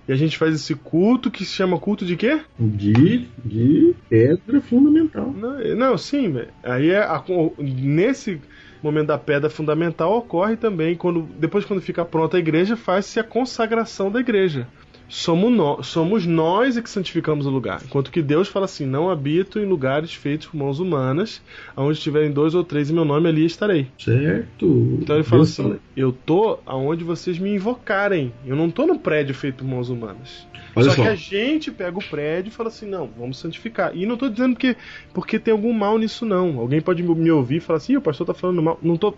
E 0.05 0.11
a 0.11 0.15
gente 0.15 0.37
faz 0.37 0.53
esse 0.55 0.75
culto 0.75 1.31
que 1.31 1.45
se 1.45 1.53
chama 1.53 1.79
culto 1.79 2.05
de 2.05 2.17
quê? 2.17 2.41
De, 2.59 3.25
de 3.45 3.95
pedra 4.09 4.59
fundamental. 4.59 5.33
Não, 5.33 5.57
não 5.75 5.97
sim, 5.97 6.33
aí 6.61 6.89
é 6.89 6.99
a, 6.99 7.23
nesse 7.57 8.41
momento 8.81 9.07
da 9.07 9.17
pedra 9.17 9.49
fundamental 9.49 10.17
ocorre 10.17 10.57
também 10.57 10.95
quando 10.95 11.21
depois 11.39 11.63
quando 11.63 11.81
fica 11.81 12.03
pronta 12.03 12.35
a 12.35 12.39
igreja 12.41 12.75
faz-se 12.75 13.17
a 13.17 13.23
consagração 13.23 14.11
da 14.11 14.19
igreja 14.19 14.67
somos, 15.13 15.51
no, 15.51 15.83
somos 15.83 16.25
nós 16.25 16.79
que 16.79 16.89
santificamos 16.89 17.45
o 17.45 17.49
lugar. 17.49 17.81
Enquanto 17.85 18.11
que 18.11 18.21
Deus 18.21 18.47
fala 18.47 18.65
assim: 18.65 18.85
não 18.85 19.11
habito 19.11 19.59
em 19.59 19.65
lugares 19.65 20.11
feitos 20.11 20.47
por 20.47 20.57
mãos 20.57 20.79
humanas, 20.79 21.39
onde 21.77 21.97
estiverem 21.97 22.31
dois 22.31 22.55
ou 22.55 22.63
três 22.63 22.89
em 22.89 22.93
meu 22.93 23.05
nome, 23.05 23.29
ali 23.29 23.45
estarei. 23.45 23.87
Certo. 23.99 24.97
Então 24.99 25.15
ele 25.15 25.23
fala 25.23 25.43
Deus 25.43 25.51
assim: 25.51 25.63
fala. 25.63 25.79
eu 25.95 26.11
tô 26.11 26.57
aonde 26.65 27.03
vocês 27.03 27.37
me 27.37 27.53
invocarem. 27.53 28.33
Eu 28.43 28.55
não 28.55 28.71
tô 28.71 28.87
no 28.87 28.97
prédio 28.97 29.35
feito 29.35 29.57
por 29.57 29.65
mãos 29.65 29.89
humanas. 29.89 30.47
Olha 30.75 30.89
só, 30.89 30.95
só, 30.95 31.03
que 31.03 31.07
a 31.07 31.15
gente 31.15 31.71
pega 31.71 31.95
o 31.95 32.03
prédio 32.03 32.49
e 32.49 32.51
fala 32.51 32.69
assim: 32.69 32.87
não, 32.87 33.07
vamos 33.15 33.37
santificar. 33.37 33.95
E 33.95 34.07
não 34.07 34.17
tô 34.17 34.27
dizendo 34.27 34.55
que 34.55 34.75
porque 35.13 35.37
tem 35.37 35.51
algum 35.51 35.71
mal 35.71 35.99
nisso, 35.99 36.25
não. 36.25 36.57
Alguém 36.57 36.81
pode 36.81 37.03
me 37.03 37.31
ouvir 37.31 37.57
e 37.57 37.59
falar 37.59 37.77
assim: 37.77 37.95
o 37.95 38.01
pastor 38.01 38.25
tá 38.25 38.33
falando 38.33 38.63
mal. 38.63 38.79
Não 38.81 38.97
tô. 38.97 39.13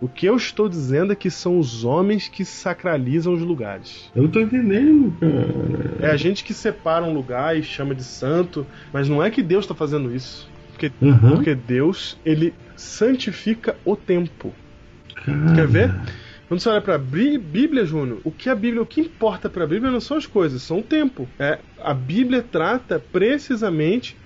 O 0.00 0.08
que 0.08 0.26
eu 0.26 0.36
estou 0.36 0.68
dizendo 0.68 1.12
é 1.12 1.16
que 1.16 1.30
são 1.30 1.58
os 1.58 1.84
homens 1.84 2.28
que 2.28 2.44
sacralizam 2.44 3.32
os 3.32 3.42
lugares. 3.42 4.10
Eu 4.14 4.24
não 4.24 4.30
tô 4.30 4.40
entendendo, 4.40 5.12
cara. 5.18 6.08
É 6.08 6.10
a 6.10 6.16
gente 6.16 6.44
que 6.44 6.52
separa 6.52 7.04
um 7.04 7.14
lugar 7.14 7.56
e 7.56 7.62
chama 7.62 7.94
de 7.94 8.04
santo, 8.04 8.66
mas 8.92 9.08
não 9.08 9.22
é 9.22 9.30
que 9.30 9.42
Deus 9.42 9.64
está 9.64 9.74
fazendo 9.74 10.14
isso. 10.14 10.48
Porque, 10.72 10.92
uhum. 11.00 11.36
porque 11.36 11.54
Deus, 11.54 12.18
ele 12.24 12.52
santifica 12.76 13.76
o 13.84 13.96
tempo. 13.96 14.52
Cara. 15.24 15.54
Quer 15.54 15.66
ver? 15.66 15.94
Quando 16.48 16.60
você 16.60 16.68
olha 16.68 16.80
para 16.80 16.94
a 16.94 16.98
Bíblia, 16.98 17.84
Júnior, 17.84 18.20
o 18.22 18.30
que 18.30 18.48
a 18.48 18.54
Bíblia, 18.54 18.82
o 18.82 18.86
que 18.86 19.00
importa 19.00 19.48
para 19.48 19.64
a 19.64 19.66
Bíblia 19.66 19.90
não 19.90 20.00
são 20.00 20.16
as 20.16 20.26
coisas, 20.26 20.62
são 20.62 20.78
o 20.78 20.82
tempo. 20.82 21.28
É, 21.38 21.58
a 21.82 21.92
Bíblia 21.92 22.40
trata 22.42 23.00
precisamente 23.00 24.16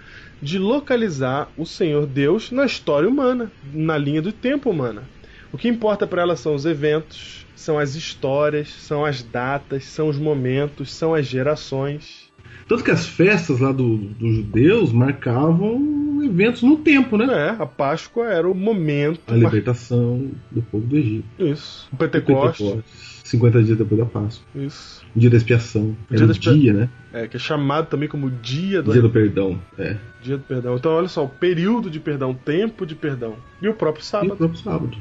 de 0.43 0.59
localizar 0.59 1.49
o 1.57 1.65
Senhor 1.65 2.07
Deus 2.07 2.51
na 2.51 2.67
história 2.67 3.09
humana, 3.09 3.51
na 3.73 3.97
linha 3.97 4.21
do 4.21 4.33
tempo 4.33 4.71
humana. 4.71 5.03
O 5.53 5.59
que 5.59 5.69
importa 5.69 6.07
para 6.07 6.23
ela 6.23 6.37
são 6.37 6.55
os 6.55 6.65
eventos, 6.65 7.47
são 7.57 7.79
as 7.79 7.95
histórias, 7.95 8.69
são 8.69 9.05
as 9.05 9.23
datas, 9.23 9.85
são 9.85 10.09
os 10.09 10.19
momentos, 10.19 10.93
são 10.93 11.15
as 11.15 11.27
gerações. 11.27 12.31
Tanto 12.69 12.85
que 12.85 12.91
as 12.91 13.05
festas 13.07 13.59
lá 13.59 13.73
do, 13.73 13.97
dos 13.97 14.37
judeus 14.37 14.93
marcavam 14.93 16.23
eventos 16.23 16.63
no 16.63 16.77
tempo, 16.77 17.17
né? 17.17 17.27
É, 17.49 17.63
a 17.63 17.67
Páscoa 17.67 18.27
era 18.27 18.49
o 18.49 18.55
momento. 18.55 19.21
A 19.27 19.37
libertação 19.37 20.31
do 20.51 20.63
povo 20.63 20.87
do 20.87 20.97
Egito. 20.97 21.25
Isso. 21.39 21.89
O 21.93 21.97
Pentecostes. 21.97 22.61
O 22.61 22.71
Pentecostes. 22.71 23.21
50 23.25 23.63
dias 23.63 23.79
depois 23.79 24.01
da 24.01 24.07
Páscoa. 24.07 24.45
Isso. 24.55 25.05
O 25.15 25.19
dia 25.19 25.31
da 25.31 25.37
expiação. 25.37 25.97
O 26.11 26.15
dia, 26.15 26.27
o 26.27 26.33
dia 26.33 26.73
né? 26.73 26.89
É, 27.13 27.29
que 27.29 27.37
é 27.37 27.41
chamado 27.41 27.87
também 27.87 28.09
como 28.09 28.31
dia 28.31 28.83
do... 28.83 28.93
Dia 28.93 29.03
do 29.03 29.11
perdão, 29.11 29.59
é. 29.79 29.97
Dia 30.23 30.37
do 30.37 30.43
perdão. 30.43 30.77
Então, 30.77 30.93
olha 30.93 31.09
só, 31.09 31.25
o 31.25 31.29
período 31.29 31.91
de 31.91 31.99
perdão, 32.01 32.35
tempo 32.35 32.87
de 32.87 32.95
perdão. 32.95 33.37
E 33.61 33.69
o 33.69 33.75
próprio 33.75 34.05
sábado. 34.05 34.31
E 34.31 34.33
o 34.33 34.37
próprio 34.37 34.61
sábado. 34.61 34.97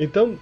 Então, 0.00 0.36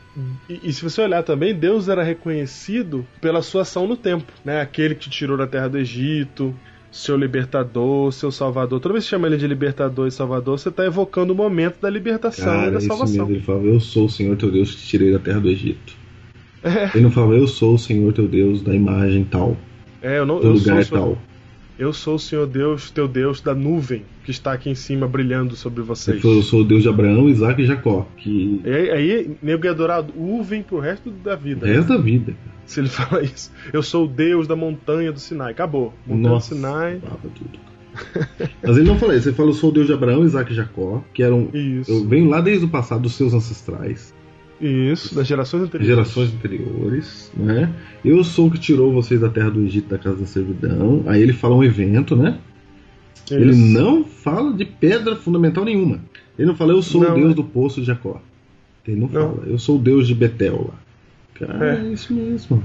e, 0.49 0.61
e, 0.65 0.73
se 0.73 0.83
você 0.83 1.03
olhar 1.03 1.23
também, 1.23 1.55
Deus 1.55 1.89
era 1.89 2.03
reconhecido 2.03 3.07
pela 3.21 3.43
sua 3.43 3.63
ação 3.63 3.87
no 3.87 3.97
tempo, 3.97 4.33
né? 4.45 4.61
Aquele 4.61 4.95
que 4.95 5.03
te 5.03 5.11
tirou 5.11 5.37
da 5.37 5.47
terra 5.47 5.69
do 5.69 5.79
Egito, 5.79 6.55
seu 6.91 7.17
libertador, 7.17 8.13
seu 8.13 8.31
salvador. 8.31 8.81
Toda 8.81 8.95
vez 8.95 9.05
que 9.05 9.11
chama 9.11 9.27
ele 9.27 9.37
de 9.37 9.47
libertador 9.47 10.09
e 10.09 10.11
salvador, 10.11 10.59
você 10.59 10.69
está 10.69 10.85
evocando 10.85 11.33
o 11.33 11.37
momento 11.37 11.81
da 11.81 11.89
libertação 11.89 12.45
Cara, 12.45 12.69
e 12.69 12.71
da 12.73 12.81
salvação. 12.81 13.27
Mesmo. 13.27 13.37
Ele 13.37 13.41
falava, 13.41 13.67
eu 13.67 13.81
sou 13.81 14.07
o 14.07 14.11
Senhor 14.11 14.37
teu 14.37 14.51
Deus 14.51 14.75
que 14.75 14.81
te 14.83 14.87
tirei 14.87 15.13
da 15.13 15.19
terra 15.19 15.41
do 15.41 15.49
Egito. 15.49 15.95
É. 16.63 16.91
Ele 16.95 17.05
não 17.05 17.11
falava, 17.11 17.35
eu 17.35 17.47
sou 17.47 17.75
o 17.75 17.79
Senhor 17.79 18.13
teu 18.13 18.29
Deus 18.29 18.63
da 18.63 18.75
imagem 18.75 19.25
tal. 19.25 19.57
É, 20.03 20.19
eu 20.19 20.27
não, 20.27 20.41
do 20.41 20.47
eu 20.47 20.53
lugar 20.53 20.85
tal. 20.87 21.19
Eu 21.81 21.95
sou 21.95 22.17
o 22.17 22.19
Senhor 22.19 22.47
Deus, 22.47 22.91
teu 22.91 23.09
Deus 23.09 23.41
da 23.41 23.55
nuvem 23.55 24.05
que 24.23 24.31
está 24.31 24.53
aqui 24.53 24.69
em 24.69 24.75
cima 24.75 25.09
brilhando 25.09 25.57
sobre 25.57 25.81
vocês. 25.81 26.23
Eu 26.23 26.43
sou 26.43 26.61
o 26.61 26.65
Deus 26.65 26.83
de 26.83 26.91
Abraão, 26.91 27.27
Isaac 27.27 27.63
e 27.63 27.65
Jacó. 27.65 28.07
Que... 28.19 28.61
E 28.63 28.91
aí, 28.91 29.37
nego 29.43 29.65
ia 29.65 29.71
adorar 29.71 30.05
nuvem 30.15 30.63
pro 30.63 30.79
resto 30.79 31.11
da 31.11 31.35
vida. 31.35 31.65
O 31.65 31.69
resto 31.71 31.89
da 31.89 31.97
vida. 31.97 32.37
Se 32.67 32.81
ele 32.81 32.89
fala 32.93 33.23
isso. 33.23 33.51
Eu 33.73 33.83
sou 33.83 34.05
o 34.05 34.07
Deus 34.09 34.47
da 34.47 34.55
montanha 34.55 35.11
do 35.11 35.19
Sinai. 35.19 35.53
Acabou. 35.53 35.95
Montanha 36.07 36.29
Nossa, 36.29 36.55
do 36.55 36.59
Sinai. 36.59 37.01
Tudo. 37.35 37.59
Mas 38.63 38.77
ele 38.77 38.87
não 38.87 38.99
falou 38.99 39.17
isso, 39.17 39.31
ele 39.31 39.37
falou: 39.37 39.51
eu 39.51 39.57
sou 39.57 39.71
o 39.71 39.73
Deus 39.73 39.87
de 39.87 39.95
Abraão, 39.95 40.23
Isaac 40.23 40.53
e 40.53 40.55
Jacó, 40.55 41.03
que 41.15 41.23
eram. 41.23 41.49
Isso. 41.55 41.91
Eu 41.91 42.07
venho 42.07 42.29
lá 42.29 42.43
desde 42.43 42.67
o 42.67 42.69
passado 42.69 43.01
dos 43.01 43.15
seus 43.15 43.33
ancestrais. 43.33 44.15
Isso, 44.61 45.15
das 45.15 45.27
gerações 45.27 45.63
anteriores. 45.63 45.87
Gerações 45.87 46.35
anteriores, 46.35 47.33
né? 47.35 47.73
Eu 48.05 48.23
sou 48.23 48.49
o 48.49 48.51
que 48.51 48.59
tirou 48.59 48.93
vocês 48.93 49.21
da 49.21 49.29
terra 49.29 49.51
do 49.51 49.63
Egito, 49.63 49.89
da 49.89 49.99
casa 49.99 50.17
da 50.17 50.27
servidão. 50.27 51.03
Aí 51.07 51.23
ele 51.23 51.33
fala 51.33 51.55
um 51.55 51.65
evento, 51.65 52.15
né? 52.15 52.39
Isso. 53.25 53.35
Ele 53.35 53.55
não 53.55 54.05
fala 54.05 54.53
de 54.53 54.65
pedra 54.65 55.17
fundamental 55.17 55.65
nenhuma. 55.65 56.01
Ele 56.39 56.49
não 56.49 56.57
fala, 56.57 56.73
eu 56.73 56.83
sou 56.83 57.03
não, 57.03 57.13
o 57.13 57.15
Deus 57.15 57.33
é. 57.33 57.35
do 57.35 57.45
poço 57.45 57.81
de 57.81 57.87
Jacó. 57.87 58.21
Ele 58.87 59.01
não, 59.01 59.09
não, 59.09 59.35
fala, 59.35 59.47
eu 59.47 59.59
sou 59.59 59.77
o 59.77 59.79
Deus 59.79 60.07
de 60.07 60.15
Betel 60.15 60.69
lá. 60.69 61.47
Cara, 61.47 61.79
é, 61.79 61.87
é 61.87 61.93
isso 61.93 62.13
mesmo. 62.13 62.63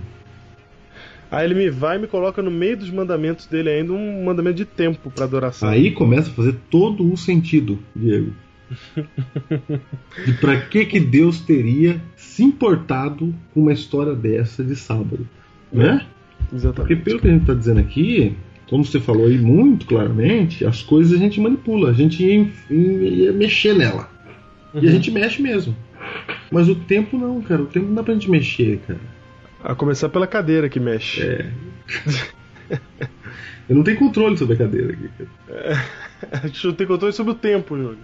Aí 1.32 1.46
ele 1.46 1.56
me 1.56 1.70
vai 1.70 1.98
e 1.98 2.00
me 2.00 2.08
coloca 2.08 2.42
no 2.42 2.52
meio 2.52 2.78
dos 2.78 2.90
mandamentos 2.90 3.46
dele 3.46 3.70
ainda 3.70 3.94
um 3.94 4.24
mandamento 4.24 4.58
de 4.58 4.66
tempo 4.66 5.10
para 5.10 5.26
adoração. 5.26 5.68
Aí 5.68 5.92
começa 5.92 6.30
a 6.30 6.34
fazer 6.34 6.56
todo 6.70 7.12
o 7.12 7.18
sentido, 7.18 7.80
Diego. 7.96 8.34
De 10.26 10.34
para 10.40 10.62
que 10.62 10.86
que 10.86 11.00
Deus 11.00 11.42
teria 11.42 12.02
se 12.16 12.44
importado 12.44 13.34
com 13.54 13.62
uma 13.62 13.74
história 13.74 14.14
dessa 14.14 14.64
de 14.64 14.76
sábado, 14.76 15.28
né? 15.72 16.06
Exatamente. 16.54 16.76
Porque 16.76 16.96
pelo 16.96 17.20
que 17.20 17.28
a 17.28 17.32
gente 17.32 17.42
está 17.42 17.54
dizendo 17.54 17.80
aqui, 17.80 18.36
como 18.70 18.84
você 18.84 19.00
falou 19.00 19.28
aí 19.28 19.38
muito 19.38 19.86
claramente, 19.86 20.66
as 20.66 20.82
coisas 20.82 21.14
a 21.14 21.18
gente 21.18 21.40
manipula, 21.40 21.90
a 21.90 21.94
gente 21.94 22.24
ia, 22.24 22.52
ia 22.70 23.32
mexer 23.32 23.76
nela. 23.76 24.10
Uhum. 24.74 24.82
E 24.82 24.86
a 24.86 24.90
uhum. 24.90 24.96
gente 24.96 25.12
mexe 25.12 25.42
mesmo. 25.42 25.76
Mas 26.52 26.68
o 26.70 26.76
tempo 26.76 27.18
não, 27.18 27.42
cara. 27.42 27.64
O 27.64 27.68
tempo 27.68 27.88
não 27.88 27.96
dá 27.96 28.04
pra 28.04 28.14
gente 28.14 28.30
mexer, 28.30 28.80
cara. 28.88 29.00
A 29.64 29.74
começar 29.74 30.10
pela 30.10 30.28
cadeira 30.28 30.70
que 30.70 30.80
mexe. 30.80 31.22
É. 31.22 31.50
Eu 33.68 33.76
não 33.76 33.84
tenho 33.84 33.98
controle 33.98 34.38
sobre 34.38 34.56
a 34.56 34.58
cadeira 34.58 34.94
aqui. 34.94 35.10
É, 35.50 35.74
a 36.44 36.48
gente 36.48 36.68
não 36.68 36.74
tem 36.74 36.88
controle 36.88 37.14
sobre 37.14 37.32
o 37.32 37.36
tempo, 37.36 37.76
Júlio. 37.76 37.98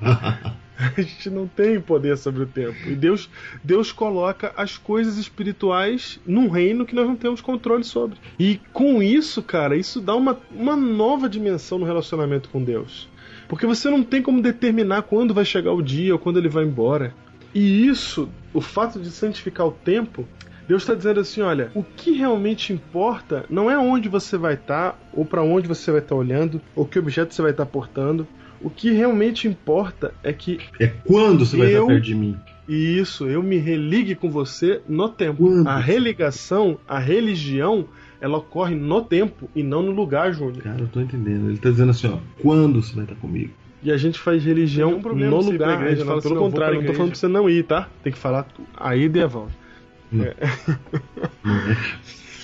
a 0.78 1.00
gente 1.00 1.30
não 1.30 1.46
tem 1.46 1.80
poder 1.80 2.16
sobre 2.18 2.42
o 2.42 2.46
tempo. 2.46 2.76
E 2.86 2.94
Deus, 2.94 3.30
Deus 3.62 3.92
coloca 3.92 4.52
as 4.56 4.76
coisas 4.76 5.16
espirituais 5.16 6.20
num 6.26 6.48
reino 6.48 6.84
que 6.84 6.94
nós 6.94 7.06
não 7.06 7.16
temos 7.16 7.40
controle 7.40 7.84
sobre. 7.84 8.18
E 8.38 8.60
com 8.72 9.02
isso, 9.02 9.42
cara, 9.42 9.76
isso 9.76 10.00
dá 10.00 10.14
uma, 10.14 10.38
uma 10.50 10.76
nova 10.76 11.28
dimensão 11.28 11.78
no 11.78 11.86
relacionamento 11.86 12.48
com 12.48 12.62
Deus. 12.62 13.08
Porque 13.48 13.66
você 13.66 13.88
não 13.88 14.02
tem 14.02 14.20
como 14.20 14.42
determinar 14.42 15.02
quando 15.02 15.32
vai 15.32 15.44
chegar 15.44 15.72
o 15.72 15.82
dia 15.82 16.12
ou 16.12 16.18
quando 16.18 16.38
ele 16.38 16.48
vai 16.48 16.64
embora. 16.64 17.14
E 17.54 17.86
isso, 17.86 18.28
o 18.52 18.60
fato 18.60 19.00
de 19.00 19.10
santificar 19.10 19.66
o 19.66 19.72
tempo, 19.72 20.28
Deus 20.68 20.82
está 20.82 20.94
dizendo 20.94 21.20
assim: 21.20 21.40
olha, 21.40 21.70
o 21.74 21.82
que 21.82 22.12
realmente 22.12 22.72
importa 22.72 23.44
não 23.48 23.70
é 23.70 23.78
onde 23.78 24.08
você 24.08 24.36
vai 24.36 24.54
estar, 24.54 24.92
tá, 24.92 24.98
ou 25.12 25.24
para 25.24 25.42
onde 25.42 25.68
você 25.68 25.90
vai 25.90 26.00
estar 26.00 26.14
tá 26.14 26.20
olhando, 26.20 26.60
ou 26.74 26.84
que 26.84 26.98
objeto 26.98 27.34
você 27.34 27.42
vai 27.42 27.50
estar 27.52 27.64
tá 27.64 27.70
portando. 27.70 28.26
O 28.60 28.70
que 28.70 28.90
realmente 28.90 29.46
importa 29.46 30.14
é 30.22 30.32
que. 30.32 30.58
É 30.80 30.86
quando 30.86 31.44
você 31.44 31.56
eu, 31.56 31.60
vai 31.60 31.68
estar 31.68 31.86
perto 31.86 32.04
de 32.04 32.14
mim. 32.14 32.36
Isso, 32.68 33.28
eu 33.28 33.42
me 33.42 33.58
religue 33.58 34.14
com 34.14 34.30
você 34.30 34.80
no 34.88 35.08
tempo. 35.08 35.44
Quando? 35.44 35.68
A 35.68 35.78
religação, 35.78 36.78
a 36.88 36.98
religião, 36.98 37.86
ela 38.20 38.38
ocorre 38.38 38.74
no 38.74 39.02
tempo 39.02 39.48
e 39.54 39.62
não 39.62 39.82
no 39.82 39.92
lugar, 39.92 40.32
Júnior. 40.32 40.62
Cara, 40.62 40.80
eu 40.80 40.88
tô 40.88 41.00
entendendo. 41.00 41.48
Ele 41.48 41.58
tá 41.58 41.70
dizendo 41.70 41.90
assim, 41.90 42.08
ó, 42.08 42.18
quando 42.42 42.82
você 42.82 42.94
vai 42.94 43.04
estar 43.04 43.14
comigo? 43.16 43.52
E 43.82 43.92
a 43.92 43.96
gente 43.96 44.18
faz 44.18 44.42
religião 44.42 44.98
no 44.98 45.40
lugar. 45.40 45.74
Igreja, 45.74 45.92
a 45.92 45.94
gente 45.94 46.06
fala 46.06 46.22
pelo 46.22 46.36
contrário, 46.36 46.80
não 46.80 46.86
tô 46.86 46.94
falando 46.94 47.10
pra 47.10 47.18
você 47.18 47.28
não 47.28 47.48
ir, 47.48 47.62
tá? 47.62 47.88
Tem 48.02 48.12
que 48.12 48.18
falar 48.18 48.46
a 48.76 48.96
ida 48.96 49.18
e 49.18 49.22
a 49.22 49.26
volta. 49.28 49.65
É. 50.12 50.28
É. 50.28 50.36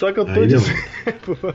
Só 0.02 0.12
que 0.12 0.18
eu 0.18 0.24
tô 0.24 0.44
dizendo. 0.44 0.78
Por 1.24 1.36
favor. 1.36 1.54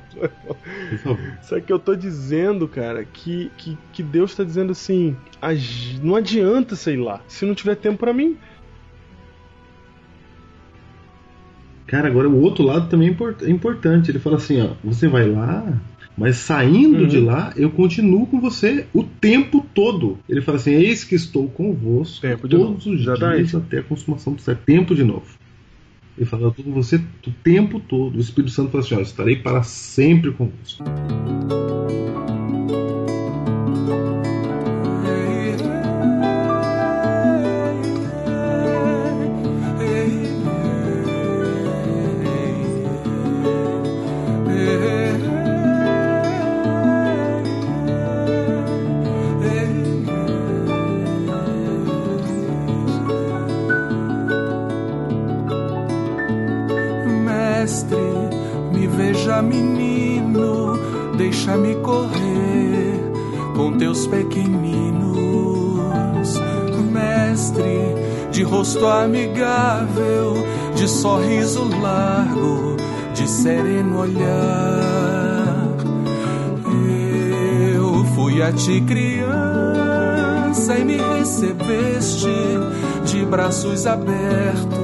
Só 1.42 1.60
que 1.60 1.74
eu 1.74 1.78
tô 1.78 1.96
dizendo, 1.96 2.66
cara, 2.66 3.04
que, 3.04 3.52
que, 3.58 3.78
que 3.92 4.02
Deus 4.02 4.34
tá 4.36 4.44
dizendo 4.44 4.72
assim: 4.72 5.18
não 6.02 6.16
adianta, 6.16 6.74
sei 6.74 6.96
lá, 6.96 7.22
se 7.28 7.46
não 7.46 7.54
tiver 7.54 7.76
tempo 7.76 7.98
para 7.98 8.14
mim. 8.14 8.38
Cara, 11.88 12.08
agora 12.08 12.30
o 12.30 12.42
outro 12.42 12.64
lado 12.64 12.88
também 12.90 13.10
é, 13.10 13.46
é 13.46 13.50
importante. 13.50 14.12
Ele 14.12 14.20
fala 14.20 14.38
assim: 14.38 14.62
ó, 14.62 14.76
você 14.82 15.10
vai 15.10 15.30
lá, 15.30 15.78
mas 16.18 16.38
saindo 16.38 17.02
uhum. 17.02 17.08
de 17.08 17.20
lá, 17.20 17.52
eu 17.58 17.70
continuo 17.70 18.28
com 18.28 18.40
você 18.40 18.86
o 18.94 19.04
tempo 19.04 19.66
todo. 19.74 20.20
Ele 20.28 20.42
fala 20.42 20.58
assim: 20.58 20.72
Eis 20.72 21.04
que 21.04 21.16
estou 21.16 21.50
convosco 21.50 22.22
tempo 22.22 22.48
todos 22.48 22.86
os 22.86 23.02
dias 23.02 23.54
até 23.56 23.80
a 23.80 23.84
consumação 23.84 24.34
do 24.34 24.42
século. 24.42 24.66
Tempo 24.66 24.96
de 24.96 25.04
novo. 25.04 25.26
Ele 26.18 26.26
estou 26.26 26.52
com 26.52 26.74
você 26.74 26.96
o 26.96 27.32
tempo 27.44 27.80
todo. 27.80 28.18
O 28.18 28.22
Espírito 28.22 28.52
Santo 28.52 28.72
fala 28.72 28.84
assim: 28.84 28.96
ó, 28.96 29.00
estarei 29.00 29.36
para 29.36 29.62
sempre 29.62 30.32
convosco. 30.32 30.84
Deixa-me 61.58 61.76
correr 61.76 63.02
com 63.56 63.78
teus 63.78 64.08
pequeninos. 64.08 65.18
Mestre, 66.92 67.96
de 68.32 68.44
rosto 68.44 68.86
amigável, 68.86 70.34
de 70.76 70.88
sorriso 70.88 71.68
largo, 71.82 72.78
de 73.14 73.28
sereno 73.28 74.00
olhar. 74.00 75.68
Eu 77.76 78.06
fui 78.16 78.42
a 78.42 78.52
ti 78.52 78.82
criança 78.82 80.78
e 80.78 80.86
me 80.86 80.98
recebeste 80.98 82.34
de 83.06 83.26
braços 83.26 83.86
abertos. 83.86 84.78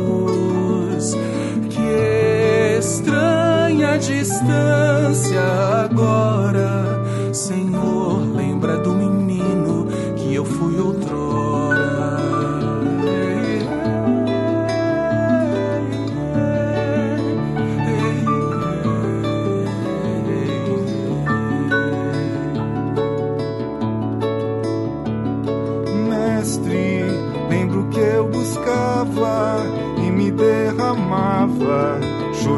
Que 1.69 2.78
estranha 3.74 3.97
distância 3.97 5.41
agora, 5.84 7.01
Senhor, 7.34 7.62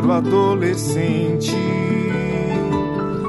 choro 0.05 0.11
adolescente. 0.11 1.55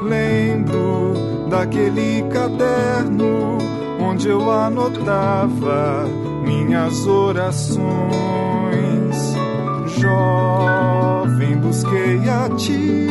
Lembro 0.03 1.13
daquele 1.49 2.23
caderno 2.29 3.57
onde 3.99 4.29
eu 4.29 4.49
anotava 4.51 6.05
minhas 6.45 7.05
orações. 7.07 7.87
Jovem, 9.97 11.57
busquei 11.57 12.29
a 12.29 12.49
ti 12.55 13.07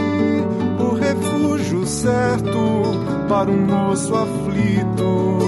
o 0.79 0.95
refúgio 0.95 1.85
certo 1.85 2.83
para 3.29 3.51
um 3.51 3.67
moço 3.67 4.15
aflito. 4.15 5.39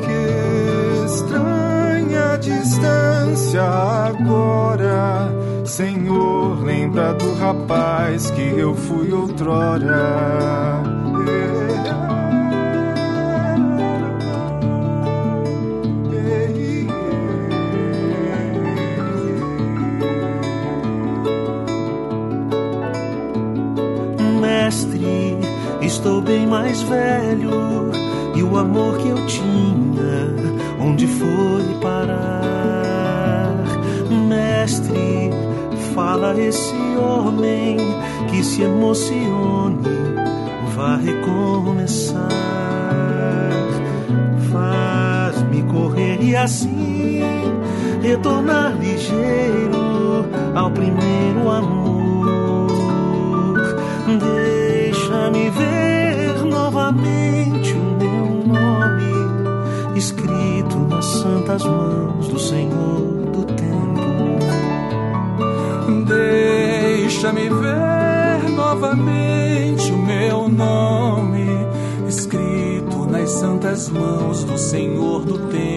Que 0.00 1.06
estranha 1.06 2.36
distância 2.38 3.62
agora, 3.62 4.61
Senhor, 5.72 6.62
lembra 6.62 7.14
do 7.14 7.32
rapaz 7.32 8.30
que 8.32 8.42
eu 8.42 8.74
fui 8.74 9.10
outrora. 9.10 10.82
Mestre, 24.42 25.38
estou 25.80 26.20
bem 26.20 26.46
mais 26.46 26.82
velho 26.82 27.90
e 28.36 28.42
o 28.42 28.58
amor 28.58 28.98
que 28.98 29.08
eu 29.08 29.26
tinha, 29.26 30.36
onde 30.78 31.06
foi 31.06 31.80
parar? 31.80 32.52
Mestre, 34.28 35.30
fala 35.94 36.38
esse 36.38 36.74
homem 36.96 37.76
que 38.30 38.42
se 38.42 38.62
emocione, 38.62 39.88
vá 40.74 40.96
recomeçar. 40.96 42.28
Faz-me 44.50 45.62
correr 45.64 46.18
e 46.22 46.36
assim 46.36 47.20
retornar 48.02 48.76
ligeiro 48.78 50.26
ao 50.54 50.70
primeiro 50.70 51.50
amor. 51.50 52.68
Deixa-me 54.06 55.50
ver 55.50 56.44
novamente 56.44 57.72
o 57.72 57.96
meu 57.98 58.46
nome 58.46 59.98
escrito 59.98 60.78
nas 60.88 61.04
santas 61.04 61.64
mãos 61.64 62.28
do 62.28 62.38
Senhor 62.38 63.11
Deixa-me 67.22 67.48
ver 67.48 68.50
novamente 68.50 69.92
o 69.92 69.96
meu 69.96 70.48
nome 70.48 71.46
escrito 72.08 73.06
nas 73.06 73.30
santas 73.30 73.88
mãos 73.88 74.42
do 74.42 74.58
Senhor 74.58 75.24
do 75.24 75.38
tempo. 75.46 75.72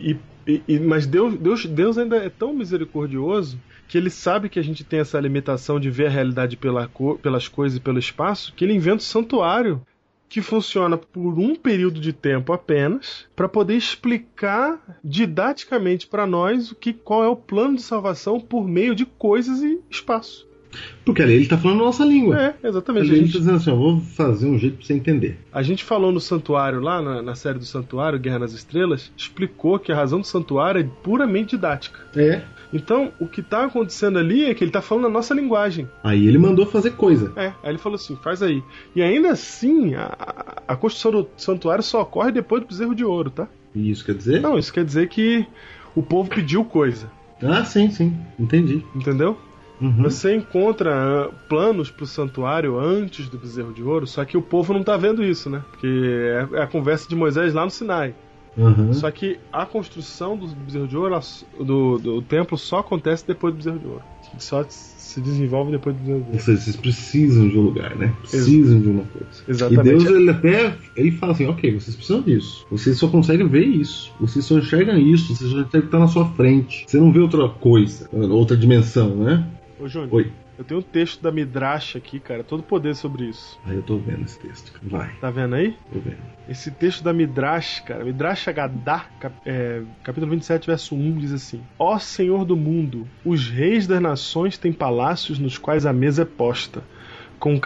E, 0.00 0.62
e- 0.66 0.78
mas 0.78 1.06
Deus, 1.06 1.34
Deus, 1.38 1.66
Deus 1.66 1.98
ainda 1.98 2.16
é 2.16 2.28
tão 2.30 2.52
misericordioso 2.54 3.58
que 3.86 3.96
ele 3.96 4.10
sabe 4.10 4.48
que 4.48 4.58
a 4.58 4.62
gente 4.62 4.84
tem 4.84 5.00
essa 5.00 5.18
limitação 5.20 5.80
de 5.80 5.90
ver 5.90 6.06
a 6.06 6.10
realidade 6.10 6.56
pela 6.56 6.86
co- 6.88 7.18
pelas 7.18 7.48
coisas 7.48 7.78
e 7.78 7.80
pelo 7.80 7.98
espaço, 7.98 8.52
que 8.54 8.64
ele 8.64 8.74
inventa 8.74 8.98
o 8.98 9.00
santuário 9.06 9.80
que 10.28 10.42
funciona 10.42 10.98
por 10.98 11.38
um 11.38 11.54
período 11.56 11.98
de 12.00 12.12
tempo 12.12 12.52
apenas, 12.52 13.26
para 13.34 13.48
poder 13.48 13.76
explicar 13.76 14.98
didaticamente 15.02 16.06
para 16.06 16.26
nós 16.26 16.70
o 16.70 16.74
que 16.74 16.92
qual 16.92 17.24
é 17.24 17.28
o 17.28 17.34
plano 17.36 17.76
de 17.76 17.82
salvação 17.82 18.38
por 18.38 18.68
meio 18.68 18.94
de 18.94 19.06
coisas 19.06 19.62
e 19.62 19.80
espaço. 19.90 20.46
Porque 21.04 21.22
ali 21.22 21.32
ele 21.34 21.46
tá 21.46 21.56
falando 21.56 21.80
a 21.80 21.84
nossa 21.86 22.04
língua. 22.04 22.38
É, 22.40 22.54
exatamente. 22.68 23.10
A 23.10 23.14
gente, 23.14 23.32
tá 23.32 23.38
dizendo 23.38 23.56
assim, 23.56 23.70
ó, 23.70 23.74
vou 23.76 24.00
fazer 24.00 24.46
um 24.46 24.58
jeito 24.58 24.76
pra 24.76 24.86
você 24.86 24.92
entender. 24.94 25.38
a 25.52 25.62
gente 25.62 25.82
falou 25.82 26.12
no 26.12 26.20
santuário 26.20 26.80
lá, 26.80 27.00
na, 27.00 27.22
na 27.22 27.34
série 27.34 27.58
do 27.58 27.64
santuário, 27.64 28.18
Guerra 28.18 28.40
nas 28.40 28.52
Estrelas, 28.52 29.10
explicou 29.16 29.78
que 29.78 29.90
a 29.90 29.96
razão 29.96 30.20
do 30.20 30.26
santuário 30.26 30.80
é 30.80 30.88
puramente 31.02 31.50
didática. 31.56 31.98
É. 32.14 32.42
Então, 32.70 33.10
o 33.18 33.26
que 33.26 33.40
tá 33.42 33.64
acontecendo 33.64 34.18
ali 34.18 34.44
é 34.44 34.52
que 34.52 34.62
ele 34.62 34.70
tá 34.70 34.82
falando 34.82 35.06
a 35.06 35.10
nossa 35.10 35.32
linguagem. 35.32 35.88
Aí 36.04 36.26
ele 36.28 36.36
mandou 36.36 36.66
fazer 36.66 36.90
coisa. 36.90 37.32
É, 37.34 37.46
aí 37.62 37.70
ele 37.70 37.78
falou 37.78 37.96
assim, 37.96 38.14
faz 38.16 38.42
aí. 38.42 38.62
E 38.94 39.00
ainda 39.00 39.30
assim, 39.30 39.94
a, 39.94 40.14
a- 40.18 40.62
a 40.68 40.76
construção 40.76 41.10
do 41.12 41.28
santuário 41.38 41.82
só 41.82 42.02
ocorre 42.02 42.30
depois 42.30 42.60
do 42.62 42.68
bezerro 42.68 42.94
de 42.94 43.02
ouro, 43.06 43.30
tá? 43.30 43.48
E 43.74 43.90
isso 43.90 44.04
quer 44.04 44.14
dizer? 44.14 44.42
Não, 44.42 44.58
isso 44.58 44.70
quer 44.70 44.84
dizer 44.84 45.08
que 45.08 45.46
o 45.96 46.02
povo 46.02 46.28
pediu 46.28 46.62
coisa, 46.62 47.10
Ah, 47.42 47.64
sim, 47.64 47.90
sim. 47.90 48.14
Entendi. 48.38 48.84
entendeu? 48.94 49.38
Uhum. 49.80 50.02
Você 50.02 50.34
encontra 50.34 50.92
ah, 50.92 51.30
planos 51.48 51.90
pro 51.90 52.06
santuário 52.06 52.78
antes 52.78 53.28
do 53.28 53.38
bezerro 53.38 53.72
de 53.72 53.82
ouro, 53.82 54.06
só 54.06 54.24
que 54.24 54.36
o 54.36 54.42
povo 54.42 54.72
não 54.72 54.82
tá 54.82 54.96
vendo 54.96 55.24
isso, 55.24 55.48
né? 55.48 55.62
Porque 55.70 55.86
é, 55.86 56.58
é 56.58 56.62
a 56.62 56.66
conversa 56.66 57.08
de 57.08 57.14
Moisés 57.14 57.54
lá 57.54 57.64
no 57.64 57.70
Sinai. 57.70 58.14
Uhum. 58.56 58.92
Só 58.92 59.08
que 59.10 59.38
a 59.52 59.64
construção 59.64 60.36
do 60.36 60.48
bezerro 60.48 60.88
de 60.88 60.96
ouro, 60.96 61.20
do, 61.60 61.98
do 61.98 62.22
templo, 62.22 62.58
só 62.58 62.78
acontece 62.78 63.24
depois 63.24 63.54
do 63.54 63.58
bezerro 63.58 63.78
de 63.78 63.86
ouro. 63.86 64.02
Só 64.38 64.64
se 64.68 65.20
desenvolve 65.20 65.70
depois 65.70 65.94
do 65.94 66.00
bezerro 66.00 66.18
de 66.18 66.24
Ou 66.24 66.32
ouro. 66.32 66.42
seja, 66.42 66.60
vocês 66.60 66.76
precisam 66.76 67.48
de 67.48 67.56
um 67.56 67.62
lugar, 67.62 67.94
né? 67.94 68.12
Precisam 68.20 68.80
de 68.80 68.88
uma 68.88 69.04
coisa. 69.04 69.28
Exatamente. 69.46 69.88
E 69.88 69.90
Deus, 69.90 70.04
ele 70.06 70.30
até 70.30 70.76
ele 70.96 71.12
fala 71.12 71.32
assim, 71.32 71.46
ok, 71.46 71.78
vocês 71.78 71.94
precisam 71.94 72.20
disso. 72.22 72.66
Vocês 72.68 72.98
só 72.98 73.06
conseguem 73.06 73.46
ver 73.46 73.64
isso. 73.64 74.12
Vocês 74.20 74.44
só 74.44 74.58
enxergam 74.58 74.98
isso. 74.98 75.36
Vocês 75.36 75.66
que 75.70 75.82
tá 75.82 76.00
na 76.00 76.08
sua 76.08 76.26
frente. 76.32 76.84
Você 76.86 76.98
não 76.98 77.12
vê 77.12 77.20
outra 77.20 77.48
coisa, 77.48 78.08
outra 78.12 78.56
dimensão, 78.56 79.14
né? 79.14 79.46
Ô, 79.80 79.86
Júnior, 79.86 80.12
Oi. 80.12 80.32
eu 80.58 80.64
tenho 80.64 80.80
um 80.80 80.82
texto 80.82 81.22
da 81.22 81.30
Midrash 81.30 81.94
aqui, 81.96 82.18
cara, 82.18 82.42
todo 82.42 82.62
poder 82.62 82.94
sobre 82.96 83.26
isso. 83.26 83.58
Aí 83.64 83.76
eu 83.76 83.82
tô 83.82 83.96
vendo 83.96 84.24
esse 84.24 84.38
texto. 84.38 84.72
Vai, 84.82 85.10
Tá 85.20 85.30
vendo 85.30 85.54
aí? 85.54 85.76
tô 85.92 86.00
vendo. 86.00 86.18
Esse 86.48 86.70
texto 86.70 87.04
da 87.04 87.12
Midrash, 87.12 87.80
cara, 87.80 88.04
Midrash 88.04 88.48
Hagadá, 88.48 89.06
cap, 89.20 89.34
é, 89.46 89.82
capítulo 90.02 90.32
27, 90.32 90.66
verso 90.66 90.94
1, 90.96 91.18
diz 91.18 91.32
assim: 91.32 91.60
Ó 91.78 91.98
Senhor 91.98 92.44
do 92.44 92.56
mundo, 92.56 93.06
os 93.24 93.48
reis 93.48 93.86
das 93.86 94.00
nações 94.00 94.56
têm 94.58 94.72
palácios 94.72 95.38
nos 95.38 95.58
quais 95.58 95.84
a 95.86 95.92
mesa 95.92 96.22
é 96.22 96.24
posta, 96.24 96.82
com 97.38 97.58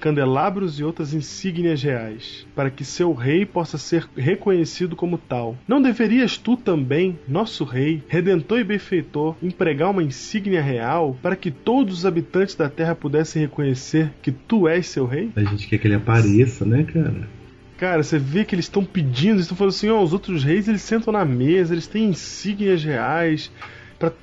candelabros 0.00 0.78
e 0.80 0.84
outras 0.84 1.12
insígnias 1.12 1.82
reais, 1.82 2.46
para 2.54 2.70
que 2.70 2.84
seu 2.84 3.12
rei 3.12 3.44
possa 3.44 3.78
ser 3.78 4.08
reconhecido 4.16 4.96
como 4.96 5.18
tal. 5.18 5.56
Não 5.66 5.80
deverias 5.80 6.36
tu 6.36 6.56
também, 6.56 7.18
nosso 7.28 7.64
rei, 7.64 8.02
redentor 8.08 8.60
e 8.60 8.64
benfeitor, 8.64 9.36
empregar 9.42 9.90
uma 9.90 10.02
insígnia 10.02 10.62
real 10.62 11.16
para 11.22 11.36
que 11.36 11.50
todos 11.50 11.98
os 11.98 12.06
habitantes 12.06 12.54
da 12.54 12.68
terra 12.68 12.94
pudessem 12.94 13.42
reconhecer 13.42 14.12
que 14.22 14.32
tu 14.32 14.66
és 14.68 14.86
seu 14.86 15.06
rei? 15.06 15.30
A 15.36 15.44
gente 15.44 15.68
quer 15.68 15.78
que 15.78 15.86
ele 15.86 15.94
apareça, 15.94 16.64
né, 16.64 16.84
cara? 16.84 17.38
Cara, 17.78 18.02
você 18.02 18.18
vê 18.18 18.44
que 18.44 18.56
eles 18.56 18.64
estão 18.64 18.84
pedindo, 18.84 19.34
eles 19.34 19.42
estão 19.42 19.56
falando 19.56 19.70
assim, 19.70 19.88
ó, 19.88 20.00
oh, 20.00 20.02
os 20.02 20.12
outros 20.12 20.42
reis 20.42 20.66
eles 20.66 20.82
sentam 20.82 21.12
na 21.12 21.24
mesa, 21.24 21.72
eles 21.72 21.86
têm 21.86 22.08
insígnias 22.08 22.82
reais, 22.82 23.52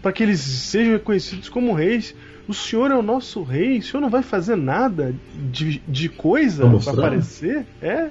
para 0.01 0.12
que 0.12 0.24
eles 0.24 0.41
sejam 0.41 0.93
reconhecidos 0.93 1.47
como 1.47 1.74
reis. 1.74 2.14
O 2.47 2.53
senhor 2.53 2.91
é 2.91 2.95
o 2.95 3.01
nosso 3.01 3.41
rei, 3.43 3.79
o 3.79 3.83
senhor 3.83 4.01
não 4.01 4.09
vai 4.09 4.21
fazer 4.21 4.55
nada 4.55 5.13
de, 5.51 5.81
de 5.87 6.09
coisa 6.09 6.69
para 6.83 6.93
aparecer? 6.93 7.65
É. 7.81 8.09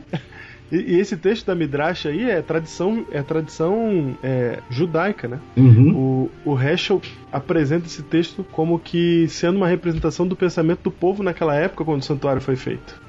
E, 0.73 0.99
esse 0.99 1.17
texto 1.17 1.47
da 1.47 1.55
Midrash 1.55 2.07
aí 2.07 2.29
é 2.29 2.43
tradição, 2.43 3.07
é 3.13 3.23
tradição 3.23 4.17
é, 4.23 4.61
judaica, 4.69 5.29
né? 5.29 5.39
Uhum. 5.57 6.31
O, 6.45 6.53
o 6.53 6.61
Heschel 6.61 7.01
apresenta 7.31 7.87
esse 7.87 8.03
texto 8.03 8.45
como 8.51 8.79
que 8.79 9.29
sendo 9.29 9.57
uma 9.57 9.69
representação 9.69 10.27
do 10.27 10.35
pensamento 10.35 10.83
do 10.83 10.91
povo 10.91 11.23
naquela 11.23 11.55
época 11.55 11.85
quando 11.85 12.01
o 12.01 12.05
santuário 12.05 12.41
foi 12.41 12.57
feito. 12.57 13.01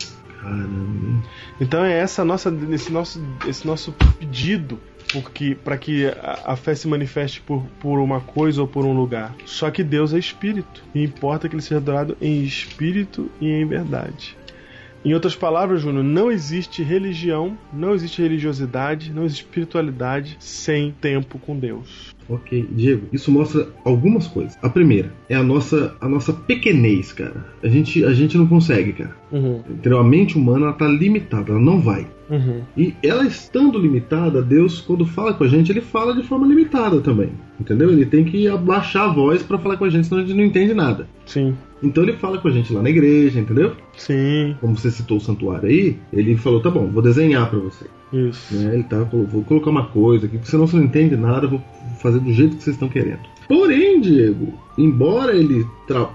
Caramba. 0.41 1.23
Então 1.59 1.83
é 1.83 1.97
essa 1.97 2.23
nossa, 2.23 2.55
esse 2.69 2.91
nosso, 2.91 3.25
esse 3.47 3.65
nosso 3.65 3.91
pedido 4.19 4.79
porque 5.21 5.55
para 5.55 5.77
que 5.77 6.05
a, 6.05 6.41
a, 6.45 6.55
fé 6.55 6.75
se 6.75 6.87
manifeste 6.87 7.41
por, 7.41 7.63
por 7.79 7.99
uma 7.99 8.19
coisa 8.21 8.61
ou 8.61 8.67
por 8.67 8.85
um 8.85 8.95
lugar. 8.95 9.35
Só 9.45 9.69
que 9.71 9.83
Deus 9.83 10.13
é 10.13 10.19
espírito 10.19 10.83
e 10.93 11.03
importa 11.03 11.47
que 11.47 11.55
ele 11.55 11.61
seja 11.61 11.77
adorado 11.77 12.17
em 12.21 12.43
espírito 12.43 13.29
e 13.39 13.49
em 13.49 13.65
verdade. 13.65 14.35
Em 15.05 15.13
outras 15.13 15.35
palavras, 15.35 15.83
Júnior, 15.83 16.03
não 16.03 16.31
existe 16.31 16.81
religião, 16.81 17.55
não 17.71 17.93
existe 17.93 18.23
religiosidade, 18.23 19.13
não 19.13 19.23
existe 19.23 19.43
espiritualidade 19.43 20.35
sem 20.39 20.95
tempo 20.99 21.37
com 21.37 21.55
Deus. 21.59 22.15
Ok, 22.27 22.67
Diego, 22.71 23.05
isso 23.13 23.31
mostra 23.31 23.69
algumas 23.83 24.25
coisas. 24.25 24.57
A 24.63 24.67
primeira 24.67 25.13
é 25.29 25.35
a 25.35 25.43
nossa, 25.43 25.95
a 26.01 26.09
nossa 26.09 26.33
pequenez, 26.33 27.13
cara. 27.13 27.45
A 27.61 27.67
gente, 27.67 28.03
a 28.03 28.13
gente 28.13 28.35
não 28.35 28.47
consegue, 28.47 28.93
cara. 28.93 29.15
Uhum. 29.31 29.61
Entendeu? 29.69 29.99
A 29.99 30.03
mente 30.03 30.35
humana 30.39 30.65
ela 30.65 30.73
tá 30.73 30.87
limitada, 30.87 31.51
ela 31.51 31.61
não 31.61 31.79
vai. 31.79 32.07
Uhum. 32.29 32.61
E 32.75 32.93
ela 33.03 33.25
estando 33.25 33.77
limitada, 33.77 34.41
Deus, 34.41 34.81
quando 34.81 35.05
fala 35.05 35.33
com 35.33 35.43
a 35.43 35.47
gente, 35.47 35.71
ele 35.71 35.81
fala 35.81 36.13
de 36.13 36.23
forma 36.23 36.47
limitada 36.47 36.99
também. 37.01 37.31
Entendeu? 37.59 37.91
Ele 37.91 38.05
tem 38.05 38.23
que 38.23 38.47
abaixar 38.47 39.09
a 39.09 39.13
voz 39.13 39.43
para 39.43 39.57
falar 39.57 39.77
com 39.77 39.85
a 39.85 39.89
gente, 39.89 40.07
senão 40.07 40.21
a 40.21 40.25
gente 40.25 40.35
não 40.35 40.43
entende 40.43 40.73
nada. 40.73 41.07
Sim. 41.25 41.55
Então 41.81 42.03
ele 42.03 42.13
fala 42.13 42.37
com 42.37 42.47
a 42.47 42.51
gente 42.51 42.73
lá 42.73 42.81
na 42.81 42.89
igreja, 42.89 43.39
entendeu? 43.39 43.73
Sim. 43.95 44.55
Como 44.59 44.75
você 44.75 44.89
citou 44.89 45.17
o 45.17 45.21
santuário 45.21 45.69
aí, 45.69 45.97
ele 46.11 46.35
falou: 46.35 46.61
tá 46.61 46.69
bom, 46.69 46.87
vou 46.87 47.01
desenhar 47.01 47.49
para 47.49 47.59
você. 47.59 47.85
Isso. 48.11 48.55
Né? 48.55 48.75
Ele 48.75 48.83
tá, 48.83 49.03
vou 49.03 49.43
colocar 49.43 49.69
uma 49.69 49.85
coisa 49.85 50.25
aqui, 50.25 50.37
porque 50.37 50.49
senão 50.49 50.67
você 50.67 50.77
não 50.77 50.83
entende 50.83 51.15
nada, 51.15 51.47
vou 51.47 51.61
fazer 51.99 52.19
do 52.19 52.33
jeito 52.33 52.55
que 52.55 52.63
vocês 52.63 52.75
estão 52.75 52.89
querendo. 52.89 53.19
Porém, 53.47 54.01
Diego, 54.01 54.53
embora 54.77 55.35
ele, 55.35 55.65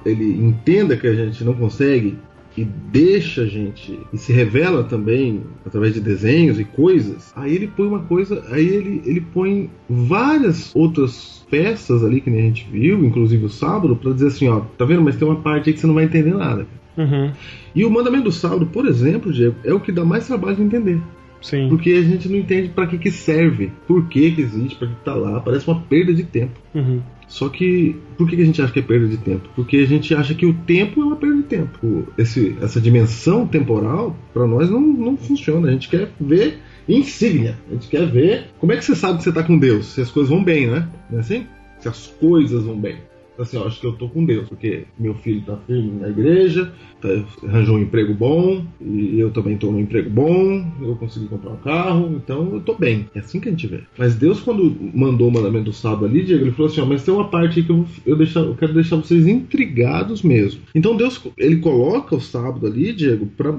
ele 0.05 0.45
entenda 0.45 0.97
que 0.97 1.07
a 1.07 1.15
gente 1.15 1.45
não 1.45 1.55
consegue 1.55 2.19
e 2.61 2.65
deixa 2.65 3.43
a 3.43 3.47
gente 3.47 3.99
e 4.13 4.19
se 4.19 4.33
revela 4.33 4.85
também 4.85 5.43
através 5.65 5.95
de 5.95 6.01
desenhos 6.01 6.61
e 6.61 6.65
coisas, 6.65 7.33
aí 7.35 7.55
ele 7.55 7.67
põe 7.67 7.87
uma 7.87 8.01
coisa, 8.01 8.45
aí 8.51 8.69
ele, 8.69 9.03
ele 9.07 9.21
põe 9.21 9.71
várias 9.89 10.71
outras 10.75 11.47
peças 11.51 12.05
ali 12.05 12.21
que 12.21 12.29
nem 12.29 12.41
a 12.41 12.45
gente 12.45 12.69
viu, 12.71 13.03
inclusive 13.05 13.47
o 13.47 13.49
sábado, 13.49 13.97
para 13.97 14.13
dizer 14.13 14.27
assim, 14.27 14.49
ó, 14.49 14.61
tá 14.77 14.85
vendo? 14.85 15.03
Mas 15.03 15.17
tem 15.17 15.27
uma 15.27 15.41
parte 15.41 15.71
aí 15.71 15.75
que 15.75 15.81
você 15.81 15.87
não 15.87 15.95
vai 15.95 16.05
entender 16.05 16.35
nada. 16.35 16.67
Uhum. 16.99 17.33
E 17.75 17.85
o 17.85 17.91
mandamento 17.91 18.25
do 18.25 18.33
sábado, 18.33 18.67
por 18.67 18.87
exemplo, 18.87 19.33
Diego, 19.33 19.57
é 19.65 19.73
o 19.73 19.81
que 19.81 19.91
dá 19.91 20.05
mais 20.05 20.27
trabalho 20.27 20.57
de 20.57 20.63
entender. 20.63 21.01
Sim. 21.41 21.69
Porque 21.69 21.91
a 21.91 22.03
gente 22.03 22.29
não 22.29 22.37
entende 22.37 22.69
para 22.69 22.87
que, 22.87 22.99
que 22.99 23.11
serve, 23.11 23.73
por 23.87 24.07
que, 24.09 24.31
que 24.31 24.43
existe, 24.43 24.77
para 24.77 24.89
que 24.89 24.95
tá 25.05 25.15
lá. 25.15 25.41
Parece 25.41 25.67
uma 25.67 25.81
perda 25.81 26.13
de 26.13 26.25
tempo. 26.25 26.61
Uhum. 26.75 27.01
Só 27.27 27.49
que 27.49 27.97
por 28.19 28.29
que 28.29 28.35
a 28.35 28.45
gente 28.45 28.61
acha 28.61 28.73
que 28.73 28.81
é 28.81 28.83
perda 28.83 29.07
de 29.07 29.17
tempo? 29.17 29.49
Porque 29.55 29.77
a 29.79 29.87
gente 29.87 30.13
acha 30.15 30.35
que 30.35 30.45
o 30.45 30.53
tempo 30.53 31.01
é 31.01 31.05
uma 31.05 31.17
perda 31.17 31.37
de 31.37 31.43
tempo. 31.45 32.09
Esse, 32.19 32.57
essa 32.61 32.81
dimensão 32.81 33.47
temporal, 33.47 34.17
para 34.35 34.47
nós, 34.47 34.69
não, 34.69 34.81
não 34.81 35.17
funciona. 35.17 35.69
A 35.69 35.73
gente 35.73 35.89
quer 35.89 36.11
ver 36.21 36.59
insígnia. 36.89 37.57
A 37.69 37.75
gente 37.75 37.89
quer 37.89 38.07
ver 38.07 38.47
como 38.59 38.73
é 38.73 38.77
que 38.77 38.85
você 38.85 38.97
sabe 38.97 39.19
que 39.19 39.25
você 39.25 39.29
está 39.29 39.43
com 39.43 39.59
Deus, 39.59 39.87
se 39.87 40.01
as 40.01 40.11
coisas 40.11 40.31
vão 40.31 40.43
bem, 40.43 40.67
né? 40.67 40.89
Não 41.09 41.19
é 41.19 41.21
assim? 41.21 41.47
Se 41.79 41.89
as 41.89 42.09
coisas 42.09 42.65
vão 42.65 42.77
bem. 42.77 42.97
Então, 43.41 43.47
assim, 43.47 43.57
eu 43.57 43.67
acho 43.67 43.81
que 43.81 43.87
eu 43.87 43.93
tô 43.93 44.07
com 44.09 44.23
Deus, 44.23 44.49
porque 44.49 44.85
meu 44.99 45.15
filho 45.15 45.41
tá 45.41 45.57
firme 45.67 45.99
na 45.99 46.09
igreja, 46.09 46.71
tá, 47.01 47.09
arranjou 47.49 47.77
um 47.77 47.81
emprego 47.81 48.13
bom, 48.13 48.67
e 48.81 49.19
eu 49.19 49.31
também 49.31 49.57
tô 49.57 49.73
num 49.73 49.81
emprego 49.81 50.11
bom, 50.11 50.71
eu 50.83 50.95
consegui 50.97 51.27
comprar 51.27 51.53
um 51.53 51.57
carro, 51.57 52.13
então 52.17 52.53
eu 52.53 52.61
tô 52.61 52.75
bem. 52.75 53.09
É 53.15 53.21
assim 53.21 53.41
que 53.41 53.49
a 53.49 53.51
gente 53.51 53.67
vê. 53.67 53.81
Mas 53.97 54.15
Deus, 54.15 54.41
quando 54.41 54.77
mandou 54.95 55.29
o 55.29 55.33
mandamento 55.33 55.65
do 55.65 55.73
sábado 55.73 56.05
ali, 56.05 56.23
Diego, 56.23 56.45
ele 56.45 56.53
falou 56.53 56.71
assim: 56.71 56.83
ó, 56.83 56.87
mas 56.87 57.03
tem 57.03 57.15
uma 57.15 57.29
parte 57.29 57.61
aí 57.61 57.65
que 57.65 57.73
eu, 57.73 57.87
eu, 58.05 58.17
deixar, 58.17 58.41
eu 58.41 58.55
quero 58.55 58.75
deixar 58.75 58.97
vocês 58.97 59.27
intrigados 59.27 60.23
mesmo. 60.23 60.61
Então 60.75 60.95
Deus, 60.95 61.19
ele 61.39 61.57
coloca 61.57 62.15
o 62.15 62.21
sábado 62.21 62.67
ali, 62.67 62.93
Diego, 62.93 63.27
pra, 63.27 63.55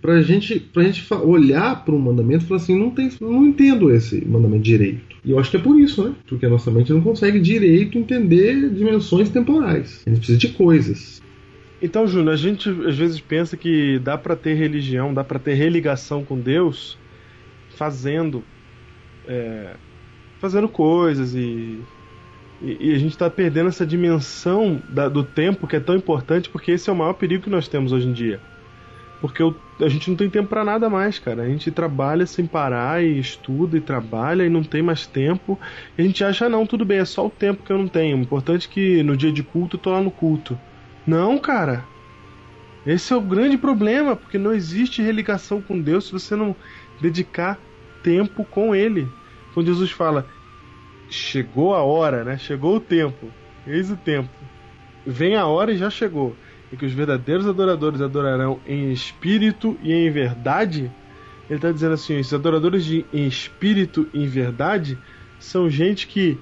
pra 0.00 0.20
gente, 0.20 0.58
pra 0.58 0.82
gente 0.82 1.06
olhar 1.14 1.84
para 1.84 1.94
um 1.94 1.98
mandamento 1.98 2.44
e 2.44 2.48
falar 2.48 2.60
assim: 2.60 2.76
não, 2.76 2.90
tem, 2.90 3.08
não 3.20 3.46
entendo 3.46 3.88
esse 3.92 4.24
mandamento 4.26 4.64
direito. 4.64 5.12
E 5.24 5.30
eu 5.30 5.38
acho 5.38 5.50
que 5.50 5.56
é 5.56 5.60
por 5.60 5.78
isso, 5.78 6.02
né? 6.02 6.14
Porque 6.26 6.44
a 6.44 6.50
nossa 6.50 6.70
mente 6.70 6.92
não 6.92 7.00
consegue 7.00 7.38
direito 7.38 7.96
entender 7.96 8.68
dimensões 8.70 9.11
temporais. 9.30 10.02
A 10.06 10.10
gente 10.10 10.18
precisa 10.18 10.38
de 10.38 10.48
coisas. 10.48 11.22
Então, 11.80 12.06
Júnior, 12.06 12.34
a 12.34 12.36
gente 12.36 12.68
às 12.68 12.96
vezes 12.96 13.20
pensa 13.20 13.56
que 13.56 13.98
dá 13.98 14.16
para 14.16 14.36
ter 14.36 14.54
religião, 14.54 15.12
dá 15.12 15.24
para 15.24 15.38
ter 15.38 15.54
religação 15.54 16.24
com 16.24 16.38
Deus 16.38 16.96
fazendo 17.76 18.44
é, 19.26 19.74
fazendo 20.40 20.68
coisas 20.68 21.34
e, 21.34 21.80
e, 22.60 22.76
e, 22.80 22.94
a 22.94 22.98
gente 22.98 23.12
está 23.12 23.28
perdendo 23.30 23.68
essa 23.68 23.86
dimensão 23.86 24.80
da, 24.88 25.08
do 25.08 25.24
tempo 25.24 25.66
que 25.66 25.76
é 25.76 25.80
tão 25.80 25.96
importante 25.96 26.48
porque 26.48 26.72
esse 26.72 26.88
é 26.88 26.92
o 26.92 26.96
maior 26.96 27.14
perigo 27.14 27.44
que 27.44 27.50
nós 27.50 27.66
temos 27.68 27.92
hoje 27.92 28.08
em 28.08 28.12
dia. 28.12 28.40
Porque 29.22 29.40
eu, 29.40 29.54
a 29.80 29.88
gente 29.88 30.10
não 30.10 30.16
tem 30.16 30.28
tempo 30.28 30.48
para 30.48 30.64
nada 30.64 30.90
mais, 30.90 31.16
cara. 31.20 31.44
A 31.44 31.48
gente 31.48 31.70
trabalha 31.70 32.26
sem 32.26 32.44
parar 32.44 33.04
e 33.04 33.20
estuda 33.20 33.76
e 33.76 33.80
trabalha 33.80 34.44
e 34.44 34.50
não 34.50 34.64
tem 34.64 34.82
mais 34.82 35.06
tempo. 35.06 35.56
E 35.96 36.02
a 36.02 36.04
gente 36.04 36.24
acha, 36.24 36.48
não, 36.48 36.66
tudo 36.66 36.84
bem, 36.84 36.98
é 36.98 37.04
só 37.04 37.24
o 37.24 37.30
tempo 37.30 37.62
que 37.62 37.72
eu 37.72 37.78
não 37.78 37.86
tenho. 37.86 38.16
O 38.16 38.20
importante 38.20 38.66
é 38.66 38.70
que 38.72 39.02
no 39.04 39.16
dia 39.16 39.30
de 39.30 39.44
culto 39.44 39.76
eu 39.76 39.80
tô 39.80 39.92
lá 39.92 40.00
no 40.00 40.10
culto. 40.10 40.58
Não, 41.06 41.38
cara. 41.38 41.84
Esse 42.84 43.12
é 43.12 43.16
o 43.16 43.20
grande 43.20 43.56
problema, 43.56 44.16
porque 44.16 44.36
não 44.38 44.52
existe 44.52 45.00
religação 45.00 45.62
com 45.62 45.80
Deus 45.80 46.06
se 46.06 46.12
você 46.12 46.34
não 46.34 46.56
dedicar 47.00 47.60
tempo 48.02 48.44
com 48.44 48.74
Ele. 48.74 49.06
Quando 49.54 49.68
Jesus 49.68 49.92
fala, 49.92 50.26
chegou 51.08 51.76
a 51.76 51.82
hora, 51.84 52.24
né? 52.24 52.38
Chegou 52.38 52.74
o 52.74 52.80
tempo. 52.80 53.32
Eis 53.68 53.88
o 53.88 53.96
tempo. 53.96 54.30
Vem 55.06 55.36
a 55.36 55.46
hora 55.46 55.70
e 55.72 55.76
já 55.76 55.90
chegou 55.90 56.36
e 56.72 56.76
que 56.76 56.86
os 56.86 56.92
verdadeiros 56.92 57.46
adoradores 57.46 58.00
adorarão 58.00 58.58
em 58.66 58.90
espírito 58.90 59.76
e 59.82 59.92
em 59.92 60.10
verdade, 60.10 60.90
ele 61.48 61.58
está 61.58 61.70
dizendo 61.70 61.92
assim: 61.92 62.18
os 62.18 62.32
adoradores 62.32 62.84
de, 62.84 63.04
em 63.12 63.26
espírito 63.26 64.08
e 64.14 64.24
em 64.24 64.26
verdade 64.26 64.98
são 65.38 65.68
gente 65.68 66.06
que 66.06 66.38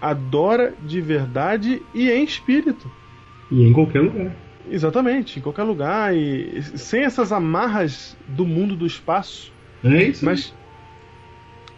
adora 0.00 0.74
de 0.82 1.00
verdade 1.00 1.80
e 1.94 2.10
em 2.10 2.24
espírito. 2.24 2.90
E 3.50 3.62
em 3.62 3.72
qualquer 3.72 4.00
lugar. 4.00 4.34
Exatamente, 4.70 5.38
em 5.38 5.42
qualquer 5.42 5.62
lugar 5.62 6.14
e 6.14 6.60
sem 6.76 7.04
essas 7.04 7.32
amarras 7.32 8.16
do 8.26 8.44
mundo 8.44 8.74
do 8.74 8.84
espaço. 8.84 9.52
É 9.82 10.02
isso. 10.02 10.24
Mas, 10.24 10.52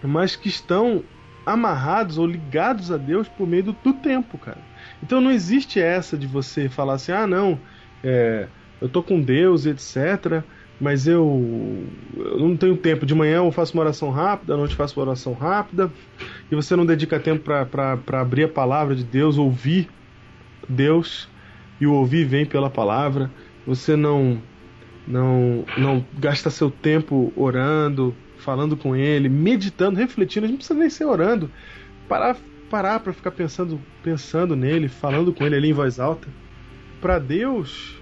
mas 0.03 0.35
que 0.35 0.49
estão 0.49 1.05
amarrados 1.45 2.19
ou 2.19 2.27
ligados 2.27 2.91
a 2.91 2.97
Deus 2.97 3.29
por 3.29 3.47
meio 3.47 3.65
do, 3.65 3.73
do 3.73 3.93
tempo, 3.93 4.39
cara. 4.39 4.59
Então 5.03 5.21
não 5.21 5.31
existe 5.31 5.81
essa 5.81 6.17
de 6.17 6.27
você 6.27 6.69
falar 6.69 6.95
assim: 6.95 7.13
ah, 7.13 7.27
não, 7.27 7.61
é, 8.03 8.49
eu 8.81 8.89
tô 8.89 9.03
com 9.03 9.21
Deus, 9.21 9.67
etc. 9.67 10.43
Mas 10.81 11.07
eu, 11.07 11.87
eu 12.17 12.39
não 12.39 12.57
tenho 12.57 12.77
tempo. 12.77 13.05
De 13.05 13.15
manhã 13.15 13.37
eu 13.37 13.53
faço 13.53 13.75
uma 13.75 13.83
oração 13.83 14.11
rápida, 14.11 14.55
à 14.55 14.57
noite 14.57 14.75
faço 14.75 14.99
uma 14.99 15.07
oração 15.07 15.35
rápida. 15.35 15.93
E 16.51 16.55
você 16.55 16.75
não 16.75 16.87
dedica 16.87 17.21
tempo 17.21 17.45
para 17.45 18.21
abrir 18.21 18.45
a 18.45 18.49
palavra 18.49 18.95
de 18.95 19.05
Deus, 19.05 19.37
ouvir 19.37 19.89
Deus. 20.69 21.29
E 21.81 21.87
o 21.87 21.93
ouvir 21.93 22.25
vem 22.25 22.47
pela 22.47 22.71
palavra. 22.71 23.31
Você 23.67 23.95
não, 23.95 24.41
não, 25.07 25.65
não 25.77 26.05
gasta 26.19 26.49
seu 26.49 26.71
tempo 26.71 27.31
orando, 27.37 28.15
falando 28.39 28.75
com 28.75 28.97
Ele, 28.97 29.29
meditando, 29.29 29.99
refletindo. 29.99 30.47
A 30.47 30.49
gente 30.49 30.55
não 30.55 30.59
precisa 30.59 30.79
nem 30.79 30.91
ser 30.91 31.05
orando. 31.05 31.51
Parar 32.09 32.37
parar 32.71 33.01
para 33.01 33.13
ficar 33.13 33.33
pensando, 33.33 33.81
pensando 34.01 34.55
nele, 34.55 34.87
falando 34.87 35.35
com 35.35 35.45
ele 35.45 35.57
ali 35.57 35.71
em 35.71 35.73
voz 35.73 35.99
alta 35.99 36.29
para 37.01 37.19
Deus, 37.19 38.01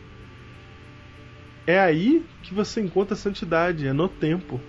é 1.67 1.79
aí 1.79 2.25
que 2.43 2.53
você 2.55 2.81
encontra 2.81 3.15
a 3.15 3.17
santidade, 3.17 3.87
é 3.87 3.93
no 3.93 4.09
tempo. 4.09 4.61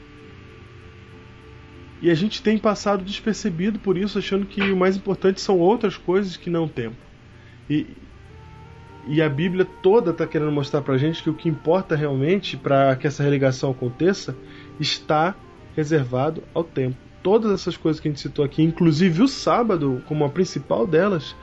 E 2.02 2.10
a 2.10 2.16
gente 2.16 2.42
tem 2.42 2.58
passado 2.58 3.04
despercebido 3.04 3.80
por 3.80 3.98
isso, 3.98 4.18
achando 4.20 4.46
que 4.46 4.72
o 4.72 4.78
mais 4.78 4.96
importante 4.96 5.42
são 5.42 5.60
outras 5.60 5.98
coisas 5.98 6.38
que 6.38 6.50
não 6.50 6.66
o 6.66 6.70
tempo. 6.70 6.98
E, 7.70 7.88
E 9.08 9.22
a 9.22 9.30
Bíblia 9.30 9.66
toda 9.66 10.12
está 10.12 10.28
querendo 10.28 10.52
mostrar 10.52 10.82
para 10.82 10.94
a 10.96 10.98
gente 10.98 11.24
que 11.24 11.30
o 11.30 11.34
que 11.34 11.50
importa 11.50 11.96
realmente 11.96 12.58
para 12.58 12.96
que 12.96 13.08
essa 13.08 13.24
religação 13.24 13.72
aconteça 13.72 14.38
está 14.80 15.36
reservado 15.76 16.44
ao 16.54 16.64
tempo. 16.64 16.98
Todas 17.24 17.52
essas 17.52 17.78
coisas 17.78 18.00
que 18.00 18.08
a 18.08 18.12
gente 18.12 18.22
citou 18.22 18.46
aqui, 18.46 18.62
inclusive 18.62 19.22
o 19.24 19.28
sábado, 19.28 20.02
como 20.08 20.24
a 20.26 20.30
principal 20.30 20.86
delas, 20.86 21.36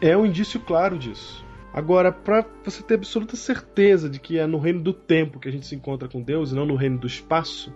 é 0.00 0.16
um 0.16 0.26
indício 0.26 0.60
claro 0.60 0.98
disso. 0.98 1.44
Agora, 1.72 2.12
para 2.12 2.44
você 2.64 2.82
ter 2.82 2.94
absoluta 2.94 3.34
certeza 3.34 4.08
de 4.08 4.20
que 4.20 4.38
é 4.38 4.46
no 4.46 4.58
reino 4.58 4.80
do 4.80 4.92
tempo 4.92 5.40
que 5.40 5.48
a 5.48 5.52
gente 5.52 5.66
se 5.66 5.74
encontra 5.74 6.06
com 6.06 6.20
Deus 6.20 6.52
e 6.52 6.54
não 6.54 6.66
no 6.66 6.74
reino 6.74 6.98
do 6.98 7.06
espaço, 7.06 7.72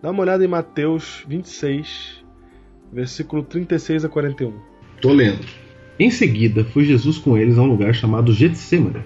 dá 0.00 0.12
uma 0.12 0.22
olhada 0.22 0.44
em 0.44 0.48
Mateus 0.48 1.24
26, 1.28 2.24
versículo 2.92 3.42
36 3.42 4.04
a 4.04 4.08
41. 4.08 4.52
Tô 5.00 5.12
lendo. 5.12 5.44
Em 5.98 6.10
seguida, 6.10 6.64
foi 6.64 6.84
Jesus 6.84 7.18
com 7.18 7.36
eles 7.36 7.58
a 7.58 7.62
um 7.62 7.66
lugar 7.66 7.92
chamado 7.92 8.32
Getsemane 8.32 9.04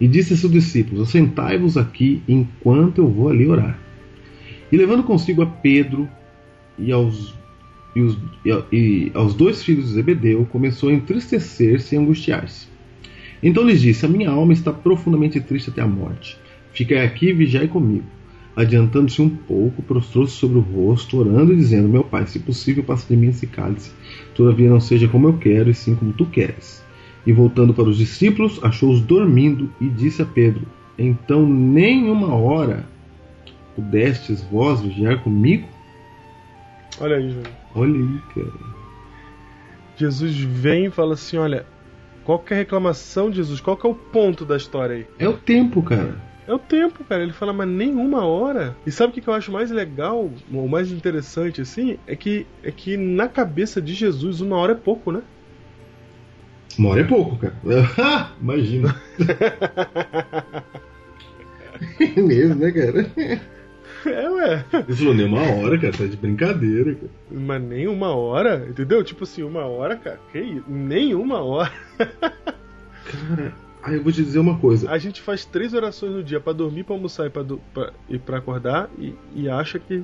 e 0.00 0.06
disse 0.06 0.34
a 0.34 0.36
seus 0.36 0.52
discípulos: 0.52 1.08
Assentai-vos 1.08 1.76
aqui 1.76 2.22
enquanto 2.28 2.98
eu 2.98 3.08
vou 3.08 3.28
ali 3.28 3.48
orar. 3.48 3.78
E 4.70 4.76
levando 4.76 5.02
consigo 5.02 5.42
a 5.42 5.46
Pedro 5.46 6.08
e 6.78 6.92
aos, 6.92 7.34
e, 7.94 8.00
os, 8.00 8.18
e 8.72 9.10
aos 9.14 9.34
dois 9.34 9.62
filhos 9.62 9.86
de 9.86 9.92
Zebedeu, 9.92 10.46
começou 10.46 10.88
a 10.88 10.92
entristecer-se 10.92 11.94
e 11.94 11.98
angustiar-se. 11.98 12.75
Então 13.42 13.64
lhes 13.64 13.80
disse: 13.80 14.06
A 14.06 14.08
minha 14.08 14.30
alma 14.30 14.52
está 14.52 14.72
profundamente 14.72 15.40
triste 15.40 15.70
até 15.70 15.82
a 15.82 15.86
morte. 15.86 16.38
Ficai 16.72 17.04
aqui 17.04 17.28
e 17.28 17.32
vigiai 17.32 17.68
comigo. 17.68 18.04
Adiantando-se 18.54 19.20
um 19.20 19.28
pouco, 19.28 19.82
prostrou-se 19.82 20.32
sobre 20.32 20.58
o 20.58 20.62
rosto, 20.62 21.18
orando 21.18 21.52
e 21.52 21.56
dizendo: 21.56 21.88
Meu 21.88 22.02
pai, 22.02 22.26
se 22.26 22.38
possível, 22.38 22.82
passa 22.82 23.06
de 23.08 23.16
mim 23.16 23.28
esse 23.28 23.46
cálice. 23.46 23.90
Todavia 24.34 24.70
não 24.70 24.80
seja 24.80 25.06
como 25.06 25.28
eu 25.28 25.36
quero, 25.36 25.70
e 25.70 25.74
sim 25.74 25.94
como 25.94 26.12
tu 26.12 26.24
queres. 26.24 26.82
E 27.26 27.32
voltando 27.32 27.74
para 27.74 27.84
os 27.84 27.98
discípulos, 27.98 28.58
achou-os 28.62 29.00
dormindo 29.00 29.70
e 29.80 29.88
disse 29.88 30.22
a 30.22 30.26
Pedro: 30.26 30.66
Então 30.98 31.46
nem 31.46 32.08
uma 32.10 32.34
hora 32.34 32.86
pudestes 33.74 34.42
vós 34.44 34.80
vigiar 34.80 35.22
comigo? 35.22 35.68
Olha 36.98 37.16
aí, 37.16 37.28
Júlio. 37.28 37.52
Olha 37.74 37.94
aí, 37.94 38.20
cara. 38.34 38.76
Jesus 39.98 40.36
vem 40.38 40.86
e 40.86 40.90
fala 40.90 41.12
assim: 41.12 41.36
Olha, 41.36 41.66
qual 42.26 42.40
que 42.40 42.52
é 42.52 42.56
a 42.56 42.58
reclamação 42.58 43.30
de 43.30 43.36
Jesus? 43.36 43.60
Qual 43.60 43.76
que 43.76 43.86
é 43.86 43.90
o 43.90 43.94
ponto 43.94 44.44
da 44.44 44.56
história 44.56 44.96
aí? 44.96 45.06
É 45.16 45.28
o 45.28 45.34
tempo, 45.34 45.80
cara. 45.80 46.16
É 46.48 46.52
o 46.52 46.58
tempo, 46.58 47.04
cara. 47.04 47.22
Ele 47.22 47.32
fala, 47.32 47.52
mas 47.52 47.68
nem 47.68 47.94
uma 47.94 48.26
hora. 48.26 48.76
E 48.84 48.90
sabe 48.90 49.12
o 49.12 49.22
que 49.22 49.28
eu 49.28 49.32
acho 49.32 49.52
mais 49.52 49.70
legal, 49.70 50.28
o 50.52 50.68
mais 50.68 50.90
interessante, 50.90 51.60
assim? 51.60 51.96
É 52.04 52.16
que, 52.16 52.44
é 52.64 52.72
que 52.72 52.96
na 52.96 53.28
cabeça 53.28 53.80
de 53.80 53.94
Jesus, 53.94 54.40
uma 54.40 54.56
hora 54.56 54.72
é 54.72 54.76
pouco, 54.76 55.12
né? 55.12 55.22
Uma 56.76 56.90
hora 56.90 57.02
é 57.02 57.04
pouco, 57.04 57.36
cara. 57.36 57.54
Imagina. 58.42 59.00
é 62.00 62.20
mesmo, 62.20 62.56
né, 62.56 62.72
cara? 62.72 63.06
É, 64.06 64.30
ué. 64.30 64.64
Ele 64.72 64.96
falou, 64.96 65.14
nem 65.14 65.26
uma 65.26 65.42
hora, 65.42 65.78
cara, 65.78 65.92
tá 65.92 66.04
de 66.06 66.16
brincadeira, 66.16 66.94
cara. 66.94 67.10
Mas 67.30 67.62
nem 67.62 67.88
uma 67.88 68.14
hora, 68.14 68.66
entendeu? 68.68 69.02
Tipo 69.02 69.24
assim, 69.24 69.42
uma 69.42 69.64
hora, 69.64 69.96
cara, 69.96 70.20
que 70.32 70.38
isso? 70.38 70.64
Nem 70.68 71.14
uma 71.14 71.42
hora. 71.42 71.72
cara, 71.98 73.54
Aí 73.86 73.94
eu 73.94 74.02
vou 74.02 74.12
te 74.12 74.22
dizer 74.24 74.40
uma 74.40 74.58
coisa. 74.58 74.90
A 74.90 74.98
gente 74.98 75.22
faz 75.22 75.44
três 75.44 75.72
orações 75.72 76.12
no 76.12 76.22
dia 76.22 76.40
para 76.40 76.52
dormir, 76.52 76.82
para 76.82 76.96
almoçar 76.96 77.26
e 77.26 77.30
pra, 77.30 77.44
pra, 77.72 77.92
e 78.08 78.18
pra 78.18 78.38
acordar 78.38 78.90
e, 78.98 79.14
e 79.32 79.48
acha 79.48 79.78
que, 79.78 80.02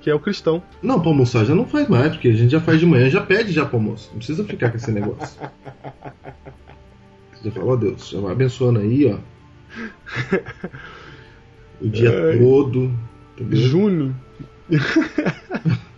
que, 0.00 0.08
é 0.08 0.14
o 0.14 0.20
cristão. 0.20 0.62
Não, 0.80 1.00
pra 1.00 1.08
almoçar 1.08 1.44
já 1.44 1.52
não 1.52 1.66
faz 1.66 1.88
mais, 1.88 2.12
porque 2.12 2.28
a 2.28 2.32
gente 2.32 2.52
já 2.52 2.60
faz 2.60 2.78
de 2.78 2.86
manhã, 2.86 3.10
já 3.10 3.20
pede 3.20 3.50
já 3.50 3.66
pro 3.66 3.78
almoço. 3.78 4.08
Não 4.12 4.18
precisa 4.18 4.44
ficar 4.44 4.70
com 4.70 4.76
esse 4.76 4.92
negócio. 4.92 5.40
Você 7.42 7.50
fala, 7.50 7.72
ó 7.72 7.76
Deus, 7.76 8.08
já 8.08 8.20
vai 8.20 8.30
abençoando 8.30 8.78
aí, 8.78 9.12
ó. 9.12 9.18
O 11.80 11.88
dia 11.88 12.10
Ai. 12.10 12.38
todo. 12.38 12.92
Entendeu? 13.36 13.58
Junho. 13.58 14.16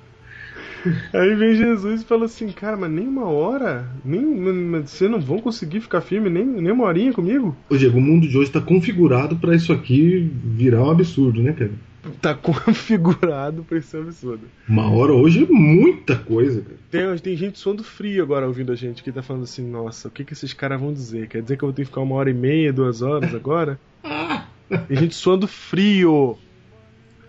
Aí 1.13 1.35
vem 1.35 1.55
Jesus 1.55 2.03
e 2.03 2.05
fala 2.05 2.27
assim, 2.27 2.49
cara, 2.49 2.77
mas 2.77 2.91
nem 2.91 3.07
uma 3.07 3.27
hora? 3.27 3.89
Nem, 4.05 4.83
vocês 4.83 5.11
não 5.11 5.21
vão 5.21 5.41
conseguir 5.41 5.81
ficar 5.81 6.01
firme 6.01 6.31
nem, 6.31 6.45
nem 6.45 6.73
uma 6.73 6.85
horinha 6.85 7.13
comigo? 7.13 7.57
Ô 7.69 7.77
Diego, 7.77 7.99
o 7.99 8.01
mundo 8.01 8.29
de 8.29 8.39
hoje 8.39 8.51
tá 8.51 8.61
configurado 8.61 9.37
para 9.37 9.55
isso 9.55 9.73
aqui 9.73 10.31
virar 10.45 10.85
um 10.85 10.91
absurdo, 10.91 11.43
né, 11.43 11.53
cara? 11.53 11.73
Tá 12.21 12.35
configurado 12.37 13.65
pra 13.65 13.79
isso 13.79 13.89
ser 13.89 13.99
um 13.99 14.03
absurdo. 14.03 14.43
Uma 14.69 14.89
hora 14.91 15.13
hoje 15.13 15.45
é 15.45 15.47
muita 15.53 16.17
coisa, 16.17 16.61
cara. 16.61 16.77
Tem, 16.91 17.19
tem 17.19 17.37
gente 17.37 17.59
suando 17.59 17.83
frio 17.83 18.23
agora 18.23 18.47
ouvindo 18.47 18.71
a 18.71 18.77
gente 18.77 19.03
que 19.03 19.11
tá 19.11 19.23
falando 19.23 19.43
assim, 19.43 19.69
nossa, 19.69 20.09
o 20.09 20.11
que, 20.11 20.25
que 20.25 20.33
esses 20.33 20.53
caras 20.53 20.81
vão 20.81 20.93
dizer? 20.93 21.29
Quer 21.29 21.43
dizer 21.43 21.57
que 21.57 21.65
eu 21.65 21.69
vou 21.69 21.75
ter 21.75 21.83
que 21.83 21.89
ficar 21.89 22.01
uma 22.01 22.15
hora 22.15 22.31
e 22.31 22.35
meia, 22.35 22.73
duas 22.73 23.03
horas 23.03 23.35
agora? 23.35 23.79
tem 24.87 24.97
gente 24.97 25.15
suando 25.15 25.49
frio. 25.49 26.39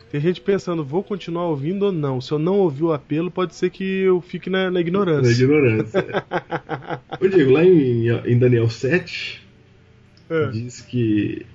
Tem 0.09 0.21
gente 0.21 0.39
pensando, 0.39 0.85
vou 0.85 1.03
continuar 1.03 1.47
ouvindo 1.47 1.87
ou 1.87 1.91
não. 1.91 2.21
Se 2.21 2.31
eu 2.31 2.39
não 2.39 2.59
ouvir 2.59 2.83
o 2.83 2.93
apelo, 2.93 3.29
pode 3.29 3.55
ser 3.55 3.69
que 3.69 3.83
eu 3.83 4.21
fique 4.21 4.49
na, 4.49 4.71
na 4.71 4.79
ignorância. 4.79 5.21
Na 5.23 5.31
ignorância. 5.31 6.05
Ô 7.19 7.27
Diego, 7.27 7.51
lá 7.51 7.65
em, 7.65 8.07
em 8.25 8.39
Daniel 8.39 8.69
7, 8.69 9.45
é. 10.29 10.47
diz 10.47 10.79
que 10.79 11.45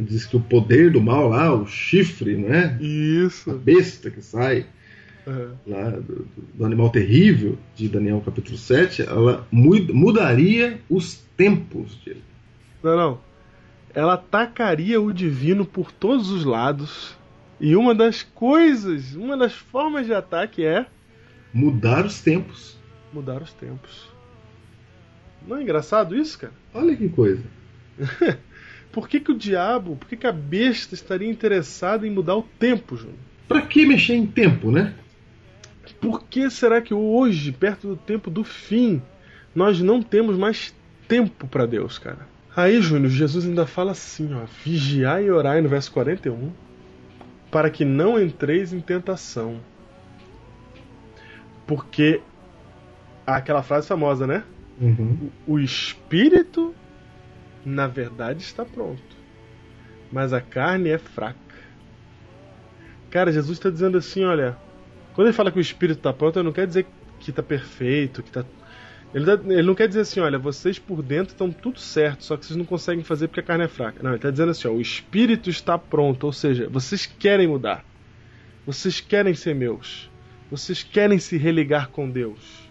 diz 0.00 0.26
que 0.26 0.36
o 0.36 0.40
poder 0.40 0.90
do 0.90 1.00
mal 1.00 1.28
lá, 1.28 1.54
o 1.54 1.66
chifre, 1.66 2.36
né? 2.36 2.76
Isso. 2.80 3.50
A 3.50 3.54
besta 3.54 4.10
que 4.10 4.22
sai 4.22 4.66
uhum. 5.26 5.50
lá 5.66 5.90
do, 5.90 6.26
do, 6.54 6.64
animal 6.64 6.90
terrível 6.90 7.58
de 7.76 7.88
Daniel 7.88 8.22
capítulo 8.24 8.56
7, 8.56 9.02
ela 9.02 9.46
mudaria 9.52 10.80
os 10.88 11.22
tempos. 11.36 11.98
Diego. 12.02 12.20
Não, 12.82 12.96
não. 12.96 13.18
Ela 13.94 14.14
atacaria 14.14 15.00
o 15.00 15.12
divino 15.12 15.64
por 15.64 15.92
todos 15.92 16.30
os 16.30 16.44
lados 16.44 17.16
e 17.60 17.76
uma 17.76 17.94
das 17.94 18.22
coisas, 18.22 19.14
uma 19.14 19.36
das 19.36 19.54
formas 19.54 20.06
de 20.06 20.14
ataque 20.14 20.64
é 20.64 20.86
mudar 21.52 22.04
os 22.04 22.20
tempos. 22.20 22.76
Mudar 23.12 23.42
os 23.42 23.52
tempos. 23.52 24.08
Não 25.46 25.56
é 25.56 25.62
engraçado 25.62 26.16
isso, 26.16 26.38
cara? 26.38 26.52
Olha 26.74 26.96
que 26.96 27.08
coisa. 27.08 27.44
por 28.90 29.08
que, 29.08 29.20
que 29.20 29.30
o 29.30 29.38
diabo, 29.38 29.96
por 29.96 30.08
que, 30.08 30.16
que 30.16 30.26
a 30.26 30.32
besta 30.32 30.94
estaria 30.94 31.30
interessada 31.30 32.06
em 32.06 32.10
mudar 32.10 32.36
o 32.36 32.42
tempo, 32.42 32.96
Júnior? 32.96 33.18
Pra 33.46 33.62
que 33.62 33.86
mexer 33.86 34.14
em 34.14 34.26
tempo, 34.26 34.70
né? 34.70 34.94
Por 36.00 36.24
que 36.24 36.50
será 36.50 36.80
que 36.80 36.94
hoje, 36.94 37.52
perto 37.52 37.88
do 37.88 37.96
tempo 37.96 38.30
do 38.30 38.42
fim, 38.42 39.00
nós 39.54 39.80
não 39.80 40.02
temos 40.02 40.36
mais 40.36 40.74
tempo 41.06 41.46
para 41.46 41.66
Deus, 41.66 41.98
cara? 41.98 42.26
Aí, 42.56 42.80
Júnior, 42.80 43.10
Jesus 43.10 43.44
ainda 43.44 43.66
fala 43.66 43.92
assim, 43.92 44.32
ó, 44.34 44.44
vigiar 44.64 45.22
e 45.22 45.30
orar 45.30 45.62
no 45.62 45.68
verso 45.68 45.92
41 45.92 46.52
para 47.54 47.70
que 47.70 47.84
não 47.84 48.20
entreis 48.20 48.72
em 48.72 48.80
tentação. 48.80 49.60
Porque 51.68 52.20
aquela 53.24 53.62
frase 53.62 53.86
famosa, 53.86 54.26
né? 54.26 54.42
Uhum. 54.80 55.30
O 55.46 55.60
espírito, 55.60 56.74
na 57.64 57.86
verdade, 57.86 58.42
está 58.42 58.64
pronto, 58.64 59.00
mas 60.10 60.32
a 60.32 60.40
carne 60.40 60.88
é 60.90 60.98
fraca. 60.98 61.38
Cara, 63.08 63.30
Jesus 63.30 63.56
está 63.56 63.70
dizendo 63.70 63.98
assim: 63.98 64.24
olha, 64.24 64.58
quando 65.14 65.28
ele 65.28 65.36
fala 65.36 65.52
que 65.52 65.58
o 65.58 65.60
espírito 65.60 65.98
está 65.98 66.12
pronto, 66.12 66.36
ele 66.36 66.46
não 66.46 66.52
quer 66.52 66.66
dizer 66.66 66.84
que 67.20 67.30
está 67.30 67.42
perfeito, 67.42 68.20
que 68.20 68.30
está 68.30 68.44
ele, 69.14 69.30
ele, 69.30 69.62
não 69.62 69.76
quer 69.76 69.86
dizer 69.86 70.00
assim, 70.00 70.18
olha, 70.18 70.38
vocês 70.38 70.76
por 70.76 71.00
dentro 71.00 71.32
estão 71.32 71.52
tudo 71.52 71.78
certo, 71.78 72.24
só 72.24 72.36
que 72.36 72.44
vocês 72.44 72.56
não 72.56 72.64
conseguem 72.64 73.04
fazer 73.04 73.28
porque 73.28 73.38
a 73.38 73.44
carne 73.44 73.62
é 73.64 73.68
fraca. 73.68 74.02
Não, 74.02 74.10
ele 74.10 74.16
está 74.16 74.28
dizendo 74.28 74.50
assim, 74.50 74.66
ó, 74.66 74.72
o 74.72 74.80
espírito 74.80 75.48
está 75.48 75.78
pronto, 75.78 76.24
ou 76.24 76.32
seja, 76.32 76.68
vocês 76.68 77.06
querem 77.06 77.46
mudar. 77.46 77.84
Vocês 78.66 79.00
querem 79.00 79.32
ser 79.32 79.54
meus. 79.54 80.10
Vocês 80.50 80.82
querem 80.82 81.20
se 81.20 81.36
religar 81.36 81.90
com 81.90 82.10
Deus. 82.10 82.68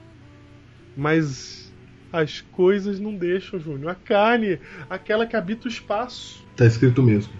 Mas 0.98 1.72
as 2.12 2.41
coisas 2.41 3.00
não 3.00 3.16
deixam, 3.16 3.58
Júnior. 3.58 3.91
A 3.91 3.96
carne, 3.96 4.60
aquela 4.89 5.26
que 5.26 5.38
habita 5.38 5.68
o 5.68 5.72
espaço. 5.72 6.44
Está 6.52 6.66
escrito 6.66 7.02
mesmo. 7.02 7.32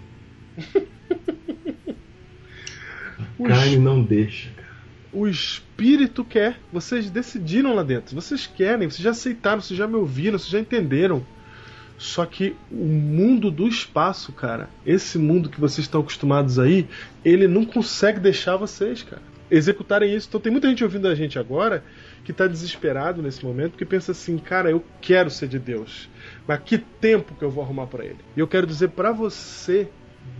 a 3.44 3.48
carne 3.48 3.76
não 3.76 4.02
deixa 4.02 4.48
o 5.14 5.28
espírito 5.28 6.24
quer. 6.24 6.58
Vocês 6.72 7.08
decidiram 7.08 7.74
lá 7.74 7.82
dentro. 7.82 8.14
Vocês 8.14 8.46
querem, 8.46 8.90
vocês 8.90 9.02
já 9.02 9.10
aceitaram, 9.10 9.60
vocês 9.60 9.78
já 9.78 9.86
me 9.86 9.94
ouviram, 9.94 10.38
vocês 10.38 10.50
já 10.50 10.58
entenderam. 10.58 11.24
Só 11.96 12.26
que 12.26 12.56
o 12.70 12.84
mundo 12.84 13.50
do 13.50 13.68
espaço, 13.68 14.32
cara, 14.32 14.68
esse 14.84 15.16
mundo 15.16 15.48
que 15.48 15.60
vocês 15.60 15.84
estão 15.84 16.00
acostumados 16.00 16.58
aí, 16.58 16.88
ele 17.24 17.46
não 17.46 17.64
consegue 17.64 18.18
deixar 18.18 18.56
vocês, 18.56 19.04
cara, 19.04 19.22
executarem 19.48 20.12
isso. 20.14 20.26
Então 20.28 20.40
tem 20.40 20.50
muita 20.50 20.68
gente 20.68 20.82
ouvindo 20.82 21.06
a 21.06 21.14
gente 21.14 21.38
agora 21.38 21.84
que 22.24 22.32
está 22.32 22.48
desesperado 22.48 23.22
nesse 23.22 23.44
momento, 23.44 23.78
que 23.78 23.84
pensa 23.84 24.10
assim, 24.10 24.36
cara, 24.38 24.70
eu 24.70 24.84
quero 25.00 25.30
ser 25.30 25.46
de 25.46 25.58
Deus, 25.58 26.08
mas 26.48 26.60
que 26.64 26.78
tempo 26.78 27.34
que 27.34 27.44
eu 27.44 27.50
vou 27.50 27.62
arrumar 27.62 27.86
para 27.86 28.04
ele? 28.04 28.18
E 28.36 28.40
eu 28.40 28.48
quero 28.48 28.66
dizer 28.66 28.88
para 28.88 29.12
você 29.12 29.88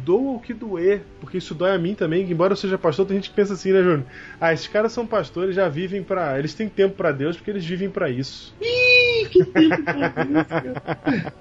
doa 0.05 0.37
o 0.37 0.41
que 0.41 0.53
doer, 0.53 1.03
porque 1.21 1.39
isso 1.39 1.55
dói 1.55 1.75
a 1.75 1.79
mim 1.79 1.95
também, 1.95 2.31
embora 2.31 2.53
eu 2.53 2.57
seja 2.57 2.77
pastor, 2.77 3.07
tem 3.07 3.17
gente 3.17 3.31
que 3.31 3.37
pensa 3.37 3.55
assim, 3.55 3.73
né, 3.73 3.83
Júnior? 3.83 4.05
Ah, 4.41 4.53
esses 4.53 4.69
caras 4.69 4.93
são 4.93 5.07
pastores, 5.07 5.55
já 5.55 5.69
vivem 5.69 6.03
para, 6.03 6.39
eles 6.39 6.55
têm 6.55 6.69
tempo 6.69 6.95
para 6.95 7.11
Deus 7.13 7.37
porque 7.37 7.51
eles 7.51 7.65
vivem 7.65 7.89
para 7.89 8.11
isso. 8.11 8.55
Ih, 8.61 9.27
que 9.31 9.45
tempo 9.45 9.83
cara. 9.85 11.33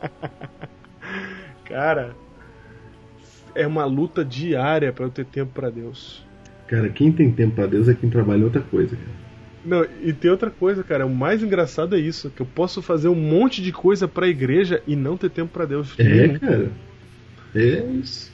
Cara, 1.66 2.16
é 3.56 3.68
uma 3.68 3.86
luta 3.86 4.24
diária 4.24 4.91
para 4.91 5.06
eu 5.06 5.10
ter 5.10 5.26
tempo 5.26 5.52
para 5.54 5.70
Deus. 5.70 6.26
Cara, 6.68 6.89
quem 6.89 7.12
tem 7.12 7.32
tempo 7.32 7.56
para 7.56 7.68
Deus 7.68 7.88
é 7.88 7.94
quem 7.94 8.10
trabalha 8.10 8.44
outra 8.44 8.62
coisa, 8.62 8.96
cara. 8.96 9.24
Não, 9.66 9.86
e 10.02 10.12
tem 10.12 10.30
outra 10.30 10.50
coisa, 10.50 10.84
cara. 10.84 11.06
O 11.06 11.14
mais 11.14 11.41
engraçado 11.41 11.96
é 11.96 12.00
isso, 12.00 12.30
que 12.30 12.41
eu 12.41 12.46
posso 12.46 12.82
fazer 12.82 13.08
um 13.08 13.16
monte 13.16 13.62
de 13.62 13.72
coisa 13.72 14.08
pra 14.08 14.28
igreja 14.28 14.82
e 14.86 14.96
não 14.96 15.16
ter 15.16 15.30
tempo 15.30 15.54
para 15.54 15.66
Deus. 15.66 15.98
É, 15.98 16.38
cara. 16.39 16.70
É 17.56 17.86
isso. 17.94 18.33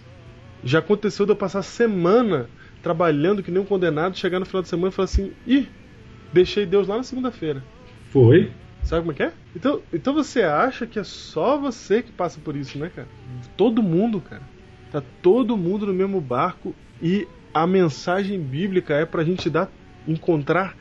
Já 0.64 0.80
aconteceu 0.80 1.26
de 1.26 1.32
eu 1.32 1.36
passar 1.36 1.62
semana 1.62 2.50
trabalhando 2.82 3.44
que 3.44 3.52
nem 3.52 3.62
um 3.62 3.66
condenado, 3.66 4.18
chegar 4.18 4.40
no 4.40 4.46
final 4.46 4.62
de 4.62 4.70
semana 4.70 4.90
e 4.90 4.92
falar 4.92 5.06
assim: 5.06 5.32
ih, 5.46 5.68
deixei 6.34 6.66
Deus 6.66 6.88
lá 6.88 6.98
na 6.98 7.04
segunda-feira. 7.04 7.64
Foi. 8.10 8.52
Sabe 8.84 9.02
como 9.02 9.12
é 9.12 9.16
que 9.16 9.24
é? 9.24 9.34
Então, 9.56 9.82
então 9.94 10.14
você 10.14 10.42
acha 10.42 10.88
que 10.88 10.98
é 10.98 11.04
só 11.04 11.58
você 11.58 12.02
que 12.02 12.12
passa 12.12 12.40
por 12.40 12.56
isso, 12.56 12.78
né, 12.78 12.90
cara? 12.94 13.08
Todo 13.58 13.84
mundo, 13.84 14.22
cara. 14.22 14.42
Tá 14.92 15.04
todo 15.22 15.58
mundo 15.58 15.86
no 15.86 15.94
mesmo 15.94 16.20
barco 16.20 16.74
e 17.02 17.28
a 17.54 17.68
mensagem 17.68 18.40
bíblica 18.40 18.94
é 18.96 19.06
pra 19.06 19.24
gente 19.24 19.50
dar, 19.50 19.70
encontrar 20.08 20.76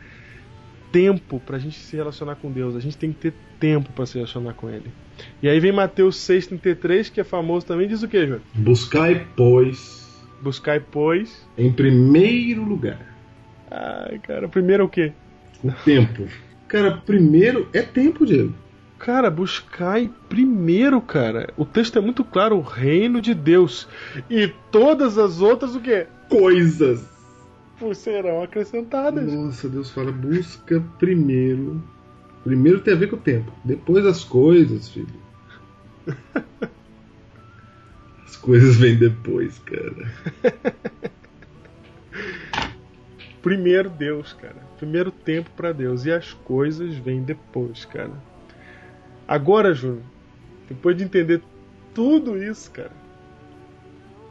tempo 0.93 1.41
pra 1.41 1.59
gente 1.59 1.79
se 1.79 1.97
relacionar 1.97 2.37
com 2.37 2.51
Deus. 2.51 2.77
A 2.77 2.81
gente 2.81 2.97
tem 2.97 3.13
que 3.13 3.19
ter 3.19 3.35
tempo 3.59 3.93
para 3.93 4.07
se 4.07 4.15
relacionar 4.15 4.55
com 4.55 4.71
Ele. 4.71 4.91
E 5.43 5.49
aí 5.49 5.61
vem 5.61 5.73
Mateus 5.73 6.17
6,33, 6.17 7.11
que 7.11 7.21
é 7.21 7.25
famoso 7.25 7.67
também, 7.67 7.89
diz 7.89 8.03
o 8.03 8.09
que, 8.09 8.27
João? 8.27 8.41
Buscai, 8.55 9.27
pois. 9.37 10.07
Buscai, 10.41 10.81
pois. 10.81 11.47
Em 11.57 11.73
primeiro 11.73 12.63
lugar. 12.63 12.99
Ai, 13.71 14.19
cara, 14.21 14.49
primeiro 14.49 14.83
é 14.83 14.87
o 14.87 14.89
quê? 14.89 15.13
O 15.63 15.73
tempo. 15.85 16.27
Cara, 16.69 16.93
primeiro 17.05 17.69
é 17.73 17.83
tempo, 17.83 18.25
Diego. 18.25 18.55
Cara, 18.99 19.31
buscai 19.31 20.11
primeiro, 20.29 21.01
cara. 21.01 21.53
O 21.57 21.65
texto 21.65 21.99
é 21.99 22.01
muito 22.01 22.25
claro, 22.25 22.57
o 22.57 22.61
reino 22.61 23.21
de 23.21 23.33
Deus. 23.33 23.89
E 24.29 24.53
todas 24.71 25.17
as 25.17 25.41
outras 25.41 25.75
o 25.75 25.81
quê? 25.81 26.07
Coisas. 26.29 27.07
Serão 27.95 28.43
acrescentadas. 28.43 29.33
Nossa, 29.33 29.69
Deus 29.69 29.91
fala, 29.91 30.11
busca 30.11 30.83
primeiro. 30.99 31.81
Primeiro 32.49 32.81
tem 32.81 32.95
a 32.95 32.97
ver 32.97 33.09
com 33.09 33.17
o 33.17 33.21
tempo. 33.21 33.53
Depois 33.63 34.07
as 34.07 34.25
coisas, 34.25 34.89
filho. 34.89 35.07
As 38.25 38.37
coisas 38.37 38.77
vêm 38.77 38.97
depois, 38.97 39.59
cara. 39.59 40.11
Primeiro 43.43 43.91
Deus, 43.91 44.33
cara. 44.33 44.57
Primeiro 44.79 45.11
tempo 45.11 45.51
para 45.55 45.73
Deus. 45.73 46.07
E 46.07 46.11
as 46.11 46.33
coisas 46.33 46.97
vêm 46.97 47.23
depois, 47.23 47.85
cara. 47.85 48.15
Agora, 49.27 49.75
Júnior, 49.75 50.05
depois 50.69 50.97
de 50.97 51.05
entender 51.05 51.43
tudo 51.93 52.43
isso, 52.43 52.71
cara, 52.71 52.93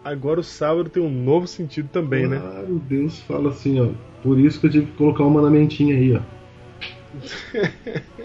agora 0.04 0.40
o 0.40 0.44
sábado 0.44 0.90
tem 0.90 1.04
um 1.04 1.24
novo 1.24 1.46
sentido 1.46 1.88
também, 1.90 2.28
claro, 2.28 2.44
né? 2.44 2.52
Claro, 2.52 2.80
Deus 2.80 3.20
fala 3.20 3.50
assim, 3.50 3.80
ó. 3.80 3.92
Por 4.24 4.40
isso 4.40 4.60
que 4.60 4.66
eu 4.66 4.72
tive 4.72 4.88
que 4.88 4.98
colocar 4.98 5.24
um 5.24 5.30
mandamentinho 5.30 5.96
aí, 5.96 6.16
ó. 6.16 6.37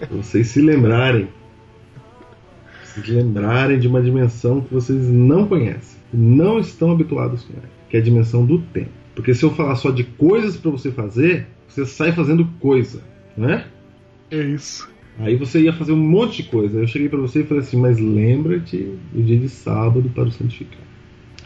Vocês 0.09 0.47
se 0.47 0.61
lembrarem. 0.61 1.27
Se 2.83 3.11
lembrarem 3.11 3.79
de 3.79 3.87
uma 3.87 4.01
dimensão 4.01 4.61
que 4.61 4.73
vocês 4.73 5.07
não 5.07 5.47
conhecem, 5.47 5.99
não 6.13 6.59
estão 6.59 6.91
habituados 6.91 7.43
com 7.43 7.53
ela, 7.53 7.69
que 7.89 7.97
é 7.97 7.99
a 7.99 8.03
dimensão 8.03 8.45
do 8.45 8.59
tempo. 8.59 8.91
Porque 9.15 9.33
se 9.33 9.43
eu 9.43 9.51
falar 9.51 9.75
só 9.75 9.89
de 9.91 10.03
coisas 10.03 10.57
para 10.57 10.71
você 10.71 10.91
fazer, 10.91 11.47
você 11.67 11.85
sai 11.85 12.11
fazendo 12.11 12.45
coisa, 12.59 13.01
né? 13.35 13.65
É 14.29 14.41
isso. 14.41 14.91
Aí 15.19 15.35
você 15.35 15.61
ia 15.61 15.73
fazer 15.73 15.91
um 15.91 15.97
monte 15.97 16.43
de 16.43 16.49
coisa. 16.49 16.79
Eu 16.79 16.87
cheguei 16.87 17.07
para 17.07 17.19
você 17.19 17.41
e 17.41 17.43
falei 17.43 17.61
assim: 17.61 17.79
Mas 17.79 17.99
lembra-te 17.99 18.97
do 19.11 19.21
dia 19.21 19.37
de 19.37 19.49
sábado 19.49 20.09
para 20.13 20.23
o 20.23 20.31
santificar. 20.31 20.81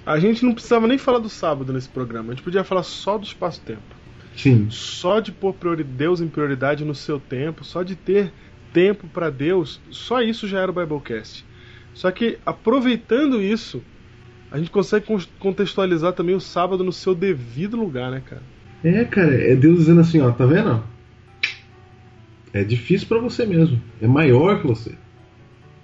A 0.05 0.19
gente 0.19 0.45
não 0.45 0.53
precisava 0.53 0.87
nem 0.87 0.97
falar 0.97 1.19
do 1.19 1.27
sábado 1.27 1.73
nesse 1.73 1.89
programa. 1.89 2.31
A 2.31 2.35
gente 2.35 2.43
podia 2.43 2.63
falar 2.63 2.83
só 2.83 3.17
do 3.17 3.25
espaço-tempo. 3.25 3.96
Sim. 4.37 4.67
Só 4.69 5.19
de 5.19 5.31
pôr 5.31 5.55
Deus 5.83 6.21
em 6.21 6.27
prioridade 6.27 6.85
no 6.85 6.93
seu 6.93 7.19
tempo, 7.19 7.65
só 7.65 7.81
de 7.81 7.95
ter 7.95 8.31
tempo 8.71 9.07
para 9.07 9.31
Deus, 9.31 9.81
só 9.89 10.21
isso 10.21 10.47
já 10.47 10.59
era 10.59 10.71
o 10.71 10.73
Biblecast. 10.73 11.43
Só 11.93 12.11
que 12.11 12.37
aproveitando 12.45 13.41
isso, 13.41 13.81
a 14.51 14.59
gente 14.59 14.69
consegue 14.69 15.05
contextualizar 15.39 16.13
também 16.13 16.35
o 16.35 16.39
sábado 16.39 16.83
no 16.83 16.93
seu 16.93 17.15
devido 17.15 17.75
lugar, 17.75 18.11
né, 18.11 18.21
cara? 18.23 18.43
É, 18.83 19.03
cara, 19.03 19.33
é 19.33 19.55
Deus 19.55 19.79
dizendo 19.79 20.01
assim, 20.01 20.21
ó, 20.21 20.31
tá 20.31 20.45
vendo? 20.45 20.83
É 22.53 22.63
difícil 22.63 23.07
para 23.07 23.19
você 23.19 23.45
mesmo. 23.45 23.81
É 23.99 24.07
maior 24.07 24.61
que 24.61 24.67
você. 24.67 24.93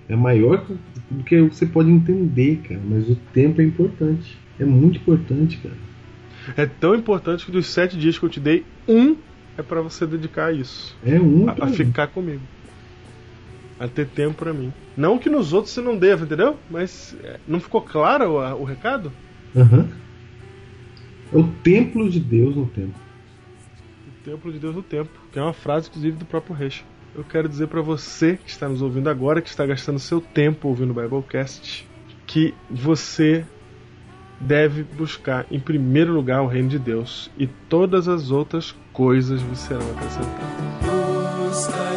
É 0.07 0.15
maior 0.15 0.63
do 1.09 1.23
que 1.23 1.41
você 1.41 1.65
pode 1.65 1.89
entender, 1.89 2.61
cara. 2.67 2.81
Mas 2.87 3.09
o 3.09 3.15
tempo 3.33 3.61
é 3.61 3.63
importante. 3.63 4.37
É 4.59 4.65
muito 4.65 4.99
importante, 4.99 5.57
cara. 5.57 5.75
É 6.57 6.65
tão 6.65 6.95
importante 6.95 7.45
que 7.45 7.51
dos 7.51 7.67
sete 7.67 7.97
dias 7.97 8.17
que 8.17 8.25
eu 8.25 8.29
te 8.29 8.39
dei, 8.39 8.65
um 8.87 9.15
é 9.57 9.61
para 9.61 9.81
você 9.81 10.05
dedicar 10.05 10.47
a 10.47 10.51
isso. 10.51 10.95
É 11.05 11.19
um. 11.19 11.49
A, 11.49 11.55
a 11.65 11.67
ficar 11.67 12.07
comigo. 12.07 12.41
A 13.79 13.87
ter 13.87 14.07
tempo 14.07 14.35
para 14.35 14.53
mim. 14.53 14.73
Não 14.95 15.17
que 15.17 15.29
nos 15.29 15.53
outros 15.53 15.73
você 15.73 15.81
não 15.81 15.97
deva, 15.97 16.25
entendeu? 16.25 16.57
Mas 16.69 17.15
é, 17.23 17.39
não 17.47 17.59
ficou 17.59 17.81
claro 17.81 18.31
o, 18.31 18.61
o 18.61 18.63
recado? 18.63 19.11
Uhum. 19.55 19.87
É 21.31 21.37
o 21.37 21.47
templo 21.63 22.09
de 22.09 22.19
Deus 22.19 22.55
no 22.55 22.67
tempo. 22.67 22.93
O 24.07 24.23
templo 24.23 24.51
de 24.51 24.59
Deus 24.59 24.75
no 24.75 24.83
tempo. 24.83 25.11
Que 25.31 25.39
é 25.39 25.41
uma 25.41 25.53
frase, 25.53 25.89
inclusive, 25.89 26.17
do 26.17 26.25
próprio 26.25 26.55
Reixa. 26.55 26.83
Eu 27.15 27.23
quero 27.23 27.47
dizer 27.47 27.67
para 27.67 27.81
você 27.81 28.37
que 28.37 28.49
está 28.49 28.67
nos 28.67 28.81
ouvindo 28.81 29.09
agora, 29.09 29.41
que 29.41 29.49
está 29.49 29.65
gastando 29.65 29.99
seu 29.99 30.19
tempo 30.19 30.67
ouvindo 30.67 30.91
o 30.91 30.93
Biblecast, 30.93 31.87
que 32.25 32.53
você 32.69 33.45
deve 34.47 34.83
buscar 34.83 35.45
em 35.49 35.59
primeiro 35.59 36.13
lugar 36.13 36.41
o 36.41 36.47
reino 36.47 36.69
de 36.69 36.79
Deus 36.79 37.29
e 37.37 37.47
todas 37.47 38.07
as 38.07 38.31
outras 38.31 38.75
coisas 38.91 39.41
vos 39.41 39.59
serão 39.59 39.89
acrescentadas. 39.91 41.92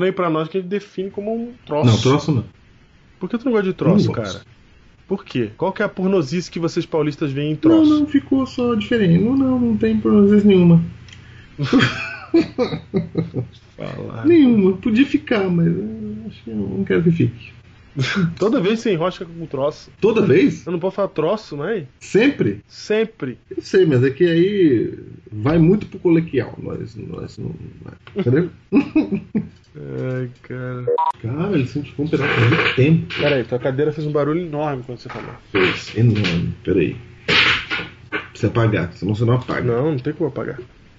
Aí 0.00 0.12
pra 0.12 0.30
nós 0.30 0.48
que 0.48 0.58
a 0.58 0.60
gente 0.60 0.70
define 0.70 1.10
como 1.10 1.34
um 1.34 1.52
troço. 1.66 1.90
Não, 1.90 1.98
troço 2.00 2.32
não. 2.32 2.44
Por 3.20 3.28
que 3.28 3.38
tu 3.38 3.44
não 3.44 3.52
gosta 3.52 3.66
de 3.68 3.74
troço, 3.74 4.06
Não 4.06 4.14
gosto. 4.14 4.32
cara? 4.38 4.44
Por 5.06 5.24
quê? 5.24 5.50
Qual 5.56 5.72
que 5.72 5.82
é 5.82 5.84
a 5.84 5.88
pornosice 5.88 6.50
que 6.50 6.58
vocês 6.58 6.86
paulistas 6.86 7.30
veem 7.32 7.48
em 7.50 7.54
Não, 7.54 7.60
troço? 7.60 8.00
não, 8.00 8.06
ficou 8.06 8.46
só 8.46 8.74
diferente. 8.74 9.22
Não, 9.22 9.36
não, 9.36 9.58
não 9.58 9.76
tem 9.76 9.98
pornozes 9.98 10.42
nenhuma. 10.44 10.82
Falar. 13.76 14.26
Nenhuma. 14.26 14.76
Podia 14.76 15.04
ficar, 15.06 15.48
mas 15.50 15.68
acho 16.28 16.42
que 16.44 16.50
eu 16.50 16.56
não 16.56 16.84
quero 16.84 17.02
que 17.02 17.10
fique. 17.10 17.52
Toda 18.38 18.58
vez 18.60 18.80
você 18.80 18.92
enrosca 18.92 19.24
com 19.26 19.44
troço. 19.46 19.90
Toda 20.00 20.22
vez? 20.24 20.64
Eu 20.64 20.72
não 20.72 20.78
posso 20.78 20.96
falar 20.96 21.08
troço, 21.08 21.56
não 21.56 21.68
é? 21.68 21.84
Sempre? 22.00 22.62
Sempre. 22.66 23.36
Eu 23.54 23.60
sei, 23.62 23.84
mas 23.84 24.02
é 24.02 24.10
que 24.10 24.24
aí 24.24 24.98
vai 25.30 25.58
muito 25.58 25.86
pro 25.86 25.98
colequial. 25.98 26.54
Nós, 26.62 26.96
nós 26.96 27.36
não. 27.36 27.54
Entendeu? 28.16 28.50
Ai, 29.74 30.28
cara. 30.42 30.84
Cara, 31.22 31.54
ele 31.54 31.66
sempre 31.66 31.90
ficou 31.90 32.04
um 32.04 32.08
pedaço 32.08 32.40
muito 32.40 32.74
tempo. 32.76 33.14
Peraí, 33.18 33.44
tua 33.44 33.58
cadeira 33.58 33.92
fez 33.92 34.06
um 34.06 34.12
barulho 34.12 34.40
enorme 34.40 34.82
quando 34.84 34.98
você 34.98 35.08
falou. 35.08 35.30
Fez. 35.50 35.96
Enorme. 35.96 36.54
Peraí. 36.62 36.96
Precisa 38.30 38.48
apagar, 38.48 38.92
senão 38.92 39.14
você 39.14 39.24
não 39.24 39.34
apaga. 39.34 39.62
Não, 39.62 39.92
não 39.92 39.98
tem 39.98 40.12
como 40.12 40.28
apagar. 40.28 40.58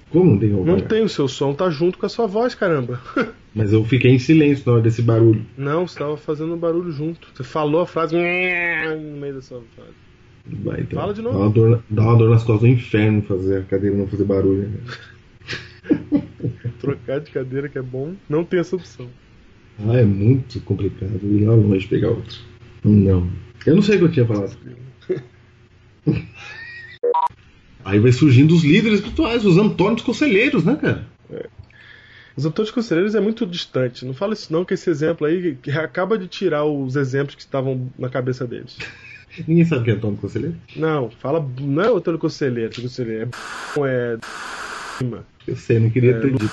Como 0.09 0.31
não 0.31 0.39
tem 0.39 0.51
como 0.51 0.65
Não 0.65 0.73
apagar? 0.73 0.89
tem, 0.89 1.03
o 1.03 1.09
seu 1.09 1.27
som 1.27 1.53
tá 1.53 1.69
junto 1.69 1.97
com 1.97 2.05
a 2.05 2.09
sua 2.09 2.27
voz, 2.27 2.55
caramba. 2.55 2.99
Mas 3.53 3.71
eu 3.73 3.83
fiquei 3.85 4.11
em 4.11 4.19
silêncio 4.19 4.63
na 4.65 4.73
hora 4.73 4.81
desse 4.81 5.01
barulho. 5.01 5.45
Não, 5.57 5.87
você 5.87 5.99
tava 5.99 6.17
fazendo 6.17 6.53
um 6.53 6.57
barulho 6.57 6.91
junto. 6.91 7.27
Você 7.33 7.43
falou 7.43 7.81
a 7.81 7.85
frase 7.87 8.15
no 8.15 8.21
meio 9.19 9.35
da 9.35 9.41
sua 9.41 9.61
frase. 9.75 9.91
Vai, 10.45 10.81
então. 10.81 10.99
Fala 10.99 11.13
de 11.13 11.21
novo. 11.21 11.37
Dá 11.37 11.43
uma, 11.45 11.49
dor, 11.51 11.83
dá 11.89 12.01
uma 12.01 12.17
dor 12.17 12.29
nas 12.31 12.43
costas 12.43 12.61
do 12.61 12.73
inferno 12.73 13.21
fazer 13.21 13.59
a 13.59 13.61
cadeira 13.61 13.95
não 13.95 14.07
fazer 14.07 14.23
barulho. 14.23 14.63
Né? 14.67 14.77
Trocar 16.79 17.19
de 17.19 17.31
cadeira 17.31 17.69
que 17.69 17.77
é 17.77 17.81
bom, 17.81 18.15
não 18.29 18.43
tem 18.43 18.59
essa 18.59 18.75
opção. 18.75 19.09
Ah, 19.79 19.97
é 19.97 20.05
muito 20.05 20.59
complicado 20.61 21.19
ir 21.23 21.45
lá 21.45 21.55
longe 21.55 21.87
pegar 21.87 22.09
outro. 22.09 22.39
Não. 22.83 23.29
Eu 23.65 23.75
não 23.75 23.81
sei 23.81 23.95
o 23.95 23.99
que 23.99 24.05
eu 24.05 24.11
tinha 24.11 24.25
falado. 24.25 24.57
Aí 27.85 27.99
vai 27.99 28.11
surgindo 28.11 28.53
os 28.53 28.63
líderes 28.63 28.99
espirituais, 28.99 29.45
os 29.45 29.57
Antônios 29.57 30.01
Conselheiros, 30.01 30.63
né, 30.63 30.75
cara? 30.75 31.05
Os 32.35 32.45
Antônios 32.45 32.71
Conselheiros 32.71 33.13
é 33.13 33.19
muito 33.19 33.45
distante. 33.45 34.05
Não 34.05 34.13
fala 34.13 34.33
isso 34.33 34.51
não, 34.51 34.65
que 34.65 34.73
esse 34.73 34.89
exemplo 34.89 35.27
aí 35.27 35.57
acaba 35.75 36.17
de 36.17 36.27
tirar 36.27 36.65
os 36.65 36.95
exemplos 36.95 37.35
que 37.35 37.41
estavam 37.41 37.91
na 37.97 38.09
cabeça 38.09 38.47
deles. 38.47 38.77
Ninguém 39.47 39.65
sabe 39.65 39.85
quem 39.85 39.93
é 39.93 39.97
Antônio 39.97 40.17
Conselheiro? 40.17 40.55
Não, 40.75 41.09
fala. 41.09 41.45
Não 41.59 41.83
é 41.83 41.87
Antônio 41.87 42.19
Conselheiro, 42.19 42.69
Antônio 42.69 42.89
Conselheiro. 42.89 43.29
É. 43.77 44.17
é 45.01 45.23
Eu 45.47 45.55
sei, 45.55 45.79
não 45.79 45.89
queria 45.89 46.11
É, 46.11 46.19
ter 46.19 46.31
dito. 46.31 46.51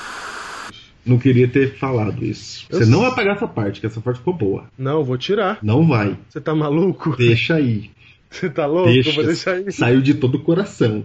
Não 1.04 1.18
queria 1.18 1.48
ter 1.48 1.76
falado 1.78 2.24
isso. 2.24 2.66
Eu 2.68 2.78
Você 2.78 2.84
sei. 2.84 2.92
não 2.92 3.00
vai 3.00 3.14
pagar 3.14 3.36
essa 3.36 3.48
parte, 3.48 3.80
que 3.80 3.86
essa 3.86 4.00
parte 4.00 4.18
ficou 4.18 4.34
boa. 4.34 4.64
Não, 4.78 5.02
vou 5.02 5.16
tirar. 5.16 5.58
Não 5.62 5.86
vai. 5.86 6.16
Você 6.28 6.40
tá 6.40 6.54
maluco? 6.54 7.16
Deixa 7.16 7.54
aí. 7.54 7.90
Você 8.30 8.48
tá 8.48 8.64
louco? 8.66 8.90
Deixa. 8.92 9.12
vou 9.12 9.24
deixar 9.24 9.52
aí. 9.54 9.72
Saiu 9.72 10.00
de 10.00 10.14
todo 10.14 10.36
o 10.36 10.40
coração. 10.42 11.04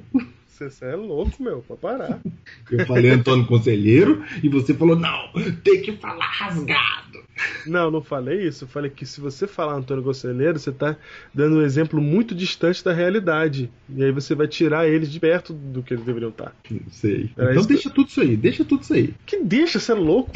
Você 0.57 0.85
é 0.85 0.95
louco, 0.95 1.41
meu, 1.43 1.61
pra 1.61 1.75
parar. 1.75 2.21
Eu 2.71 2.85
falei 2.85 3.11
Antônio 3.11 3.45
Conselheiro 3.45 4.23
e 4.41 4.47
você 4.47 4.73
falou, 4.73 4.95
não, 4.95 5.29
tem 5.63 5.81
que 5.81 5.91
falar 5.97 6.25
rasgado. 6.25 7.23
Não, 7.67 7.91
não 7.91 8.01
falei 8.01 8.47
isso. 8.47 8.63
Eu 8.63 8.67
falei 8.69 8.89
que 8.89 9.05
se 9.05 9.19
você 9.19 9.45
falar 9.45 9.73
Antônio 9.73 10.01
Conselheiro, 10.03 10.57
você 10.57 10.71
tá 10.71 10.95
dando 11.33 11.57
um 11.57 11.61
exemplo 11.61 12.01
muito 12.01 12.33
distante 12.33 12.81
da 12.83 12.93
realidade. 12.93 13.69
E 13.89 14.01
aí 14.01 14.11
você 14.11 14.33
vai 14.33 14.47
tirar 14.47 14.87
eles 14.87 15.11
de 15.11 15.19
perto 15.19 15.51
do 15.51 15.83
que 15.83 15.93
eles 15.93 16.05
deveriam 16.05 16.29
estar. 16.29 16.55
Não 16.71 16.79
sei. 16.89 17.29
Era 17.37 17.51
então 17.51 17.59
isso 17.59 17.67
que- 17.67 17.73
deixa 17.73 17.89
tudo 17.89 18.07
isso 18.07 18.21
aí, 18.21 18.37
deixa 18.37 18.63
tudo 18.63 18.81
isso 18.83 18.93
aí. 18.93 19.13
Que 19.25 19.43
deixa, 19.43 19.77
você 19.79 19.91
é 19.91 19.95
louco? 19.95 20.31